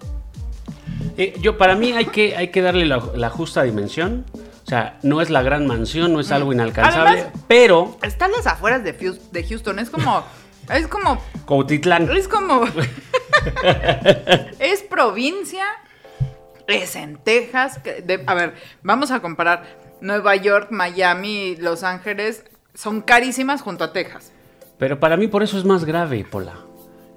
Eh, 1.17 1.35
yo, 1.39 1.57
para 1.57 1.75
mí 1.75 1.91
hay 1.93 2.05
que, 2.05 2.35
hay 2.35 2.49
que 2.49 2.61
darle 2.61 2.85
la, 2.85 3.29
justa 3.29 3.63
dimensión. 3.63 4.25
O 4.33 4.67
sea, 4.67 4.97
no 5.03 5.21
es 5.21 5.29
la 5.29 5.43
gran 5.43 5.67
mansión, 5.67 6.11
no 6.11 6.19
es 6.19 6.31
algo 6.31 6.51
inalcanzable, 6.51 7.27
pero... 7.47 7.97
Están 8.01 8.31
las 8.31 8.47
afueras 8.47 8.83
de, 8.83 8.93
de 8.93 9.43
Houston, 9.43 9.79
es 9.79 9.89
como... 9.89 10.23
Es 10.73 10.87
como... 10.87 11.21
Cautitlán. 11.47 12.09
Es 12.17 12.27
como... 12.27 12.65
es 14.59 14.81
provincia, 14.81 15.63
es 16.65 16.95
en 16.95 17.17
Texas. 17.17 17.79
a 18.25 18.33
ver, 18.33 18.55
vamos 18.81 19.11
a 19.11 19.19
comparar. 19.19 19.84
Nueva 20.01 20.35
York, 20.35 20.67
Miami, 20.71 21.55
Los 21.57 21.83
Ángeles 21.83 22.43
son 22.73 23.01
carísimas 23.01 23.61
junto 23.61 23.83
a 23.83 23.93
Texas. 23.93 24.31
Pero 24.77 24.99
para 24.99 25.17
mí 25.17 25.27
por 25.27 25.43
eso 25.43 25.57
es 25.57 25.65
más 25.65 25.85
grave, 25.85 26.25
Pola. 26.29 26.55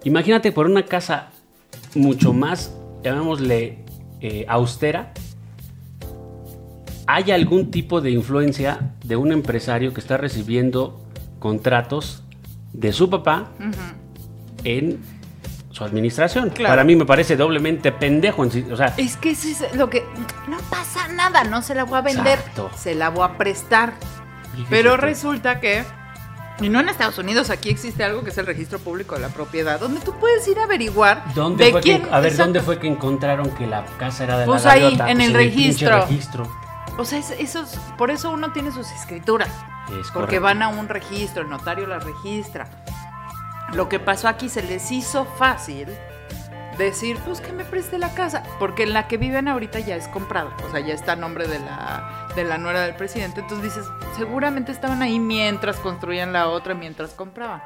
Imagínate 0.04 0.52
por 0.52 0.66
una 0.66 0.84
casa 0.84 1.30
mucho 1.94 2.32
más, 2.32 2.72
llamémosle, 3.02 3.84
eh, 4.20 4.46
austera. 4.48 5.12
¿Hay 7.06 7.30
algún 7.30 7.70
tipo 7.70 8.00
de 8.00 8.10
influencia 8.10 8.94
de 9.04 9.16
un 9.16 9.32
empresario 9.32 9.92
que 9.92 10.00
está 10.00 10.16
recibiendo 10.16 11.00
contratos 11.38 12.22
de 12.72 12.92
su 12.92 13.08
papá 13.08 13.50
en 14.64 15.00
su 15.78 15.84
administración. 15.84 16.52
Para 16.60 16.82
mí 16.82 16.96
me 16.96 17.06
parece 17.06 17.36
doblemente 17.36 17.92
pendejo. 17.92 18.42
O 18.42 18.76
sea, 18.76 18.94
es 18.96 19.16
que 19.16 19.30
es 19.30 19.64
lo 19.74 19.88
que... 19.88 20.04
No 20.48 20.58
pasa 20.68 21.06
nada, 21.08 21.44
no 21.44 21.62
se 21.62 21.74
la 21.74 21.84
voy 21.84 21.98
a 21.98 22.02
vender, 22.02 22.40
se 22.76 22.96
la 22.96 23.10
voy 23.10 23.24
a 23.24 23.38
prestar. 23.38 23.94
Pero 24.68 24.96
resulta 24.96 25.60
que 25.60 25.84
y 26.60 26.68
no 26.68 26.80
en 26.80 26.88
Estados 26.88 27.16
Unidos, 27.18 27.50
aquí 27.50 27.68
existe 27.68 28.02
algo 28.02 28.24
que 28.24 28.30
es 28.30 28.38
el 28.38 28.44
registro 28.44 28.80
público 28.80 29.14
de 29.14 29.20
la 29.20 29.28
propiedad, 29.28 29.78
donde 29.78 30.00
tú 30.00 30.12
puedes 30.18 30.46
ir 30.48 30.58
a 30.58 30.64
averiguar 30.64 31.22
¿Dónde 31.32 31.66
de 31.66 31.70
fue 31.70 31.80
quién. 31.80 32.02
Que, 32.02 32.10
a 32.10 32.18
ver, 32.18 32.36
¿dónde 32.36 32.60
fue 32.60 32.80
que 32.80 32.88
encontraron 32.88 33.50
que 33.50 33.68
la 33.68 33.84
casa 33.96 34.24
era 34.24 34.38
de 34.38 34.44
pues 34.44 34.64
la 34.64 34.72
ahí, 34.72 34.98
en 35.06 35.20
el 35.20 35.30
pues 35.30 35.44
registro. 35.44 36.00
registro. 36.00 36.50
O 36.98 37.04
sea, 37.04 37.20
eso, 37.20 37.64
por 37.96 38.10
eso 38.10 38.32
uno 38.32 38.50
tiene 38.52 38.72
sus 38.72 38.90
escrituras. 38.90 39.50
porque 40.12 40.40
van 40.40 40.62
a 40.62 40.68
un 40.68 40.88
registro, 40.88 41.42
el 41.42 41.48
notario 41.48 41.86
las 41.86 42.02
registra. 42.02 42.68
Lo 43.72 43.88
que 43.88 43.98
pasó 43.98 44.28
aquí 44.28 44.48
se 44.48 44.62
les 44.62 44.90
hizo 44.90 45.24
fácil 45.24 45.88
decir, 46.78 47.18
pues 47.26 47.40
que 47.40 47.52
me 47.52 47.64
preste 47.64 47.98
la 47.98 48.14
casa, 48.14 48.42
porque 48.58 48.84
en 48.84 48.92
la 48.94 49.08
que 49.08 49.16
viven 49.16 49.48
ahorita 49.48 49.80
ya 49.80 49.96
es 49.96 50.06
comprado, 50.08 50.52
o 50.64 50.70
sea, 50.70 50.80
ya 50.80 50.94
está 50.94 51.12
a 51.12 51.16
nombre 51.16 51.46
de 51.48 51.58
la, 51.58 52.28
de 52.36 52.44
la 52.44 52.56
nuera 52.56 52.82
del 52.82 52.94
presidente, 52.94 53.40
entonces 53.40 53.74
dices, 53.74 53.90
seguramente 54.16 54.72
estaban 54.72 55.02
ahí 55.02 55.18
mientras 55.18 55.76
construían 55.78 56.32
la 56.32 56.48
otra, 56.48 56.74
mientras 56.74 57.10
compraban. 57.10 57.62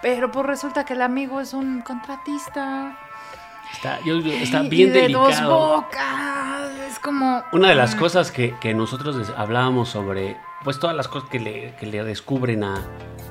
Pero 0.00 0.30
pues 0.30 0.46
resulta 0.46 0.84
que 0.84 0.92
el 0.92 1.02
amigo 1.02 1.40
es 1.40 1.52
un 1.52 1.82
contratista. 1.82 2.96
Está, 3.72 3.98
está 3.98 4.62
bien 4.62 4.92
de 4.92 5.02
delicado. 5.02 5.28
Dos 5.28 5.42
bocas. 5.42 6.27
Es 6.98 7.04
como. 7.04 7.44
Una 7.52 7.68
de 7.68 7.76
las 7.76 7.94
cosas 7.94 8.32
que, 8.32 8.74
nosotros 8.74 9.32
hablábamos 9.36 9.88
sobre, 9.88 10.36
pues 10.64 10.80
todas 10.80 10.96
las 10.96 11.06
cosas 11.06 11.28
que 11.28 11.38
le, 11.38 11.76
que 11.76 11.86
le 11.86 12.02
descubren 12.02 12.64
a, 12.64 12.82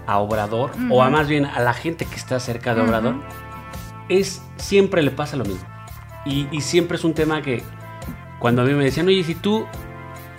a 0.06 0.20
Obrador, 0.20 0.72
o 0.90 1.04
a 1.04 1.10
más 1.10 1.28
bien 1.28 1.46
a 1.46 1.60
la 1.60 1.74
gente 1.74 2.06
que 2.06 2.16
está 2.16 2.40
cerca 2.40 2.74
de 2.74 2.82
Obrador, 2.82 3.16
es 4.08 4.42
siempre 4.56 5.02
le 5.02 5.12
pasa 5.12 5.36
lo 5.36 5.44
mismo. 5.44 5.68
Y, 6.26 6.62
siempre 6.62 6.98
es 6.98 7.04
un 7.04 7.14
tema 7.14 7.42
que 7.42 7.62
cuando 8.40 8.62
a 8.62 8.66
mí 8.66 8.74
me 8.74 8.86
decían, 8.86 9.08
oye, 9.08 9.24
si 9.24 9.36
tú 9.36 9.66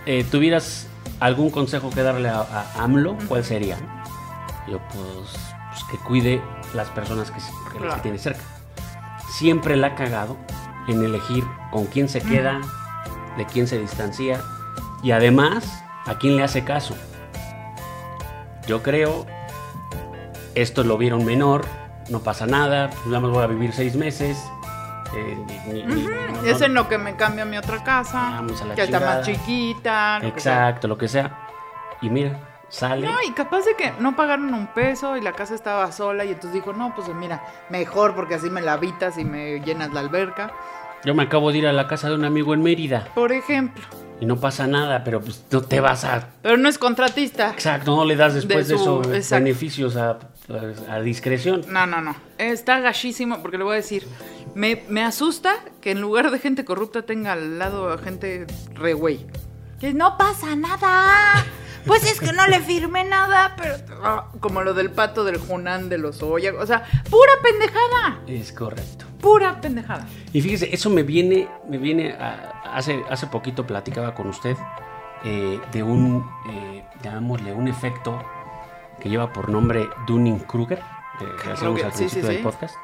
eh, 0.07 0.25
tuvieras 0.31 0.89
algún 1.21 1.51
consejo 1.51 1.91
que 1.91 2.03
darle 2.03 2.31
a, 2.31 2.67
AMLO, 2.79 3.17
¿cuál 3.29 3.45
sería? 3.45 3.77
Yo, 4.67 4.81
pues, 4.89 5.53
pues, 5.71 5.85
que 5.91 5.99
cuide 5.99 6.43
las 6.75 6.89
personas 6.89 7.31
que, 7.31 7.41
que, 7.41 8.01
tiene 8.01 8.19
cerca. 8.19 8.43
Siempre 9.31 9.77
la 9.77 9.89
ha 9.89 9.95
cagado 9.95 10.37
en 10.89 11.03
elegir 11.05 11.45
con 11.71 11.87
quién 11.87 12.09
se 12.09 12.21
queda, 12.21 12.61
de 13.39 13.47
quién 13.47 13.67
se 13.67 13.79
distancia 13.79 14.43
y 15.03 15.13
además 15.13 15.83
a 16.05 16.19
quién 16.19 16.37
le 16.37 16.43
hace 16.43 16.65
caso. 16.65 16.95
Yo 18.67 18.83
creo, 18.83 19.27
esto 20.55 20.85
lo 20.85 20.99
vieron 20.99 21.25
menor, 21.25 21.65
no 22.11 22.21
pasa 22.21 22.47
nada, 22.47 22.91
pues 22.91 23.07
nada 23.07 23.21
más 23.21 23.31
voy 23.31 23.43
a 23.43 23.47
vivir 23.47 23.73
seis 23.73 23.97
meses. 23.97 24.37
Eh, 25.15 26.43
es 26.45 26.61
en 26.61 26.75
lo 26.75 26.87
que 26.89 26.99
me 26.99 27.17
cambia 27.17 27.47
mi 27.47 27.57
otra 27.57 27.83
casa, 27.83 28.43
que 28.75 28.83
está 28.83 29.01
más 29.01 29.25
chiquita. 29.25 30.19
Exacto, 30.23 30.87
lo 30.87 30.99
que 30.99 31.09
sea. 31.09 31.47
Y 32.03 32.11
mira, 32.11 32.39
sale. 32.69 33.07
No, 33.07 33.15
y 33.27 33.33
capaz 33.33 33.65
de 33.65 33.75
que 33.75 33.93
no 34.01 34.15
pagaron 34.17 34.53
un 34.53 34.67
peso 34.69 35.17
y 35.17 35.23
la 35.23 35.33
casa 35.33 35.55
estaba 35.55 35.91
sola 35.93 36.25
y 36.25 36.29
entonces 36.29 36.53
dijo, 36.53 36.73
no, 36.73 36.95
pues 36.95 37.09
mira, 37.09 37.43
mejor 37.71 38.15
porque 38.15 38.35
así 38.35 38.51
me 38.51 38.61
la 38.61 38.75
habitas 38.75 39.17
y 39.17 39.25
me 39.25 39.61
llenas 39.61 39.93
la 39.93 40.01
alberca. 40.01 40.53
Yo 41.05 41.15
me 41.15 41.25
acabo 41.25 41.53
de 41.53 41.59
ir 41.59 41.67
a 41.67 41.73
la 41.73 41.87
casa 41.87 42.09
de 42.09 42.15
un 42.15 42.25
amigo 42.25 42.55
en 42.55 42.63
Mérida. 42.63 43.09
Por 43.15 43.33
ejemplo. 43.33 43.85
Y 44.21 44.27
no 44.27 44.41
pasa 44.41 44.67
nada, 44.67 45.05
pero 45.05 45.21
pues 45.21 45.45
no 45.51 45.63
te 45.63 45.81
vas 45.81 46.05
a... 46.05 46.31
Pero 46.43 46.57
no 46.57 46.69
es 46.69 46.79
contratista. 46.79 47.51
Exacto, 47.51 47.95
no 47.95 48.05
le 48.05 48.17
das 48.17 48.35
después 48.35 48.67
de, 48.67 48.75
eso 48.75 49.01
beneficios 49.31 49.97
a 49.97 50.19
a 50.89 51.01
discreción. 51.01 51.65
No, 51.69 51.87
no, 51.87 52.01
no. 52.01 52.17
Está 52.39 52.81
gachísimo 52.81 53.41
porque 53.43 53.59
le 53.59 53.65
voy 53.65 53.75
a 53.75 53.77
decir, 53.77 54.07
me, 54.55 55.03
asusta 55.03 55.57
que 55.81 55.91
en 55.91 56.01
lugar 56.01 56.31
de 56.31 56.39
gente 56.39 56.65
corrupta 56.65 57.03
tenga 57.03 57.33
al 57.33 57.59
lado 57.59 57.93
a 57.93 57.99
gente 57.99 58.47
re 58.75 58.95
güey. 58.95 59.27
Que 59.79 59.93
no 59.93 60.17
pasa 60.17 60.57
nada. 60.57 61.45
Pues 61.87 62.05
es 62.05 62.21
que 62.21 62.33
no 62.33 62.47
le 62.47 62.61
firmé 62.61 63.05
nada, 63.05 63.57
pero 63.57 64.29
como 64.41 64.63
lo 64.63 64.75
del 64.75 64.91
pato 64.91 65.25
del 65.25 65.39
Junán 65.39 65.89
de 65.89 65.99
los 65.99 66.23
Oya, 66.23 66.53
o 66.59 66.67
sea, 66.67 66.85
pura 67.11 67.33
pendejada. 67.43 68.21
Es 68.27 68.53
correcto. 68.53 69.07
Pura 69.21 69.61
pendejada. 69.61 70.07
Y 70.33 70.41
fíjese, 70.41 70.73
eso 70.73 70.91
me 70.91 71.03
viene, 71.03 71.49
me 71.69 71.79
viene 71.79 72.17
hace, 72.65 73.03
hace 73.11 73.27
poquito 73.27 73.67
platicaba 73.67 74.15
con 74.15 74.29
usted 74.29 74.57
eh, 75.25 75.61
de 75.73 75.83
un, 75.83 76.25
eh, 76.51 76.85
llamémosle, 77.03 77.53
un 77.53 77.69
efecto 77.69 78.23
que 79.01 79.09
lleva 79.09 79.33
por 79.33 79.49
nombre 79.49 79.89
Dunning-Kruger, 80.07 80.81
que 81.43 81.51
hacemos 81.51 81.83
al 81.83 81.93
principio 81.93 82.29
del 82.29 82.43
podcast. 82.43 82.75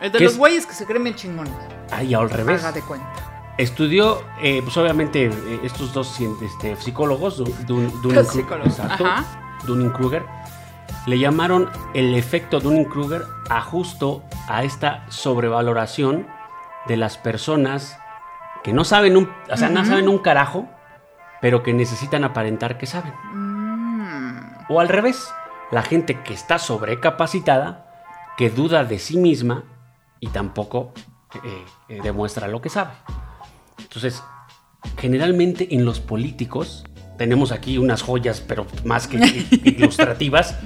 El 0.00 0.12
de 0.12 0.20
los 0.20 0.36
güeyes 0.36 0.64
que 0.66 0.74
se 0.74 0.86
creen 0.86 1.02
bien 1.04 1.16
chingones. 1.16 1.52
Ah, 1.90 2.02
y 2.04 2.14
al 2.14 2.30
revés. 2.30 2.62
Haga 2.62 2.72
de 2.72 2.82
cuenta. 2.82 3.37
Estudió, 3.58 4.22
eh, 4.40 4.60
pues 4.62 4.76
obviamente, 4.76 5.26
eh, 5.26 5.60
estos 5.64 5.92
dos 5.92 6.16
este, 6.20 6.76
psicólogos, 6.76 7.42
Dunning-Kruger, 7.66 10.24
le 11.06 11.18
llamaron 11.18 11.68
el 11.94 12.14
efecto 12.14 12.60
Dunning-Kruger 12.60 13.24
a 13.50 13.60
justo 13.60 14.22
a 14.46 14.62
esta 14.62 15.04
sobrevaloración 15.10 16.28
de 16.86 16.96
las 16.96 17.18
personas 17.18 17.98
que 18.62 18.72
no 18.72 18.84
saben 18.84 19.16
un, 19.16 19.30
o 19.50 19.56
sea, 19.56 19.68
no 19.68 19.84
saben 19.84 20.08
un 20.08 20.18
carajo, 20.18 20.68
pero 21.40 21.62
que 21.62 21.72
necesitan 21.72 22.24
aparentar 22.24 22.78
que 22.78 22.86
saben. 22.86 23.14
O 24.68 24.80
al 24.80 24.88
revés, 24.88 25.32
la 25.70 25.82
gente 25.82 26.22
que 26.22 26.34
está 26.34 26.58
sobrecapacitada, 26.58 27.86
que 28.36 28.50
duda 28.50 28.84
de 28.84 28.98
sí 28.98 29.16
misma 29.16 29.64
y 30.20 30.28
tampoco 30.28 30.92
eh, 31.44 31.64
eh, 31.88 32.00
demuestra 32.02 32.48
lo 32.48 32.60
que 32.60 32.68
sabe. 32.68 32.92
Entonces, 33.78 34.22
generalmente 34.98 35.74
en 35.74 35.84
los 35.84 36.00
políticos 36.00 36.84
tenemos 37.16 37.52
aquí 37.52 37.78
unas 37.78 38.02
joyas, 38.02 38.40
pero 38.46 38.66
más 38.84 39.06
que 39.06 39.18
ilustrativas. 39.64 40.56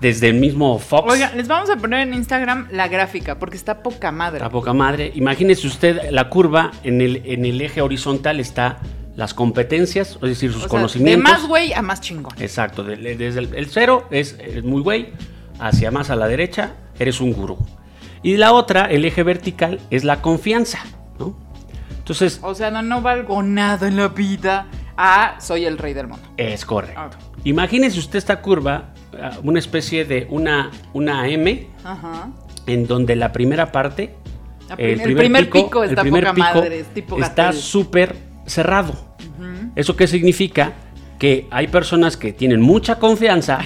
Desde 0.00 0.28
el 0.28 0.36
mismo 0.36 0.78
Fox. 0.78 1.12
Oiga, 1.12 1.30
les 1.36 1.46
vamos 1.46 1.68
a 1.68 1.76
poner 1.76 2.08
en 2.08 2.14
Instagram 2.14 2.68
la 2.72 2.88
gráfica, 2.88 3.38
porque 3.38 3.58
está 3.58 3.82
poca 3.82 4.10
madre. 4.10 4.38
Está 4.38 4.48
poca 4.48 4.72
madre. 4.72 5.12
Imagínese 5.14 5.66
usted 5.66 6.10
la 6.10 6.30
curva 6.30 6.70
en 6.84 7.02
el, 7.02 7.20
en 7.26 7.44
el 7.44 7.60
eje 7.60 7.82
horizontal 7.82 8.40
está 8.40 8.78
las 9.20 9.34
competencias, 9.34 10.14
es 10.14 10.20
decir, 10.20 10.52
sus 10.52 10.66
conocimientos. 10.66 11.24
de 11.24 11.30
más 11.30 11.46
güey 11.46 11.74
a 11.74 11.82
más 11.82 12.00
chingón. 12.00 12.32
Exacto, 12.40 12.82
desde 12.82 13.38
el, 13.38 13.66
cero 13.68 14.08
es, 14.10 14.36
muy 14.64 14.80
güey, 14.82 15.12
hacia 15.58 15.90
más 15.90 16.08
a 16.08 16.16
la 16.16 16.26
derecha 16.26 16.72
eres 16.98 17.20
un 17.20 17.32
gurú. 17.32 17.58
Y 18.22 18.38
la 18.38 18.52
otra, 18.52 18.86
el 18.86 19.04
eje 19.04 19.22
vertical, 19.22 19.78
es 19.90 20.04
la 20.04 20.22
confianza. 20.22 20.80
Entonces... 22.10 22.40
O 22.42 22.56
sea, 22.56 22.72
no, 22.72 22.82
no 22.82 23.02
valgo 23.02 23.40
nada 23.40 23.86
en 23.86 23.96
la 23.96 24.08
vida. 24.08 24.66
Ah, 24.96 25.36
soy 25.38 25.64
el 25.64 25.78
rey 25.78 25.94
del 25.94 26.08
mundo. 26.08 26.26
Es 26.36 26.64
correcto. 26.64 27.00
Ah. 27.00 27.10
Imagínese 27.44 28.00
usted 28.00 28.18
esta 28.18 28.42
curva, 28.42 28.92
ah, 29.16 29.38
una 29.44 29.60
especie 29.60 30.04
de 30.04 30.26
una, 30.28 30.72
una 30.92 31.28
M, 31.28 31.68
en 32.66 32.86
donde 32.88 33.14
la 33.14 33.30
primera 33.30 33.70
parte, 33.70 34.16
el, 34.76 35.00
primer 35.00 35.50
pico, 35.50 35.84
está 35.84 36.02
el 36.02 36.10
primer 36.10 36.34
pico 36.34 37.16
está 37.18 37.52
súper 37.52 38.16
cerrado. 38.44 38.92
¿Eso 39.76 39.94
qué 39.94 40.08
significa? 40.08 40.72
Que 41.16 41.46
hay 41.52 41.68
personas 41.68 42.16
que 42.16 42.32
tienen 42.32 42.60
mucha 42.60 42.98
confianza, 42.98 43.60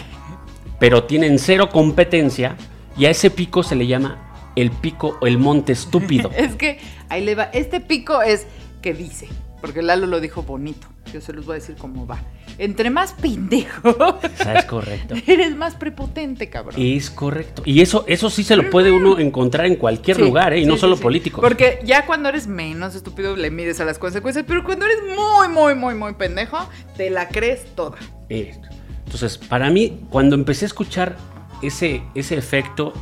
pero 0.79 1.05
tienen 1.05 1.39
cero 1.39 1.71
competencia, 1.71 2.57
y 2.99 3.07
a 3.07 3.11
ese 3.11 3.31
pico 3.31 3.63
se 3.63 3.75
le 3.75 3.87
llama 3.87 4.34
el 4.57 4.71
pico 4.71 5.19
o 5.21 5.27
el 5.27 5.39
monte 5.39 5.73
estúpido. 5.73 6.31
es 6.37 6.55
que 6.57 6.79
ahí 7.09 7.25
le 7.25 7.35
va. 7.35 7.45
Este 7.45 7.81
pico 7.81 8.23
es 8.23 8.47
que 8.83 8.95
dice, 8.95 9.29
porque 9.61 9.83
Lalo 9.83 10.07
lo 10.07 10.21
dijo 10.21 10.43
bonito. 10.43 10.89
Yo 11.13 11.21
se 11.21 11.33
los 11.33 11.47
voy 11.47 11.55
a 11.55 11.59
decir 11.61 11.77
cómo 11.77 12.07
va. 12.07 12.19
Entre 12.59 12.91
más 12.91 13.13
pendejo. 13.13 14.19
Es 14.23 14.65
correcto. 14.65 15.15
Eres 15.27 15.57
más 15.57 15.75
prepotente, 15.75 16.51
cabrón. 16.51 16.75
Es 16.79 17.09
correcto. 17.09 17.63
Y 17.65 17.81
eso, 17.81 18.05
eso 18.09 18.31
sí 18.31 18.43
se 18.43 18.57
lo 18.57 18.69
puede 18.69 18.91
uno 18.91 19.19
encontrar 19.19 19.67
en 19.67 19.77
cualquier 19.77 20.21
lugar, 20.21 20.53
¿eh? 20.53 20.61
Y 20.61 20.67
no 20.67 20.77
solo 20.77 20.97
político. 20.97 21.41
Porque 21.41 21.79
ya 21.85 22.05
cuando 22.05 22.29
eres 22.29 22.47
menos 22.47 22.95
estúpido 22.95 23.37
le 23.37 23.51
mides 23.51 23.81
a 23.81 23.85
las 23.85 23.99
consecuencias, 23.99 24.45
pero 24.47 24.65
cuando 24.65 24.87
eres 24.87 24.99
muy, 25.17 25.49
muy, 25.49 25.75
muy, 25.75 25.95
muy 25.95 26.15
pendejo, 26.15 26.59
te 26.97 27.11
la 27.11 27.29
crees 27.29 27.65
toda. 27.75 27.97
Entonces, 28.29 29.39
para 29.39 29.71
mí, 29.71 30.01
cuando 30.11 30.35
empecé 30.35 30.65
a 30.65 30.69
escuchar 30.69 31.17
ese, 31.63 32.03
ese 32.15 32.37
efecto 32.37 32.93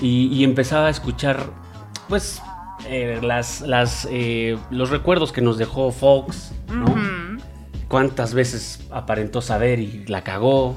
y, 0.00 0.44
empezaba 0.44 0.86
a 0.86 0.90
escuchar, 0.90 1.50
pues, 2.08 2.40
eh, 2.86 3.20
las, 3.22 3.62
las, 3.62 4.06
eh, 4.10 4.58
los 4.70 4.90
recuerdos 4.90 5.32
que 5.32 5.40
nos 5.40 5.58
dejó 5.58 5.90
Fox, 5.92 6.52
¿no? 6.68 6.94
cuántas 7.88 8.34
veces 8.34 8.80
aparentó 8.90 9.40
saber 9.40 9.78
y 9.78 10.04
la 10.06 10.22
cagó 10.22 10.76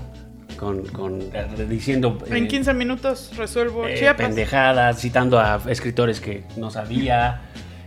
con, 0.58 1.22
eh, 1.34 1.66
diciendo... 1.70 2.18
en 2.28 2.48
15 2.48 2.72
eh, 2.72 2.74
minutos 2.74 3.32
resuelvo 3.38 3.88
eh, 3.88 4.14
Pendejadas, 4.16 5.00
citando 5.00 5.40
a 5.40 5.62
escritores 5.68 6.20
que 6.20 6.44
no 6.58 6.70
sabía. 6.70 7.42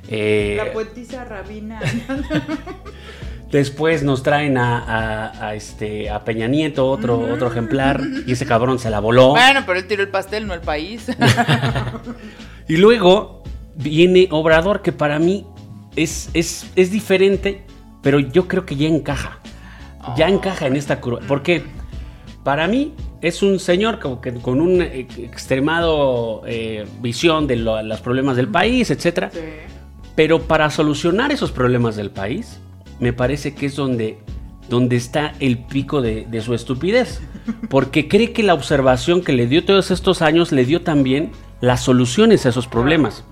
la 0.09 0.72
poetisa 0.72 1.24
Rabina. 1.24 1.80
Después 3.53 4.03
nos 4.03 4.22
traen 4.22 4.57
a, 4.57 5.53
este, 5.55 6.09
a 6.09 6.24
Peña 6.24 6.48
Nieto, 6.48 6.88
otro, 6.88 7.20
otro 7.20 7.48
ejemplar, 7.48 8.00
y 8.26 8.32
ese 8.32 8.46
cabrón 8.46 8.78
se 8.78 8.88
la 8.88 8.98
voló. 8.98 9.32
Bueno, 9.32 9.61
pero 9.66 9.78
él 9.78 9.86
tiró 9.86 10.03
el 10.03 10.09
pastel, 10.09 10.46
no 10.46 10.55
el 10.55 10.62
país. 10.62 11.07
y 12.68 12.78
luego 12.78 13.42
viene 13.74 14.26
Obrador, 14.30 14.80
que 14.80 14.92
para 14.92 15.18
mí 15.18 15.46
es, 15.96 16.30
es, 16.32 16.66
es 16.76 16.90
diferente, 16.90 17.62
pero 18.00 18.20
yo 18.20 18.48
creo 18.48 18.64
que 18.64 18.74
ya 18.74 18.88
encaja. 18.88 19.38
Ya 20.16 20.30
encaja 20.30 20.66
en 20.66 20.76
esta 20.76 20.98
curva. 21.03 21.20
Porque 21.28 21.62
para 22.44 22.66
mí 22.66 22.94
es 23.20 23.42
un 23.42 23.61
señor 23.61 23.98
que, 24.22 24.32
con 24.32 24.62
una 24.62 24.86
extremado 24.86 26.40
eh, 26.46 26.86
visión 27.03 27.46
de 27.46 27.57
los 27.57 28.00
problemas 28.00 28.36
del 28.36 28.48
país, 28.48 28.90
etc. 28.90 29.26
Pero 30.16 30.40
para 30.44 30.70
solucionar 30.70 31.32
esos 31.32 31.53
problemas 31.53 31.96
del 31.96 32.11
país, 32.11 32.59
me 33.03 33.12
parece 33.12 33.53
que 33.53 33.66
es 33.66 33.74
donde, 33.74 34.18
donde 34.68 34.94
está 34.94 35.32
el 35.40 35.59
pico 35.59 36.00
de, 36.00 36.40
su 36.40 36.55
estupidez. 36.55 37.20
Porque 37.68 38.07
cree 38.07 38.32
que 38.32 38.44
la 38.44 38.55
observación 38.55 39.22
que 39.22 39.32
le 39.32 39.48
dio 39.48 39.64
todos 39.64 39.90
estos 39.90 40.22
años 40.22 40.53
le 40.53 40.64
dio 40.64 40.82
también 40.82 41.32
las 41.61 41.82
soluciones 41.82 42.46
a 42.46 42.50
esos 42.50 42.68
problemas. 42.68 43.24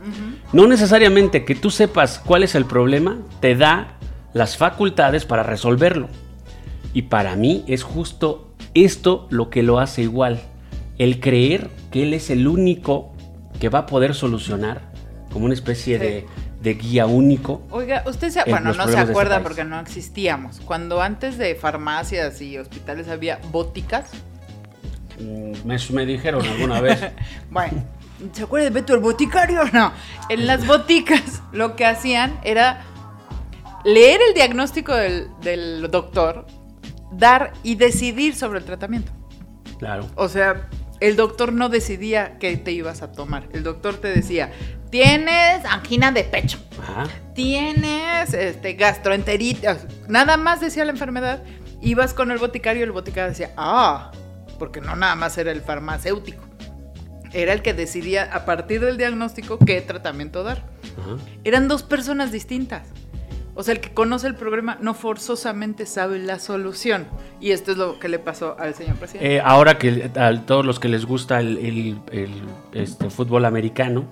No 0.52 0.66
necesariamente 0.66 1.44
que 1.44 1.54
tú 1.54 1.70
sepas 1.70 2.18
cuál 2.18 2.42
es 2.42 2.56
el 2.56 2.64
problema, 2.64 3.18
te 3.38 3.54
da 3.54 3.96
las 4.32 4.56
facultades 4.56 5.24
para 5.24 5.44
resolverlo. 5.44 6.08
Y 6.92 7.02
para 7.02 7.36
mí 7.36 7.62
es 7.68 7.84
justo 7.84 8.52
esto 8.74 9.28
lo 9.30 9.50
que 9.50 9.62
lo 9.62 9.78
hace 9.78 10.02
igual. 10.02 10.40
El 10.98 11.20
creer 11.20 11.70
que 11.92 12.02
él 12.02 12.12
es 12.12 12.28
el 12.30 12.48
único 12.48 13.12
que 13.60 13.68
va 13.68 13.80
a 13.80 13.86
poder 13.86 14.16
solucionar 14.16 14.90
como 15.32 15.44
una 15.44 15.54
especie 15.54 16.00
de 16.00 16.26
de 16.60 16.74
guía 16.74 17.06
único. 17.06 17.62
Oiga, 17.70 18.04
usted 18.06 18.30
se, 18.30 18.44
bueno, 18.44 18.72
no 18.74 18.84
se 18.84 18.90
este 18.90 19.10
acuerda 19.10 19.42
porque 19.42 19.64
no 19.64 19.80
existíamos. 19.80 20.60
Cuando 20.60 21.00
antes 21.00 21.38
de 21.38 21.54
farmacias 21.54 22.40
y 22.42 22.58
hospitales 22.58 23.08
había 23.08 23.40
boticas. 23.50 24.10
Mm, 25.18 25.66
me, 25.66 25.76
me 25.92 26.06
dijeron 26.06 26.46
alguna 26.46 26.80
vez. 26.80 27.00
bueno, 27.50 27.84
¿se 28.32 28.42
acuerda 28.42 28.64
de 28.64 28.70
Beto 28.70 28.94
el 28.94 29.00
boticario? 29.00 29.64
No. 29.72 29.92
En 30.28 30.46
las 30.46 30.66
boticas 30.66 31.42
lo 31.52 31.76
que 31.76 31.86
hacían 31.86 32.38
era 32.44 32.82
leer 33.84 34.20
el 34.28 34.34
diagnóstico 34.34 34.94
del, 34.94 35.28
del 35.40 35.90
doctor, 35.90 36.46
dar 37.10 37.54
y 37.62 37.76
decidir 37.76 38.34
sobre 38.34 38.58
el 38.58 38.66
tratamiento. 38.66 39.12
Claro. 39.78 40.06
O 40.14 40.28
sea, 40.28 40.68
el 41.00 41.16
doctor 41.16 41.54
no 41.54 41.70
decidía 41.70 42.38
qué 42.38 42.54
te 42.58 42.72
ibas 42.72 43.00
a 43.00 43.12
tomar. 43.12 43.48
El 43.54 43.62
doctor 43.62 43.96
te 43.96 44.08
decía, 44.08 44.52
tienes 44.90 45.64
angina 45.64 46.12
de 46.12 46.24
pecho, 46.24 46.58
tienes 47.34 48.34
este, 48.34 48.74
gastroenteritis, 48.74 49.86
nada 50.08 50.36
más 50.36 50.60
decía 50.60 50.84
la 50.84 50.92
enfermedad. 50.92 51.42
Ibas 51.82 52.12
con 52.12 52.30
el 52.30 52.38
boticario 52.38 52.80
y 52.80 52.84
el 52.84 52.92
boticario 52.92 53.30
decía, 53.30 53.52
ah, 53.56 54.10
porque 54.58 54.82
no 54.82 54.94
nada 54.96 55.14
más 55.14 55.38
era 55.38 55.50
el 55.50 55.62
farmacéutico. 55.62 56.42
Era 57.32 57.52
el 57.52 57.62
que 57.62 57.72
decidía 57.72 58.24
a 58.34 58.44
partir 58.44 58.84
del 58.84 58.98
diagnóstico 58.98 59.58
qué 59.58 59.80
tratamiento 59.80 60.42
dar. 60.42 60.62
Eran 61.44 61.68
dos 61.68 61.82
personas 61.82 62.32
distintas. 62.32 62.82
O 63.54 63.62
sea, 63.62 63.74
el 63.74 63.80
que 63.80 63.92
conoce 63.92 64.26
el 64.26 64.34
problema 64.34 64.78
no 64.80 64.94
forzosamente 64.94 65.86
sabe 65.86 66.18
la 66.18 66.38
solución. 66.38 67.06
Y 67.40 67.50
esto 67.50 67.72
es 67.72 67.78
lo 67.78 67.98
que 67.98 68.08
le 68.08 68.18
pasó 68.18 68.56
al 68.58 68.74
señor 68.74 68.96
presidente. 68.96 69.36
Eh, 69.36 69.40
ahora 69.44 69.78
que 69.78 70.10
a 70.14 70.40
todos 70.46 70.64
los 70.64 70.78
que 70.78 70.88
les 70.88 71.04
gusta 71.04 71.40
el, 71.40 71.98
este, 72.72 73.10
fútbol 73.10 73.44
americano, 73.44 74.06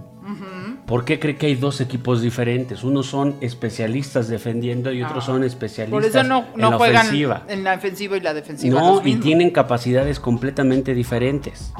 ¿por 0.88 1.04
qué 1.04 1.20
cree 1.20 1.36
que 1.36 1.46
hay 1.46 1.54
dos 1.54 1.82
equipos 1.82 2.22
diferentes? 2.22 2.82
Unos 2.82 3.06
son 3.06 3.36
especialistas 3.42 4.26
defendiendo 4.26 4.90
y 4.90 5.02
otros 5.02 5.26
son 5.26 5.44
especialistas 5.44 6.24
en 6.24 6.28
la 6.56 6.68
ofensiva. 6.70 7.42
En 7.46 7.62
la 7.62 7.74
ofensiva 7.74 8.16
y 8.16 8.20
la 8.20 8.32
defensiva. 8.32 8.80
No, 8.80 9.02
y 9.04 9.16
tienen 9.16 9.50
capacidades 9.50 10.18
completamente 10.18 10.94
diferentes. 10.94 11.72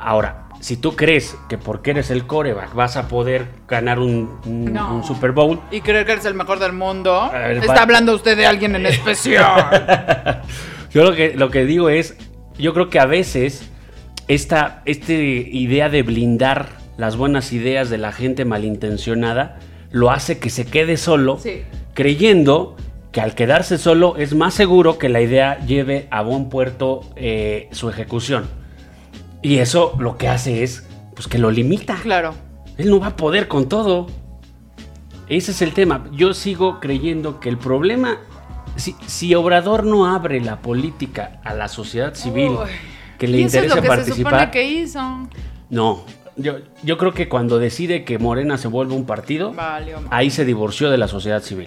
Ahora, 0.00 0.48
si 0.60 0.78
tú 0.78 0.96
crees 0.96 1.36
que 1.50 1.58
porque 1.58 1.90
eres 1.90 2.10
el 2.10 2.26
coreback 2.26 2.74
vas 2.74 2.96
a 2.96 3.08
poder 3.08 3.46
ganar 3.68 3.98
un, 3.98 4.40
Super 5.06 5.32
Bowl. 5.32 5.60
Y 5.70 5.82
creer 5.82 6.06
que 6.06 6.12
eres 6.12 6.24
el 6.24 6.34
mejor 6.34 6.58
del 6.58 6.72
mundo. 6.72 7.30
Está 7.34 7.82
hablando 7.82 8.14
usted 8.14 8.38
de 8.38 8.46
alguien 8.46 8.74
en 8.74 8.86
especial. 8.86 10.42
yo 10.90 11.04
lo 11.04 11.14
que, 11.14 11.34
lo 11.34 11.50
que 11.50 11.66
digo 11.66 11.90
es, 11.90 12.16
yo 12.56 12.72
creo 12.72 12.88
que 12.88 12.98
a 12.98 13.06
veces 13.06 13.70
esta, 14.28 14.80
esta 14.86 15.12
idea 15.12 15.90
de 15.90 16.02
blindar 16.02 16.83
las 16.96 17.16
buenas 17.16 17.52
ideas 17.52 17.90
de 17.90 17.98
la 17.98 18.12
gente 18.12 18.44
malintencionada 18.44 19.58
lo 19.90 20.10
hace 20.10 20.38
que 20.38 20.50
se 20.50 20.66
quede 20.66 20.96
solo, 20.96 21.38
creyendo 21.94 22.76
que 23.12 23.20
al 23.20 23.36
quedarse 23.36 23.78
solo 23.78 24.16
es 24.16 24.34
más 24.34 24.54
seguro 24.54 24.98
que 24.98 25.08
la 25.08 25.20
idea 25.20 25.64
lleve 25.64 26.08
a 26.10 26.22
buen 26.22 26.48
puerto 26.48 27.02
eh, 27.14 27.68
su 27.70 27.88
ejecución. 27.88 28.48
Y 29.40 29.58
eso 29.58 29.94
lo 30.00 30.18
que 30.18 30.26
hace 30.26 30.64
es 30.64 30.84
pues 31.14 31.28
que 31.28 31.38
lo 31.38 31.50
limita. 31.52 31.94
Claro. 32.02 32.34
Él 32.76 32.90
no 32.90 32.98
va 32.98 33.08
a 33.08 33.16
poder 33.16 33.46
con 33.46 33.68
todo. 33.68 34.08
Ese 35.28 35.52
es 35.52 35.62
el 35.62 35.72
tema. 35.74 36.08
Yo 36.12 36.34
sigo 36.34 36.80
creyendo 36.80 37.38
que 37.38 37.48
el 37.48 37.56
problema, 37.56 38.18
si, 38.74 38.96
si 39.06 39.32
Obrador 39.36 39.84
no 39.84 40.12
abre 40.12 40.40
la 40.40 40.60
política 40.60 41.40
a 41.44 41.54
la 41.54 41.68
sociedad 41.68 42.14
civil 42.14 42.52
que 43.18 43.28
le 43.28 43.40
interesa 43.40 43.80
participar. 43.80 44.50
que 44.50 44.64
hizo? 44.64 45.28
No, 45.70 46.04
yo, 46.36 46.58
yo, 46.82 46.98
creo 46.98 47.12
que 47.12 47.28
cuando 47.28 47.58
decide 47.58 48.04
que 48.04 48.18
Morena 48.18 48.58
se 48.58 48.68
vuelve 48.68 48.94
un 48.94 49.06
partido, 49.06 49.54
ahí 50.10 50.30
se 50.30 50.44
divorció 50.44 50.90
de 50.90 50.98
la 50.98 51.08
sociedad 51.08 51.42
civil. 51.42 51.66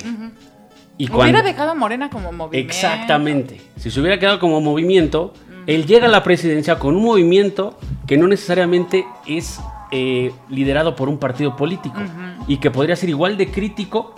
y 0.97 1.11
hubiera 1.11 1.41
dejado 1.41 1.72
a 1.72 1.76
Morena 1.76 2.09
como 2.09 2.32
movimiento. 2.32 2.74
Exactamente. 2.74 3.61
Si 3.78 3.91
se 3.91 3.99
hubiera 3.99 4.20
quedado 4.20 4.39
como 4.39 4.61
movimiento, 4.61 5.34
él 5.68 5.86
llega 5.86 6.07
a 6.07 6.09
la 6.09 6.24
presidencia 6.24 6.80
con 6.80 6.95
un 6.95 7.03
movimiento 7.03 7.78
que 8.07 8.18
no 8.18 8.28
necesariamente 8.28 9.05
es 9.26 9.59
eh, 9.91 10.32
liderado 10.49 10.95
por 10.95 11.09
un 11.09 11.18
partido 11.18 11.55
político 11.55 11.99
y 12.47 12.57
que 12.57 12.72
podría 12.72 12.95
ser 12.95 13.09
igual 13.09 13.38
de 13.38 13.51
crítico 13.51 14.15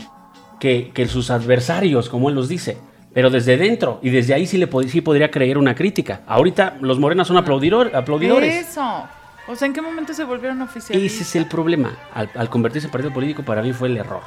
que, 0.60 1.08
sus 1.08 1.32
adversarios, 1.32 2.10
como 2.10 2.30
él 2.30 2.36
los 2.36 2.50
dice. 2.50 2.78
Pero 3.14 3.30
desde 3.30 3.58
dentro 3.58 4.00
y 4.04 4.10
desde 4.10 4.36
ahí 4.36 4.46
sí, 4.46 4.58
le 4.58 4.70
sí 4.88 5.02
podría 5.02 5.32
creer 5.32 5.58
una 5.58 5.74
crítica. 5.74 6.22
Ahorita 6.28 6.78
los 6.82 7.00
morenas 7.00 7.28
son 7.28 7.38
aplaudidor, 7.38 7.96
aplaudidores. 7.96 8.70
Eso. 8.70 9.08
O 9.50 9.56
sea, 9.56 9.66
¿en 9.66 9.74
qué 9.74 9.82
momento 9.82 10.14
se 10.14 10.24
volvieron 10.24 10.62
oficiales? 10.62 11.12
Ese 11.12 11.24
es 11.24 11.36
el 11.36 11.48
problema. 11.48 11.98
Al, 12.14 12.30
al 12.36 12.50
convertirse 12.50 12.86
en 12.86 12.92
partido 12.92 13.12
político, 13.12 13.42
para 13.42 13.64
mí 13.64 13.74
fue 13.74 13.88
el 13.88 13.98
error. 13.98 14.22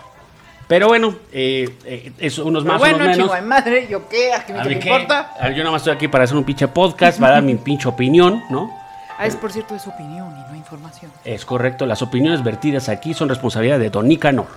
Pero 0.66 0.88
bueno, 0.88 1.14
eh, 1.30 1.78
eh, 1.84 2.12
es 2.18 2.38
unos 2.38 2.64
más, 2.64 2.78
bueno, 2.78 2.96
unos 2.96 3.08
menos. 3.08 3.28
Bueno, 3.28 3.46
madre, 3.46 3.86
¿yo 3.88 4.08
qué? 4.08 4.32
¿A 4.32 4.44
qué 4.44 4.52
me, 4.52 4.72
importa? 4.72 5.30
yo 5.50 5.58
nada 5.58 5.70
más 5.70 5.82
estoy 5.82 5.92
aquí 5.92 6.08
para 6.08 6.24
hacer 6.24 6.36
un 6.36 6.42
pinche 6.42 6.66
podcast, 6.66 7.20
para 7.20 7.34
dar 7.34 7.42
mi 7.42 7.54
pinche 7.54 7.88
opinión, 7.88 8.42
¿no? 8.50 8.76
Ah, 9.16 9.26
es 9.26 9.36
por 9.36 9.52
cierto, 9.52 9.76
es 9.76 9.86
opinión 9.86 10.34
y 10.34 10.50
no 10.50 10.56
información. 10.56 11.12
Es 11.24 11.44
correcto, 11.44 11.86
las 11.86 12.02
opiniones 12.02 12.42
vertidas 12.42 12.88
aquí 12.88 13.14
son 13.14 13.28
responsabilidad 13.28 13.78
de 13.78 13.90
Don 13.90 14.08
Nicanor. 14.08 14.48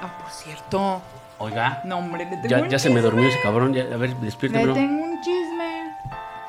Ah, 0.00 0.16
por 0.22 0.30
cierto. 0.30 1.02
Oiga. 1.38 1.82
No, 1.84 1.98
hombre, 1.98 2.24
le 2.24 2.36
tengo 2.36 2.48
Ya, 2.48 2.66
ya 2.66 2.78
se 2.78 2.88
me 2.88 3.02
durmió 3.02 3.28
ese 3.28 3.40
cabrón, 3.42 3.76
a 3.76 3.96
ver, 3.96 4.14
despiérteme. 4.16 4.66
Le 4.66 4.72
tengo 4.72 5.04
un 5.04 5.20
chisme. 5.20 5.92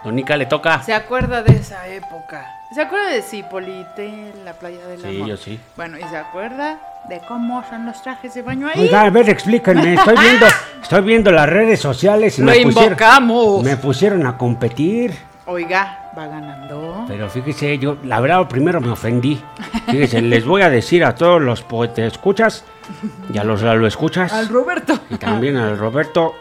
Don 0.03 0.15
Nica, 0.15 0.37
le 0.37 0.45
toca. 0.45 0.83
¿Se 0.83 0.93
acuerda 0.93 1.41
de 1.41 1.55
esa 1.55 1.87
época? 1.87 2.45
¿Se 2.75 2.81
acuerda 2.81 3.09
de 3.09 3.21
Cipolite, 3.21 4.33
la 4.43 4.51
playa 4.51 4.85
del 4.85 5.01
Sí, 5.01 5.23
yo 5.25 5.37
sí. 5.37 5.57
Bueno, 5.77 5.97
¿y 5.97 6.03
se 6.03 6.17
acuerda 6.17 6.77
de 7.07 7.21
cómo 7.25 7.63
son 7.69 7.85
los 7.85 8.01
trajes 8.03 8.33
de 8.33 8.41
baño 8.41 8.67
ahí. 8.67 8.81
Oiga, 8.81 9.03
a 9.03 9.09
ver, 9.09 9.29
explíquenme. 9.29 9.93
Estoy 9.93 10.17
viendo, 10.17 10.45
estoy 10.81 11.01
viendo 11.03 11.31
las 11.31 11.47
redes 11.47 11.79
sociales 11.79 12.37
y 12.37 12.41
Lo 12.41 12.51
me 12.51 12.57
invocamos. 12.57 13.45
pusieron, 13.45 13.63
me 13.63 13.77
pusieron 13.77 14.27
a 14.27 14.37
competir. 14.37 15.13
Oiga, 15.45 16.11
va 16.17 16.27
ganando. 16.27 17.05
Pero 17.07 17.29
fíjese, 17.29 17.77
yo 17.77 17.95
la 18.03 18.19
verdad 18.19 18.45
primero 18.49 18.81
me 18.81 18.89
ofendí. 18.89 19.41
Fíjese, 19.85 20.21
les 20.21 20.43
voy 20.43 20.61
a 20.61 20.69
decir 20.69 21.05
a 21.05 21.15
todos 21.15 21.41
los 21.41 21.61
poetas 21.61 22.11
escuchas 22.11 22.65
y 23.33 23.37
a 23.37 23.45
los 23.45 23.61
lo 23.61 23.87
escuchas. 23.87 24.33
Al 24.33 24.49
Roberto. 24.49 24.99
Y 25.09 25.15
también 25.15 25.55
al 25.55 25.77
Roberto, 25.77 26.35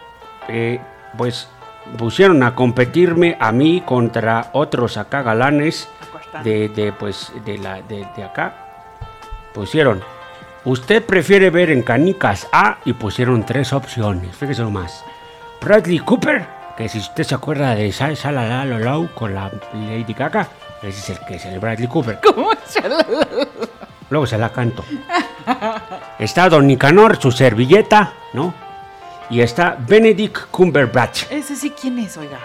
eh, 0.48 0.80
pues 1.16 1.48
pusieron 1.96 2.42
a 2.42 2.56
competirme 2.56 3.36
a 3.38 3.52
mí 3.52 3.82
contra 3.86 4.50
otros 4.52 4.96
acá 4.96 5.22
galanes 5.22 5.88
de, 6.42 6.68
de 6.68 6.92
pues 6.92 7.32
de 7.44 7.58
la 7.58 7.82
de, 7.82 8.06
de 8.16 8.24
acá. 8.24 8.54
Pusieron 9.52 10.02
Usted 10.64 11.04
prefiere 11.04 11.50
ver 11.50 11.70
en 11.70 11.82
canicas 11.82 12.48
A 12.50 12.78
y 12.86 12.94
pusieron 12.94 13.44
tres 13.44 13.74
opciones. 13.74 14.34
Fíjese 14.34 14.64
más. 14.64 15.04
Bradley 15.60 15.98
Cooper, 15.98 16.46
que 16.74 16.88
si 16.88 16.98
usted 17.00 17.22
se 17.22 17.34
acuerda 17.34 17.74
de 17.74 17.90
Shalala 17.90 18.64
Low 18.64 19.10
con 19.14 19.34
la 19.34 19.50
Lady 19.74 20.14
Gaga, 20.14 20.48
ese 20.82 21.00
es 21.00 21.10
el 21.10 21.26
que 21.26 21.34
es 21.34 21.44
el 21.44 21.58
Bradley 21.60 21.86
Cooper. 21.86 22.18
¿Cómo 22.24 22.48
Luego 24.08 24.26
se 24.26 24.38
la 24.38 24.50
canto. 24.50 24.82
Está 26.18 26.48
Don 26.48 26.66
Nicanor, 26.66 27.20
su 27.20 27.30
servilleta, 27.30 28.14
¿no? 28.32 28.54
Y 29.28 29.40
está 29.42 29.76
Benedict 29.78 30.50
Cumberbatch. 30.50 31.24
Ese 31.30 31.56
sí, 31.56 31.74
¿quién 31.78 31.98
es, 31.98 32.16
oiga? 32.16 32.38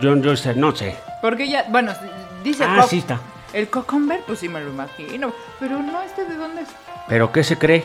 Yo, 0.00 0.16
yo 0.16 0.34
no 0.56 0.74
sé. 0.74 0.96
Porque 1.22 1.48
ya, 1.48 1.66
bueno, 1.68 1.92
dice... 2.42 2.64
Ah, 2.64 2.84
sí 2.88 2.98
está. 2.98 3.20
El 3.52 3.68
Cocumber, 3.68 4.20
pues 4.26 4.38
sí 4.38 4.48
me 4.48 4.60
lo 4.60 4.70
imagino. 4.70 5.32
Pero 5.58 5.82
no, 5.82 6.00
¿este 6.02 6.24
de 6.24 6.36
dónde 6.36 6.62
es? 6.62 6.68
¿Pero 7.08 7.32
qué 7.32 7.42
se 7.42 7.58
cree? 7.58 7.84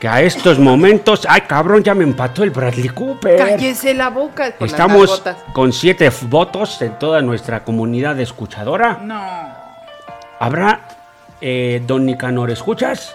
que 0.00 0.08
a 0.08 0.22
estos 0.22 0.58
momentos, 0.58 1.26
ay 1.28 1.42
cabrón, 1.42 1.84
ya 1.84 1.94
me 1.94 2.04
empató 2.04 2.42
el 2.42 2.50
Bradley 2.50 2.88
Cooper. 2.88 3.36
Cállese 3.36 3.92
la 3.92 4.08
boca. 4.08 4.52
Con 4.52 4.66
Estamos 4.66 5.22
con 5.52 5.72
siete 5.74 6.10
votos 6.22 6.80
en 6.80 6.98
toda 6.98 7.20
nuestra 7.20 7.62
comunidad 7.62 8.18
escuchadora. 8.18 8.98
No. 9.02 9.20
¿Habrá 10.40 10.80
eh, 11.42 11.82
Don 11.86 12.06
Nicanor 12.06 12.50
escuchas? 12.50 13.14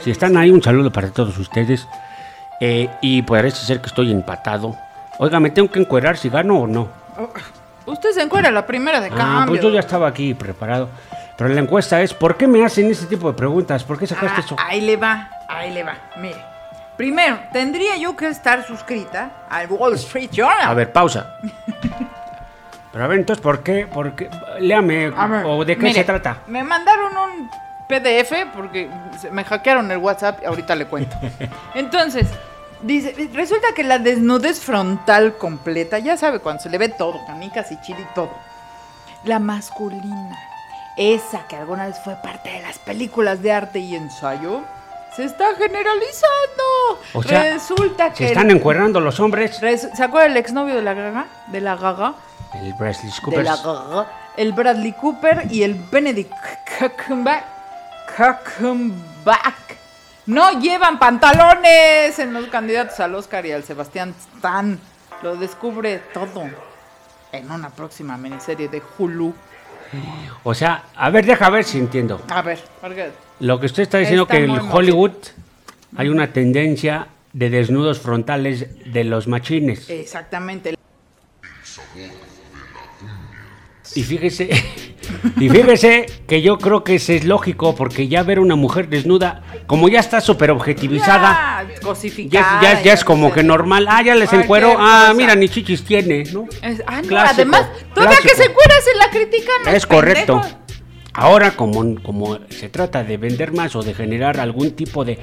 Si 0.00 0.10
están 0.10 0.36
ahí, 0.38 0.50
un 0.50 0.62
saludo 0.62 0.90
para 0.90 1.10
todos 1.10 1.36
ustedes. 1.36 1.86
Eh, 2.58 2.88
y 3.02 3.20
parece 3.20 3.66
ser 3.66 3.82
que 3.82 3.88
estoy 3.88 4.10
empatado. 4.10 4.74
Oiga, 5.18 5.38
¿me 5.40 5.50
tengo 5.50 5.70
que 5.70 5.80
encuerar 5.80 6.16
si 6.16 6.30
gano 6.30 6.60
o 6.60 6.66
no? 6.66 6.88
Oh, 7.18 7.28
usted 7.86 8.10
se 8.10 8.22
encuera 8.22 8.50
la 8.50 8.66
primera 8.66 9.00
de 9.00 9.08
cambio. 9.08 9.26
Ah, 9.26 9.44
pues 9.46 9.60
yo 9.60 9.70
ya 9.70 9.80
estaba 9.80 10.08
aquí 10.08 10.34
preparado. 10.34 10.88
Pero 11.36 11.50
la 11.50 11.60
encuesta 11.60 12.00
es, 12.00 12.14
¿por 12.14 12.36
qué 12.36 12.46
me 12.46 12.64
hacen 12.64 12.90
ese 12.90 13.06
tipo 13.06 13.28
de 13.28 13.36
preguntas? 13.36 13.82
¿Por 13.82 13.98
qué 13.98 14.06
sacaste 14.06 14.40
ah, 14.40 14.44
eso? 14.44 14.56
Ahí 14.58 14.80
le 14.80 14.96
va, 14.96 15.30
ahí 15.48 15.72
le 15.72 15.82
va. 15.82 15.94
Mire, 16.16 16.36
primero, 16.96 17.38
tendría 17.52 17.96
yo 17.96 18.16
que 18.16 18.28
estar 18.28 18.64
suscrita 18.64 19.46
al 19.50 19.66
Wall 19.68 19.94
Street 19.94 20.30
Journal. 20.30 20.62
A 20.62 20.74
ver, 20.74 20.92
pausa. 20.92 21.36
Pero 22.92 23.04
a 23.04 23.08
ver, 23.08 23.18
entonces, 23.18 23.42
¿por 23.42 23.64
qué? 23.64 23.88
¿Por 23.88 24.14
qué? 24.14 24.30
Léame, 24.60 25.08
¿o 25.08 25.64
de 25.64 25.76
qué 25.76 25.92
se 25.92 26.04
trata? 26.04 26.38
Me 26.46 26.62
mandaron 26.62 27.12
un 27.16 27.50
PDF 27.88 28.54
porque 28.54 28.88
me 29.32 29.42
hackearon 29.42 29.90
el 29.90 29.98
WhatsApp, 29.98 30.46
ahorita 30.46 30.76
le 30.76 30.86
cuento. 30.86 31.16
Entonces, 31.74 32.28
dice, 32.84 33.30
resulta 33.32 33.68
que 33.74 33.82
la 33.84 33.98
desnudez 33.98 34.60
frontal 34.60 35.36
completa, 35.36 35.98
ya 35.98 36.16
sabe, 36.16 36.38
cuando 36.40 36.62
se 36.62 36.70
le 36.70 36.78
ve 36.78 36.88
todo, 36.88 37.24
canicas 37.26 37.72
y 37.72 37.80
chile 37.80 38.00
y 38.00 38.14
todo. 38.14 38.30
La 39.24 39.38
masculina 39.38 40.36
esa 40.96 41.46
que 41.48 41.56
alguna 41.56 41.86
vez 41.86 41.96
fue 42.04 42.14
parte 42.16 42.50
de 42.50 42.62
las 42.62 42.78
películas 42.78 43.42
de 43.42 43.52
arte 43.52 43.80
y 43.80 43.96
ensayo, 43.96 44.62
se 45.14 45.24
está 45.24 45.54
generalizando. 45.56 47.00
O 47.12 47.22
sea, 47.22 47.54
Resulta 47.54 48.10
que. 48.10 48.18
Se 48.18 48.26
están 48.26 48.50
encuerando 48.50 49.00
los 49.00 49.18
hombres. 49.20 49.56
¿Se 49.56 50.02
acuerda 50.02 50.26
el 50.26 50.36
exnovio 50.36 50.74
de 50.74 50.82
la 50.82 50.94
gaga? 50.94 51.26
De 51.48 51.60
la 51.60 51.76
gaga. 51.76 52.14
El 52.54 52.72
Bradley 52.74 53.12
Cooper. 53.22 53.38
De 53.38 53.44
la 53.44 53.56
gaga. 53.56 54.06
El 54.36 54.52
Bradley 54.52 54.92
Cooper 54.92 55.46
y 55.50 55.62
el 55.62 55.74
Benedict 55.74 56.32
Cumberbatch. 57.08 57.44
No 60.26 60.58
llevan 60.58 60.98
pantalones 60.98 62.18
en 62.18 62.32
los 62.32 62.46
candidatos 62.46 62.98
al 63.00 63.14
Oscar 63.14 63.44
y 63.44 63.52
al 63.52 63.62
Sebastián 63.62 64.14
Stan. 64.36 64.78
Lo 65.22 65.36
descubre 65.36 66.00
todo 66.14 66.44
en 67.32 67.50
una 67.50 67.70
próxima 67.70 68.16
miniserie 68.16 68.68
de 68.68 68.82
Hulu. 68.98 69.34
O 70.42 70.54
sea, 70.54 70.84
a 70.96 71.10
ver, 71.10 71.26
deja 71.26 71.50
ver 71.50 71.64
si 71.64 71.78
entiendo. 71.78 72.22
A 72.28 72.42
ver, 72.42 72.58
Lo 73.40 73.60
que 73.60 73.66
usted 73.66 73.82
está 73.82 73.98
diciendo 73.98 74.26
que 74.26 74.44
en 74.44 74.50
Hollywood 74.50 75.12
hay 75.96 76.08
una 76.08 76.32
tendencia 76.32 77.06
de 77.32 77.50
desnudos 77.50 78.00
frontales 78.00 78.66
de 78.92 79.04
los 79.04 79.28
machines. 79.28 79.90
Exactamente. 79.90 80.74
Y 83.94 84.02
fíjese, 84.02 84.48
y 85.38 85.48
fíjese 85.48 86.06
que 86.26 86.42
yo 86.42 86.58
creo 86.58 86.84
que 86.84 86.96
eso 86.96 87.12
es 87.12 87.24
lógico, 87.24 87.74
porque 87.74 88.08
ya 88.08 88.22
ver 88.22 88.40
una 88.40 88.56
mujer 88.56 88.88
desnuda, 88.88 89.42
como 89.66 89.88
ya 89.88 90.00
está 90.00 90.20
súper 90.20 90.50
objetivizada, 90.50 91.66
ya, 92.28 92.82
ya, 92.82 92.92
es 92.92 93.04
como 93.04 93.32
que 93.32 93.42
normal. 93.42 93.86
Ah, 93.88 94.02
ya 94.02 94.14
les 94.14 94.32
encuero. 94.32 94.76
Ah, 94.78 95.12
mira, 95.16 95.34
ni 95.34 95.48
chichis 95.48 95.84
tiene, 95.84 96.24
¿no? 96.32 96.46
ah, 96.86 97.02
no, 97.02 97.18
además, 97.18 97.66
todavía 97.94 98.18
que 98.22 98.34
se 98.34 98.44
encuera 98.44 98.74
se 98.82 98.94
la 98.96 99.10
critican. 99.10 99.74
Es 99.74 99.86
correcto. 99.86 100.40
Ahora, 101.16 101.52
como, 101.52 102.02
como 102.02 102.40
se 102.50 102.68
trata 102.68 103.04
de 103.04 103.16
vender 103.16 103.52
más 103.52 103.76
o 103.76 103.82
de 103.82 103.94
generar 103.94 104.40
algún 104.40 104.72
tipo 104.72 105.04
de 105.04 105.18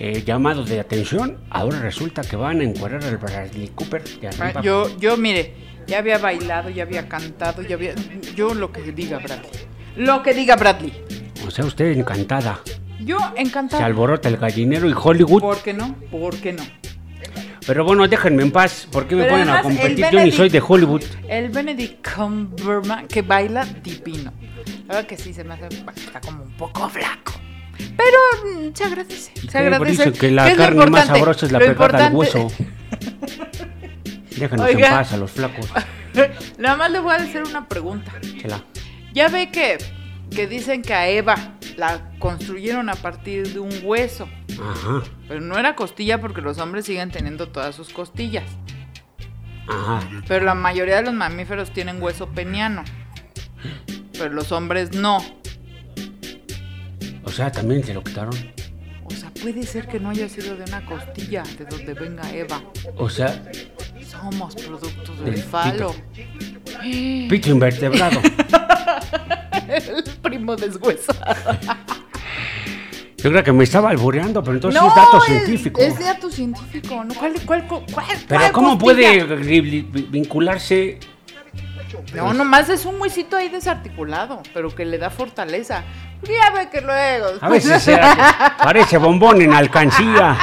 eh, 0.00 0.24
llamado 0.26 0.64
de 0.64 0.80
atención, 0.80 1.38
ahora 1.48 1.80
resulta 1.80 2.22
que 2.22 2.34
van 2.34 2.60
a 2.60 2.64
encuadrar 2.64 3.04
al 3.04 3.18
Bradley 3.18 3.68
Cooper 3.74 4.02
ah, 4.40 4.60
yo, 4.62 4.98
yo, 4.98 5.16
mire, 5.16 5.54
ya 5.88 5.98
había 5.98 6.18
bailado, 6.18 6.68
ya 6.68 6.82
había 6.84 7.08
cantado, 7.08 7.62
ya 7.62 7.74
había. 7.74 7.94
Yo 8.36 8.54
lo 8.54 8.70
que 8.70 8.92
diga 8.92 9.18
Bradley. 9.18 9.50
Lo 9.96 10.22
que 10.22 10.34
diga 10.34 10.54
Bradley. 10.54 10.92
O 11.46 11.50
sea, 11.50 11.64
usted 11.64 11.86
encantada. 11.96 12.60
Yo 13.00 13.18
encantada. 13.36 13.78
Se 13.78 13.84
alborota 13.84 14.28
el 14.28 14.36
gallinero 14.36 14.88
y 14.88 14.94
Hollywood. 14.94 15.40
¿Por 15.40 15.62
qué 15.62 15.72
no? 15.72 15.96
¿Por 16.10 16.36
qué 16.36 16.52
no? 16.52 16.62
Pero 17.66 17.84
bueno, 17.84 18.06
déjenme 18.06 18.42
en 18.42 18.52
paz. 18.52 18.86
¿Por 18.90 19.06
qué 19.08 19.16
me 19.16 19.24
ponen 19.24 19.48
a 19.48 19.62
competir? 19.62 20.06
Yo 20.10 20.22
ni 20.22 20.30
soy 20.30 20.50
de 20.50 20.62
Hollywood. 20.66 21.02
El 21.28 21.48
Benedict 21.48 22.06
Cumberbatch 22.14 23.06
que 23.06 23.22
baila 23.22 23.64
divino. 23.82 24.32
La 24.86 24.96
verdad 24.96 25.08
que 25.08 25.16
sí, 25.16 25.32
se 25.32 25.42
me 25.42 25.54
hace. 25.54 25.68
Está 25.68 26.20
como 26.20 26.42
un 26.42 26.52
poco 26.52 26.88
flaco. 26.88 27.32
Pero 27.96 28.18
mm, 28.44 28.74
se 28.74 28.84
agradece. 28.84 29.32
Se 29.48 29.58
agradece. 29.58 30.12
Que 30.12 30.30
la 30.30 30.54
carne 30.54 30.86
más 30.86 31.06
sabrosa 31.06 31.46
es 31.46 31.52
la 31.52 31.58
pegada 31.58 32.06
al 32.08 32.14
hueso. 32.14 32.48
Déjanos 34.38 34.68
en 34.68 34.80
paz 34.80 35.12
a 35.12 35.16
los 35.16 35.30
flacos. 35.30 35.68
Nada 36.58 36.76
más 36.76 36.90
le 36.90 37.00
voy 37.00 37.12
a 37.12 37.16
hacer 37.16 37.44
una 37.44 37.68
pregunta. 37.68 38.12
Ya 39.12 39.28
ve 39.28 39.50
que, 39.50 39.78
que 40.30 40.46
dicen 40.46 40.82
que 40.82 40.94
a 40.94 41.08
Eva 41.08 41.36
la 41.76 42.10
construyeron 42.18 42.88
a 42.88 42.94
partir 42.94 43.52
de 43.52 43.60
un 43.60 43.72
hueso. 43.82 44.28
Ajá. 44.60 45.02
Pero 45.28 45.40
no 45.40 45.58
era 45.58 45.76
costilla 45.76 46.20
porque 46.20 46.40
los 46.40 46.58
hombres 46.58 46.86
siguen 46.86 47.10
teniendo 47.10 47.48
todas 47.48 47.74
sus 47.74 47.90
costillas. 47.90 48.44
Ajá. 49.68 50.00
Pero 50.26 50.44
la 50.44 50.54
mayoría 50.54 50.96
de 50.96 51.02
los 51.02 51.14
mamíferos 51.14 51.72
tienen 51.72 52.02
hueso 52.02 52.28
peniano 52.28 52.84
pero 54.18 54.34
los 54.34 54.52
hombres 54.52 54.92
no. 54.94 55.18
O 57.24 57.30
sea, 57.30 57.52
también 57.52 57.84
se 57.84 57.94
lo 57.94 58.02
quitaron. 58.02 58.34
O 59.04 59.10
sea, 59.10 59.30
puede 59.30 59.62
ser 59.62 59.86
que 59.86 60.00
no 60.00 60.10
haya 60.10 60.28
sido 60.28 60.56
de 60.56 60.64
una 60.64 60.84
costilla 60.84 61.42
de 61.56 61.64
donde 61.64 61.94
venga 61.94 62.28
Eva. 62.34 62.62
O 62.96 63.08
sea, 63.08 63.42
somos 64.18 64.54
productos 64.54 65.20
del, 65.24 65.42
falo. 65.42 65.94
Pito 66.82 67.50
invertebrado. 67.50 68.20
El 69.68 70.02
primo 70.22 70.56
deshuesado. 70.56 71.58
Yo 73.18 73.30
creo 73.30 73.42
que 73.42 73.52
me 73.52 73.64
estaba 73.64 73.90
albureando, 73.90 74.42
pero 74.42 74.54
entonces 74.54 74.80
es 74.80 74.94
dato 74.94 75.20
científico. 75.20 75.80
Es 75.80 75.98
dato 75.98 76.30
científico, 76.30 77.04
¿no? 77.04 77.14
¿Cuál, 77.14 77.34
cuál, 77.44 77.66
cuál, 77.66 78.06
pero 78.28 78.52
¿cómo 78.52 78.78
puede 78.78 79.24
vincularse 79.24 80.98
no, 82.14 82.32
nomás 82.32 82.68
es 82.68 82.84
un 82.84 83.00
huesito 83.00 83.36
ahí 83.36 83.48
desarticulado, 83.48 84.42
pero 84.54 84.74
que 84.74 84.84
le 84.84 84.98
da 84.98 85.10
fortaleza. 85.10 85.84
Ya 86.22 86.50
ve 86.50 86.68
que 86.68 86.80
luego. 86.80 87.26
A 87.40 87.48
veces 87.48 87.90
parece 88.62 88.98
bombón 88.98 89.40
en 89.42 89.52
alcancía. 89.52 90.36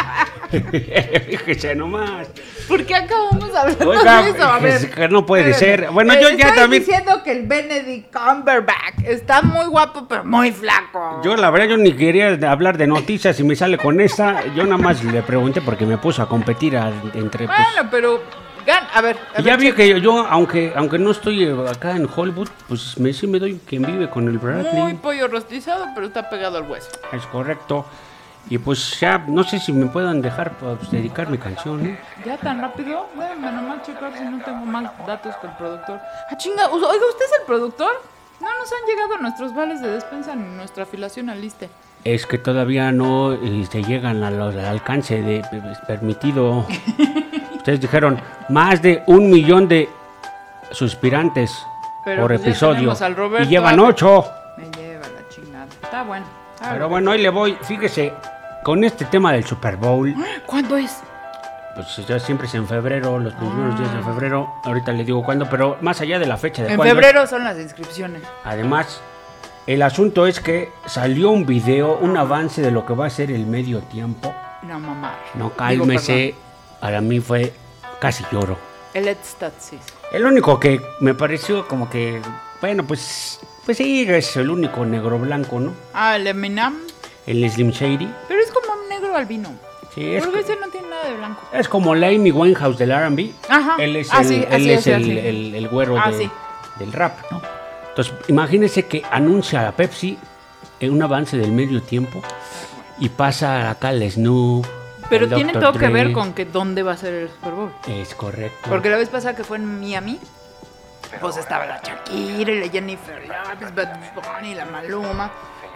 Fíjese 0.49 1.75
nomás. 1.75 2.27
¿Por 2.67 2.85
qué 2.85 2.95
acabamos 2.95 3.53
hablando 3.55 3.91
de 3.91 4.29
eso? 4.29 4.43
A 4.43 4.59
ver, 4.59 4.89
que 4.89 5.07
no 5.07 5.25
puede 5.25 5.53
ser. 5.53 5.89
Bueno, 5.91 6.13
yo 6.19 6.29
ya 6.29 6.53
también. 6.53 6.83
diciendo 6.83 7.21
que 7.23 7.31
el 7.31 7.45
Benedict 7.45 8.15
Cumberbatch 8.15 9.03
está 9.05 9.41
muy 9.41 9.65
guapo, 9.65 10.07
pero 10.07 10.23
muy 10.23 10.51
flaco. 10.51 11.21
Yo, 11.23 11.35
la 11.35 11.49
verdad, 11.49 11.67
yo 11.67 11.77
ni 11.77 11.93
quería 11.93 12.37
hablar 12.49 12.77
de 12.77 12.87
noticias 12.87 13.39
y 13.39 13.43
me 13.43 13.55
sale 13.55 13.77
con 13.77 13.99
esta. 14.01 14.45
Yo 14.55 14.63
nada 14.63 14.77
más 14.77 15.03
le 15.03 15.21
pregunté 15.21 15.61
porque 15.61 15.85
me 15.85 15.97
puso 15.97 16.21
a 16.21 16.29
competir 16.29 16.75
entre. 17.13 17.45
Pues, 17.45 17.57
bueno, 17.73 17.89
pero 17.91 18.21
a 18.93 19.01
ver. 19.01 19.17
ya 19.43 19.55
vi 19.57 19.71
que 19.73 20.01
yo, 20.01 20.25
aunque, 20.27 20.73
aunque 20.75 20.97
no 20.97 21.11
estoy 21.11 21.43
eh, 21.43 21.55
acá 21.69 21.95
en 21.95 22.07
Hollywood, 22.13 22.49
pues 22.67 22.97
me, 22.97 23.13
sí 23.13 23.27
me 23.27 23.39
doy 23.39 23.59
quien 23.65 23.83
vive 23.83 24.09
con 24.09 24.27
el 24.27 24.39
Bradley. 24.39 24.73
Muy 24.73 24.93
pollo 24.95 25.27
rostizado, 25.27 25.85
pero 25.93 26.07
está 26.07 26.29
pegado 26.29 26.57
al 26.57 26.69
hueso. 26.69 26.89
Es 27.11 27.25
correcto. 27.27 27.85
Y 28.49 28.57
pues 28.59 28.99
ya, 28.99 29.17
no 29.17 29.43
sé 29.43 29.59
si 29.59 29.73
me 29.73 29.87
puedan 29.87 30.21
dejar 30.21 30.51
pues, 30.53 30.91
dedicar 30.91 31.29
mi 31.29 31.37
canción, 31.37 31.85
¿eh? 31.85 31.99
¿Ya 32.23 32.37
tan 32.37 32.61
rápido? 32.61 33.07
Déjenme 33.17 33.51
nomás 33.51 33.81
checar 33.83 34.15
si 34.15 34.23
no 34.23 34.43
tengo 34.43 34.65
más 34.65 34.91
datos 35.07 35.35
que 35.37 35.47
el 35.47 35.53
productor. 35.53 35.99
Ah, 36.29 36.37
chinga, 36.37 36.67
oiga, 36.69 36.87
¿usted 36.87 37.25
es 37.25 37.39
el 37.39 37.45
productor? 37.47 37.91
No 38.39 38.47
nos 38.59 38.71
han 38.71 38.87
llegado 38.87 39.17
nuestros 39.17 39.55
vales 39.55 39.81
de 39.81 39.89
despensa 39.89 40.35
ni 40.35 40.55
nuestra 40.55 40.83
afiliación 40.83 41.29
al 41.29 41.41
liste. 41.41 41.69
Es 42.03 42.27
que 42.27 42.37
todavía 42.37 42.91
no 42.91 43.33
eh, 43.33 43.65
se 43.71 43.81
llegan 43.81 44.23
al 44.23 44.39
alcance 44.59 45.21
de, 45.23 45.43
permitido. 45.87 46.67
Ustedes 47.55 47.81
dijeron 47.81 48.19
más 48.49 48.81
de 48.81 49.01
un 49.07 49.31
millón 49.31 49.67
de 49.67 49.89
suspirantes 50.71 51.65
por 52.03 52.27
pues 52.27 52.41
episodio. 52.41 52.93
y 53.39 53.45
llevan 53.47 53.79
ocho. 53.79 54.25
Me 54.55 54.69
lleva 54.77 55.07
la 55.07 55.27
chingada. 55.29 55.65
Está 55.81 56.03
bueno. 56.03 56.25
Pero 56.59 56.89
bueno, 56.89 57.11
ahí 57.11 57.21
le 57.21 57.29
voy. 57.29 57.57
Fíjese, 57.63 58.13
con 58.65 58.83
este 58.83 59.05
tema 59.05 59.31
del 59.31 59.45
Super 59.45 59.77
Bowl. 59.77 60.15
¿Cuándo 60.47 60.75
es? 60.75 60.97
Pues 61.75 62.07
ya 62.07 62.17
siempre 62.17 62.47
es 62.47 62.55
en 62.55 62.67
febrero, 62.67 63.19
los 63.19 63.35
primeros 63.35 63.77
días 63.77 63.93
de 63.93 63.99
ah. 63.99 64.03
febrero. 64.03 64.55
Ahorita 64.63 64.91
le 64.91 65.03
digo 65.03 65.23
cuándo, 65.23 65.47
pero 65.47 65.77
más 65.81 66.01
allá 66.01 66.17
de 66.17 66.25
la 66.25 66.35
fecha 66.35 66.63
de 66.63 66.73
En 66.73 66.81
febrero 66.81 67.27
son 67.27 67.43
las 67.43 67.59
inscripciones. 67.59 68.23
Además, 68.43 69.01
el 69.67 69.83
asunto 69.83 70.25
es 70.25 70.39
que 70.39 70.71
salió 70.87 71.29
un 71.29 71.45
video, 71.45 71.99
un 71.99 72.17
avance 72.17 72.63
de 72.63 72.71
lo 72.71 72.87
que 72.87 72.95
va 72.95 73.05
a 73.05 73.09
ser 73.11 73.29
el 73.29 73.45
medio 73.45 73.81
tiempo. 73.81 74.33
No, 74.63 74.79
mamá. 74.79 75.13
No, 75.35 75.51
cálmese. 75.51 76.33
Para 76.79 77.01
mí 77.01 77.19
fue 77.19 77.53
casi 77.99 78.25
lloro. 78.31 78.57
El 78.95 79.07
éxtasis. 79.07 79.79
El 80.11 80.25
único 80.25 80.59
que 80.59 80.81
me 81.01 81.13
pareció 81.13 81.67
como 81.67 81.87
que, 81.87 82.19
bueno, 82.61 82.83
pues, 82.83 83.41
pues 83.63 83.77
sí, 83.77 84.07
es 84.09 84.35
el 84.37 84.49
único 84.49 84.83
negro 84.87 85.19
blanco, 85.19 85.59
¿no? 85.59 85.71
Ah, 85.93 86.15
el 86.15 86.25
Eminem. 86.25 86.94
El 87.25 87.49
Slim 87.49 87.71
Shady. 87.71 88.09
Pero 88.27 88.41
es 88.41 88.51
como 88.51 88.81
un 88.81 88.89
negro 88.89 89.15
albino. 89.15 89.53
Sí, 89.93 90.15
es 90.15 90.23
Porque 90.23 90.41
ese 90.41 90.55
no 90.57 90.67
tiene 90.67 90.89
nada 90.89 91.05
de 91.05 91.17
blanco. 91.17 91.41
Es 91.53 91.69
como 91.69 91.95
la 91.95 92.07
Amy 92.07 92.31
Winehouse 92.31 92.77
del 92.77 92.91
R&B. 92.91 93.31
Ajá. 93.47 93.75
Él 93.79 93.95
es, 93.95 94.11
el, 94.13 94.43
él 94.51 94.69
es, 94.69 94.87
el, 94.87 95.55
el, 95.55 95.67
güero 95.69 95.97
ah, 95.97 96.11
del 96.77 96.91
rap, 96.91 97.17
¿no? 97.31 97.41
Entonces, 97.89 98.13
imagínese 98.27 98.83
que 98.87 99.03
anuncia 99.09 99.67
a 99.69 99.71
Pepsi 99.71 100.17
en 100.81 100.91
un 100.91 101.01
avance 101.01 101.37
del 101.37 101.53
medio 101.53 101.81
tiempo 101.81 102.21
y 102.99 103.07
pasa 103.07 103.69
acá 103.69 103.91
el 103.91 104.11
Snoop. 104.11 104.65
Pero 105.09 105.29
tiene 105.29 105.53
todo 105.53 105.73
que 105.73 105.87
ver 105.87 106.11
con 106.11 106.33
que 106.33 106.45
dónde 106.45 106.83
va 106.83 106.93
a 106.93 106.97
ser 106.97 107.13
el 107.13 107.29
Super 107.29 107.53
Bowl. 107.53 107.71
Es 107.87 108.13
correcto. 108.15 108.69
Porque 108.69 108.89
la 108.89 108.97
vez 108.97 109.07
pasada 109.07 109.35
que 109.35 109.43
fue 109.43 109.57
en 109.57 109.79
Miami, 109.79 110.19
pues 111.21 111.37
estaba 111.37 111.65
la 111.65 111.79
Shakira 111.81 112.51
y 112.51 112.59
la 112.59 112.69
Jennifer 112.69 113.21
Lopez, 113.27 113.73
Bad 113.75 113.99
Bunny, 114.15 114.55
la 114.55 114.65
Maluma. 114.65 115.31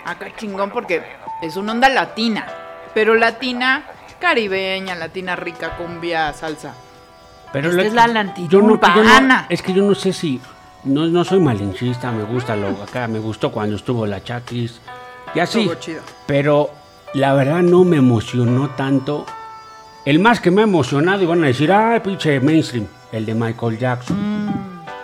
Acá 0.06 0.28
chingón 0.36 0.72
porque 0.72 1.04
es 1.42 1.56
una 1.56 1.72
onda 1.74 1.90
latina. 1.90 2.48
Pero 2.94 3.16
latina 3.16 3.84
caribeña, 4.20 4.96
latina 4.96 5.36
rica, 5.36 5.76
cumbia, 5.78 6.34
salsa. 6.34 6.74
Pero 7.52 7.70
Esta 7.70 7.84
es 7.84 7.94
la 7.94 8.36
yo 8.48 8.62
no, 8.62 8.80
Es 9.50 9.62
que 9.62 9.74
yo 9.74 9.84
no 9.84 9.96
sé 9.96 10.14
si 10.14 10.40
no, 10.84 11.08
no 11.08 11.24
soy 11.24 11.40
malinchista, 11.40 12.12
me 12.12 12.24
gusta 12.24 12.56
lo 12.56 12.70
acá, 12.84 13.08
me 13.08 13.20
gustó 13.20 13.52
cuando 13.52 13.76
estuvo 13.76 14.06
la 14.06 14.24
Chakis 14.24 14.80
y 15.34 15.40
así. 15.40 15.70
Pero 16.28 16.70
la 17.14 17.34
verdad 17.34 17.62
no 17.62 17.84
me 17.84 17.98
emocionó 17.98 18.70
tanto. 18.72 19.26
El 20.06 20.20
más 20.20 20.40
que 20.40 20.52
me 20.52 20.62
ha 20.62 20.64
emocionado, 20.64 21.22
y 21.22 21.26
van 21.26 21.44
a 21.44 21.48
decir, 21.48 21.72
ah, 21.72 22.02
pinche 22.04 22.40
mainstream, 22.40 22.88
el 23.12 23.26
de 23.26 23.36
Michael 23.36 23.78
Jackson. 23.78 24.18
Mm. 24.18 24.39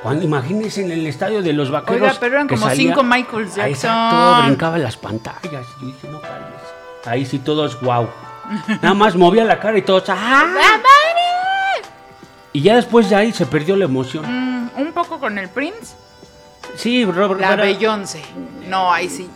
Cuando 0.06 0.24
imagínense 0.24 0.84
en 0.84 0.92
el 0.92 1.08
estadio 1.08 1.42
de 1.42 1.52
los 1.52 1.72
vaqueros. 1.72 2.00
Oiga, 2.00 2.16
pero 2.20 2.36
eran 2.36 2.48
como 2.48 2.70
cinco 2.70 3.02
Michael 3.02 3.46
Jackson. 3.48 3.66
Exacto, 3.66 4.44
brincaba 4.46 4.78
las 4.78 4.98
pantallas. 4.98 5.66
Yo 5.82 5.88
dije, 5.88 6.08
no 6.12 6.22
Ahí 7.06 7.26
sí 7.26 7.40
todos, 7.40 7.82
wow. 7.82 8.08
Nada 8.84 8.94
más 8.94 9.16
movía 9.16 9.44
la 9.44 9.60
cara 9.60 9.80
y 9.80 9.82
todos, 9.82 10.04
¡ah! 10.10 10.46
Y 12.54 12.62
ya 12.62 12.76
después 12.76 13.10
de 13.10 13.16
ahí 13.16 13.34
se 13.34 13.48
perdió 13.48 13.76
la 13.76 13.86
emoción. 13.86 14.26
Mm, 14.28 14.80
un 14.80 14.94
poco 14.94 15.20
con 15.20 15.40
el 15.40 15.50
Prince. 15.50 15.96
Sí, 16.76 17.04
Robert. 17.04 17.42
La 17.42 17.56
Beyoncé. 17.56 18.22
No, 18.70 18.94
ahí 18.94 19.10
sí. 19.10 19.28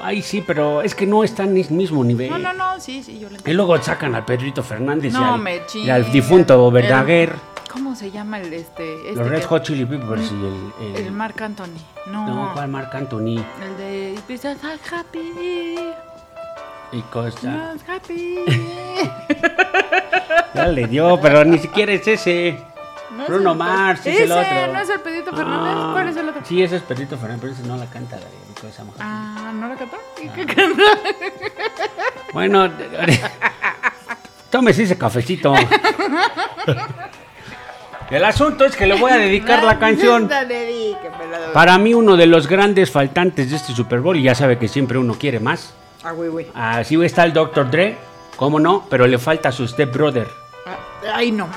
Ahí 0.00 0.22
sí, 0.22 0.44
pero 0.46 0.80
es 0.80 0.94
que 0.94 1.06
no 1.06 1.24
están 1.24 1.56
en 1.56 1.64
el 1.64 1.70
mismo 1.72 2.04
nivel. 2.04 2.30
No, 2.30 2.38
no, 2.38 2.52
no, 2.52 2.78
sí, 2.78 3.02
sí, 3.02 3.14
yo 3.14 3.28
le 3.30 3.38
entiendo. 3.38 3.50
Y 3.50 3.54
luego 3.54 3.82
sacan 3.82 4.14
al 4.14 4.24
Pedrito 4.24 4.62
Fernández 4.62 5.12
y, 5.74 5.90
al, 5.90 6.12
difunto 6.12 6.70
Verdaguer. 6.70 7.34
¿Cómo 7.72 7.94
se 7.94 8.10
llama 8.10 8.40
el 8.40 8.52
este? 8.52 9.08
este 9.08 9.14
Los 9.14 9.28
Red 9.28 9.44
Hot 9.44 9.62
Chili 9.62 9.84
Peppers 9.84 10.32
y 10.32 10.34
el, 10.34 10.72
el. 10.80 10.96
El 11.06 11.12
Marc 11.12 11.40
Anthony. 11.40 11.78
No. 12.06 12.26
No, 12.26 12.52
¿cuál 12.54 12.68
Marc 12.68 12.92
Anthony? 12.94 13.44
El 13.62 13.76
de 13.76 14.18
Happy. 14.90 15.78
Y 16.90 17.02
Costa. 17.02 17.74
happy. 17.86 18.44
ya 20.54 20.68
le 20.68 20.86
dio, 20.86 21.20
pero 21.20 21.44
ni 21.44 21.58
siquiera 21.58 21.92
es 21.92 22.08
ese. 22.08 22.58
Bruno 23.26 23.54
Mars, 23.54 24.06
es 24.06 24.20
el 24.20 24.32
otro. 24.32 24.72
no 24.72 24.80
es 24.80 24.88
el 24.88 25.00
Pedrito 25.00 25.36
Fernández. 25.36 25.74
Ah, 25.76 25.90
¿Cuál 25.92 26.08
es 26.08 26.16
el 26.16 26.28
otro? 26.28 26.40
Sí, 26.44 26.62
ese 26.62 26.76
es 26.76 26.82
Pedrito 26.82 27.18
Fernández, 27.18 27.40
pero 27.40 27.52
ese 27.52 27.62
no 27.64 27.76
la 27.76 27.86
canta 27.86 28.18
esa 28.66 28.84
mujer. 28.84 29.00
Ah, 29.02 29.52
¿no 29.54 29.68
la 29.68 29.76
canta? 29.76 29.96
¿Y 30.22 30.28
qué 30.28 30.46
canta? 30.46 30.82
Bueno, 32.32 32.70
tómese 34.50 34.84
ese 34.84 34.98
cafecito. 34.98 35.54
El 38.10 38.24
asunto 38.24 38.64
es 38.64 38.74
que 38.74 38.86
le 38.86 38.98
voy 38.98 39.12
a 39.12 39.18
dedicar 39.18 39.62
la 39.62 39.78
canción. 39.80 40.30
Para 41.52 41.76
mí, 41.76 41.92
uno 41.92 42.16
de 42.16 42.26
los 42.26 42.46
grandes 42.46 42.90
faltantes 42.90 43.50
de 43.50 43.56
este 43.56 43.74
Super 43.74 44.00
Bowl, 44.00 44.16
y 44.16 44.22
ya 44.22 44.34
sabe 44.34 44.58
que 44.58 44.66
siempre 44.66 44.96
uno 44.96 45.14
quiere 45.14 45.40
más. 45.40 45.74
Ah, 46.02 46.12
güey, 46.12 46.30
güey. 46.30 46.46
Así 46.54 47.02
está 47.04 47.24
el 47.24 47.34
Dr. 47.34 47.70
Dre, 47.70 47.96
cómo 48.36 48.58
no, 48.60 48.86
pero 48.88 49.06
le 49.06 49.18
falta 49.18 49.52
su 49.52 49.68
Step 49.68 49.92
Brother. 49.92 50.26
Ah, 50.66 50.78
ay, 51.16 51.32
no, 51.32 51.48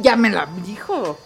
ya 0.00 0.16
me 0.16 0.30
la 0.30 0.48
dijo. 0.64 1.18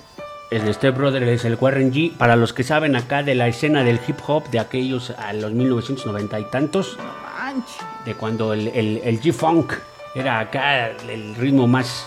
El 0.50 0.72
Step 0.74 0.96
Brother 0.96 1.22
es 1.22 1.44
el 1.44 1.56
Warren 1.60 1.92
G. 1.92 2.12
Para 2.16 2.34
los 2.34 2.52
que 2.52 2.64
saben 2.64 2.96
acá 2.96 3.22
de 3.22 3.34
la 3.34 3.46
escena 3.46 3.84
del 3.84 4.00
hip 4.06 4.18
hop 4.26 4.48
de 4.50 4.58
aquellos 4.58 5.10
a 5.10 5.32
los 5.32 5.52
1990 5.52 6.40
y 6.40 6.44
tantos. 6.44 6.96
No 6.98 7.04
manches. 7.38 7.76
De 8.04 8.14
cuando 8.14 8.52
el, 8.52 9.20
G-Funk 9.20 9.72
era 10.14 10.40
acá 10.40 10.88
el 10.88 11.34
ritmo 11.36 11.66
más 11.66 12.06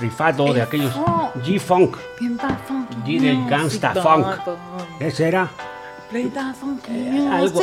rifado 0.00 0.52
de 0.52 0.62
aquellos. 0.62 0.94
G-Funk. 1.44 1.96
G 3.04 3.20
del 3.20 3.48
Gangsta 3.48 3.94
Funk. 3.94 4.26
Ese 5.00 5.28
era. 5.28 5.48
Eh, 6.12 7.28
algo, 7.32 7.60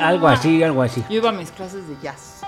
algo 0.00 0.28
así, 0.28 0.62
algo 0.62 0.82
así. 0.82 1.04
Yo 1.08 1.16
iba 1.16 1.28
a 1.28 1.32
mis 1.32 1.50
clases 1.52 1.86
de 1.88 1.96
jazz. 2.02 2.40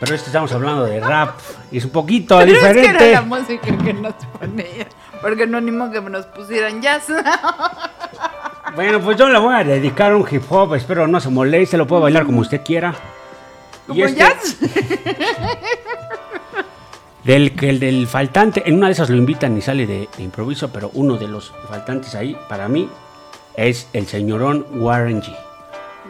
Pero 0.00 0.14
este 0.14 0.28
estamos 0.28 0.52
hablando 0.52 0.84
de 0.84 1.00
rap 1.00 1.38
y 1.72 1.78
es 1.78 1.84
un 1.84 1.90
poquito 1.90 2.38
diferente. 2.44 2.90
Es 2.90 2.96
que 2.98 3.10
era 3.10 3.20
la 3.20 3.26
música 3.26 3.76
que 3.84 3.94
nos 3.94 4.14
ponía. 4.38 4.86
Porque 5.22 5.46
no 5.46 5.58
animo 5.58 5.90
que 5.90 6.00
nos 6.00 6.26
pusieran 6.26 6.82
jazz. 6.82 7.06
Bueno, 8.74 9.00
pues 9.00 9.16
yo 9.16 9.28
le 9.28 9.38
voy 9.38 9.54
a 9.54 9.64
dedicar 9.64 10.14
un 10.14 10.24
hip 10.30 10.42
hop. 10.50 10.74
Espero 10.74 11.08
no 11.08 11.18
se 11.18 11.30
moleste, 11.30 11.76
lo 11.76 11.86
puedo 11.86 12.02
bailar 12.02 12.26
como 12.26 12.42
usted 12.42 12.62
quiera. 12.62 12.94
¿Como 13.86 14.04
este 14.04 14.20
jazz? 14.20 14.56
Del 17.28 17.54
que 17.54 17.68
el 17.68 17.78
del 17.78 18.06
faltante, 18.06 18.62
en 18.64 18.76
una 18.76 18.86
de 18.86 18.94
esas 18.94 19.10
lo 19.10 19.16
invitan 19.18 19.54
y 19.58 19.60
sale 19.60 19.86
de 19.86 20.08
improviso, 20.16 20.70
pero 20.70 20.90
uno 20.94 21.18
de 21.18 21.28
los 21.28 21.52
faltantes 21.68 22.14
ahí, 22.14 22.34
para 22.48 22.68
mí, 22.68 22.88
es 23.54 23.86
el 23.92 24.06
señorón 24.06 24.64
Warren 24.72 25.20
G. 25.20 25.36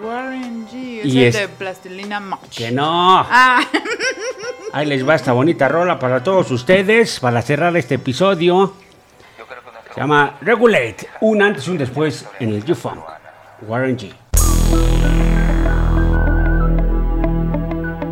Warren 0.00 0.68
G. 0.68 1.00
Es 1.00 1.34
el 1.34 1.48
de 1.48 1.48
Plastilina 1.48 2.20
Much. 2.20 2.56
Que 2.56 2.70
no. 2.70 3.18
Ah. 3.28 3.66
Ahí 4.72 4.86
les 4.86 5.06
va 5.06 5.16
esta 5.16 5.32
bonita 5.32 5.66
rola 5.66 5.98
para 5.98 6.22
todos 6.22 6.52
ustedes, 6.52 7.18
para 7.18 7.42
cerrar 7.42 7.76
este 7.76 7.96
episodio. 7.96 8.74
Se 9.92 10.00
llama 10.00 10.38
Regulate, 10.40 11.08
un 11.22 11.42
antes 11.42 11.66
y 11.66 11.72
un 11.72 11.78
después 11.78 12.26
en 12.38 12.50
el 12.50 12.70
U-Funk. 12.70 13.02
Warren 13.66 13.98
G. 13.98 14.12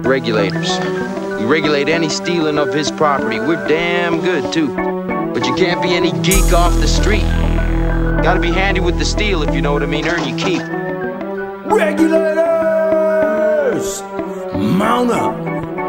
Regulators. 0.03 0.81
We 1.39 1.45
regulate 1.45 1.89
any 1.89 2.09
stealing 2.09 2.59
of 2.59 2.73
his 2.73 2.91
property. 2.91 3.39
We're 3.39 3.67
damn 3.69 4.21
good 4.21 4.53
too. 4.53 4.75
But 5.35 5.47
you 5.47 5.55
can't 5.55 5.83
be 5.83 5.91
any 5.91 6.13
geek 6.23 6.53
off 6.53 6.75
the 6.81 6.89
street. 6.89 7.25
Gotta 8.23 8.41
be 8.41 8.51
handy 8.51 8.81
with 8.81 8.99
the 8.99 9.05
steel 9.05 9.43
if 9.43 9.55
you 9.55 9.61
know 9.61 9.73
what 9.73 9.83
I 9.83 9.87
mean. 9.87 10.09
Earn 10.09 10.27
your 10.27 10.39
keep. 10.39 10.63
Regulators! 11.71 14.03
Mount 14.55 15.11
up! 15.11 15.37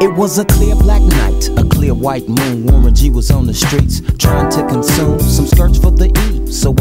It 0.02 0.12
was 0.14 0.38
a 0.38 0.44
clear 0.44 0.76
black 0.76 1.02
night, 1.02 1.48
a 1.56 1.64
clear 1.64 1.94
white 1.94 2.28
moon. 2.28 2.66
Warren 2.66 2.94
G 2.94 3.10
was 3.10 3.30
on 3.30 3.46
the 3.46 3.54
streets 3.54 4.00
trying 4.18 4.50
to 4.52 4.66
consume 4.68 5.18
some 5.18 5.46
skirts 5.46 5.78
for 5.78 5.90
the 5.90 6.06
E 6.06 6.12
so 6.12 6.27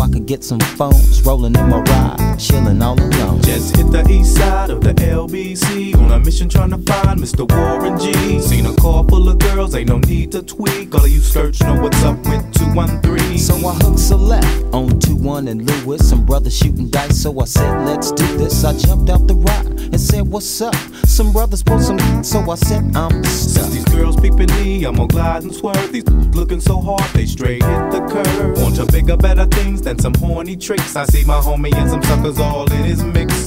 I 0.08 0.10
could 0.10 0.26
get 0.26 0.44
some 0.44 0.60
phones. 0.60 1.22
Rolling 1.24 1.54
in 1.56 1.70
my 1.70 1.82
ride, 1.82 2.38
chilling 2.40 2.82
all 2.82 2.98
alone. 2.98 3.42
Just 3.42 3.76
hit 3.76 3.92
the 3.92 4.08
east 4.10 4.38
side 4.38 4.70
of 4.70 4.82
the 4.82 4.94
LBC 4.94 5.98
on 5.98 6.12
a 6.12 6.20
mission 6.20 6.48
trying 6.48 6.70
to 6.70 6.78
find 6.78 7.20
Mr. 7.20 7.44
Warren 7.52 8.00
G. 8.00 8.40
Seen 8.40 8.66
a 8.68 8.76
car 8.76 9.04
full 9.10 9.28
of 9.28 9.38
girls, 9.40 9.76
ain't 9.76 9.90
no 9.90 9.98
need 9.98 10.32
to 10.32 10.42
tweak. 10.44 10.96
All 10.96 11.04
of 11.04 11.12
you 11.12 11.20
search 11.20 11.60
know 11.62 11.82
what's 11.82 12.02
up 12.04 12.18
with 12.26 12.47
213. 12.78 13.38
So 13.40 13.56
I 13.56 13.74
hooked 13.74 14.00
select 14.00 14.46
on 14.72 15.00
21 15.00 15.48
and 15.48 15.68
Lewis. 15.68 16.08
Some 16.08 16.26
brothers 16.26 16.56
shooting 16.56 16.90
dice, 16.90 17.24
so 17.24 17.40
I 17.40 17.46
said, 17.46 17.86
let's 17.86 18.12
do 18.12 18.38
this. 18.38 18.64
I 18.64 18.78
jumped 18.78 19.10
out 19.10 19.26
the 19.26 19.34
ride 19.34 19.66
and 19.66 20.00
said, 20.00 20.28
what's 20.28 20.62
up? 20.62 20.76
Some 21.06 21.34
brothers 21.34 21.64
pulled 21.64 21.82
some, 21.82 22.24
so 22.24 22.40
I 22.52 22.56
said, 22.56 22.96
I'm 22.96 23.24
stuck. 23.24 23.64
Since 23.64 23.70
these 23.74 23.86
girls 23.86 24.16
peeping 24.16 24.54
me, 24.58 24.84
I'm 24.86 24.96
gonna 24.96 25.08
glide 25.08 25.44
and 25.44 25.56
swerve. 25.56 25.92
These 25.92 26.08
looking 26.36 26.62
so 26.62 26.80
hard, 26.80 27.10
they 27.14 27.26
straight 27.26 27.64
hit 27.64 27.92
the 27.92 28.06
curve. 28.12 28.62
Want 28.62 28.76
to 28.76 28.86
bigger, 28.86 29.18
better 29.18 29.46
things 29.46 29.82
than 29.82 29.98
some 29.98 30.14
horny 30.14 30.56
tricks. 30.56 30.96
I 30.96 31.06
see 31.06 31.24
my 31.26 31.40
homie 31.40 31.74
and 31.74 31.90
some 31.90 32.04
suckers 32.04 32.40
all 32.40 32.72
in 32.72 32.84
his 32.84 33.04
mix. 33.04 33.47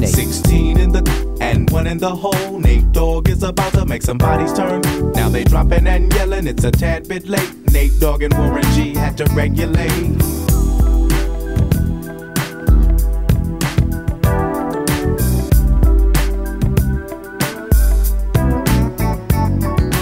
Nate. 0.01 0.09
16 0.09 0.79
in 0.79 0.91
the 0.91 1.37
and 1.41 1.69
one 1.69 1.85
in 1.85 1.99
the 1.99 2.09
hole. 2.09 2.59
Nate 2.59 2.91
Dogg 2.91 3.29
is 3.29 3.43
about 3.43 3.71
to 3.73 3.85
make 3.85 4.01
some 4.01 4.17
bodies 4.17 4.51
turn. 4.51 4.81
Now 5.13 5.29
they 5.29 5.43
dropping 5.43 5.85
and 5.85 6.11
yelling, 6.13 6.47
it's 6.47 6.63
a 6.63 6.71
tad 6.71 7.07
bit 7.07 7.27
late. 7.27 7.53
Nate 7.71 7.99
Dogg 7.99 8.23
and 8.23 8.33
Warren 8.33 8.63
G 8.73 8.95
had 8.95 9.15
to 9.17 9.25
regulate. 9.35 10.17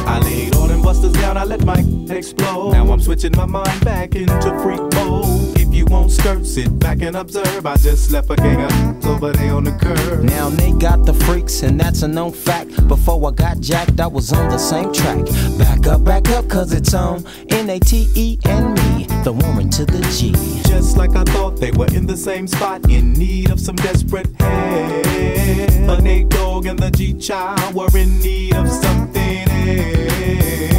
I 0.08 0.20
laid 0.24 0.56
all 0.56 0.68
them 0.68 0.82
busters 0.82 1.12
down, 1.12 1.36
I 1.36 1.44
let 1.44 1.66
my 1.66 1.80
explode. 2.10 2.72
Now 2.72 2.90
I'm 2.90 3.02
switching 3.02 3.36
my 3.36 3.46
mind 3.46 3.84
back 3.84 4.16
into 4.16 4.50
freak 4.64 4.80
mode. 4.94 5.59
You 5.80 5.86
won't 5.86 6.12
skirt, 6.12 6.46
sit 6.46 6.78
back 6.78 7.02
and 7.02 7.16
observe. 7.16 7.66
I 7.66 7.78
just 7.78 8.12
left 8.12 8.30
a 8.30 8.36
gang 8.36 8.60
of 8.62 9.06
over 9.06 9.32
there 9.32 9.54
on 9.54 9.64
the 9.64 9.72
curb. 9.72 10.26
Now 10.26 10.50
they 10.50 10.74
got 10.74 11.06
the 11.06 11.14
freaks, 11.14 11.64
and 11.64 11.80
that's 11.80 12.02
a 12.02 12.08
known 12.10 12.34
fact. 12.34 12.86
Before 12.90 13.26
I 13.26 13.32
got 13.32 13.62
jacked, 13.62 13.98
I 14.02 14.08
was 14.08 14.34
on 14.34 14.50
the 14.50 14.58
same 14.58 14.92
track. 14.92 15.24
Back 15.58 15.88
up, 15.88 16.04
back 16.04 16.28
up, 16.32 16.50
cause 16.50 16.74
it's 16.74 16.94
on 16.94 17.26
N 17.48 17.70
A 17.70 17.80
T 17.80 18.10
E 18.14 18.38
and 18.44 18.74
me, 18.76 19.06
the 19.24 19.32
woman 19.32 19.70
to 19.70 19.86
the 19.86 20.02
G. 20.12 20.34
Just 20.70 20.98
like 20.98 21.16
I 21.16 21.24
thought 21.24 21.56
they 21.56 21.72
were 21.72 21.88
in 21.96 22.06
the 22.06 22.18
same 22.18 22.46
spot, 22.46 22.90
in 22.90 23.14
need 23.14 23.50
of 23.50 23.58
some 23.58 23.78
desperate 23.78 24.28
help. 24.38 25.06
The 25.06 26.02
Nate 26.04 26.28
Dogg 26.28 26.66
and 26.66 26.78
the 26.78 26.92
G 26.92 27.14
Child 27.14 27.74
were 27.74 27.98
in 27.98 28.20
need 28.20 28.54
of 28.54 28.68
something 28.70 29.50
else. 29.50 30.79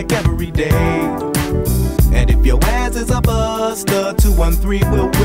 like 0.00 0.12
every 0.12 0.50
day. 0.50 0.70
And 2.12 2.30
if 2.30 2.46
your 2.46 2.58
ass 2.64 2.96
is 2.96 3.10
a 3.10 3.20
buster, 3.20 4.14
213 4.16 4.90
will. 4.90 5.19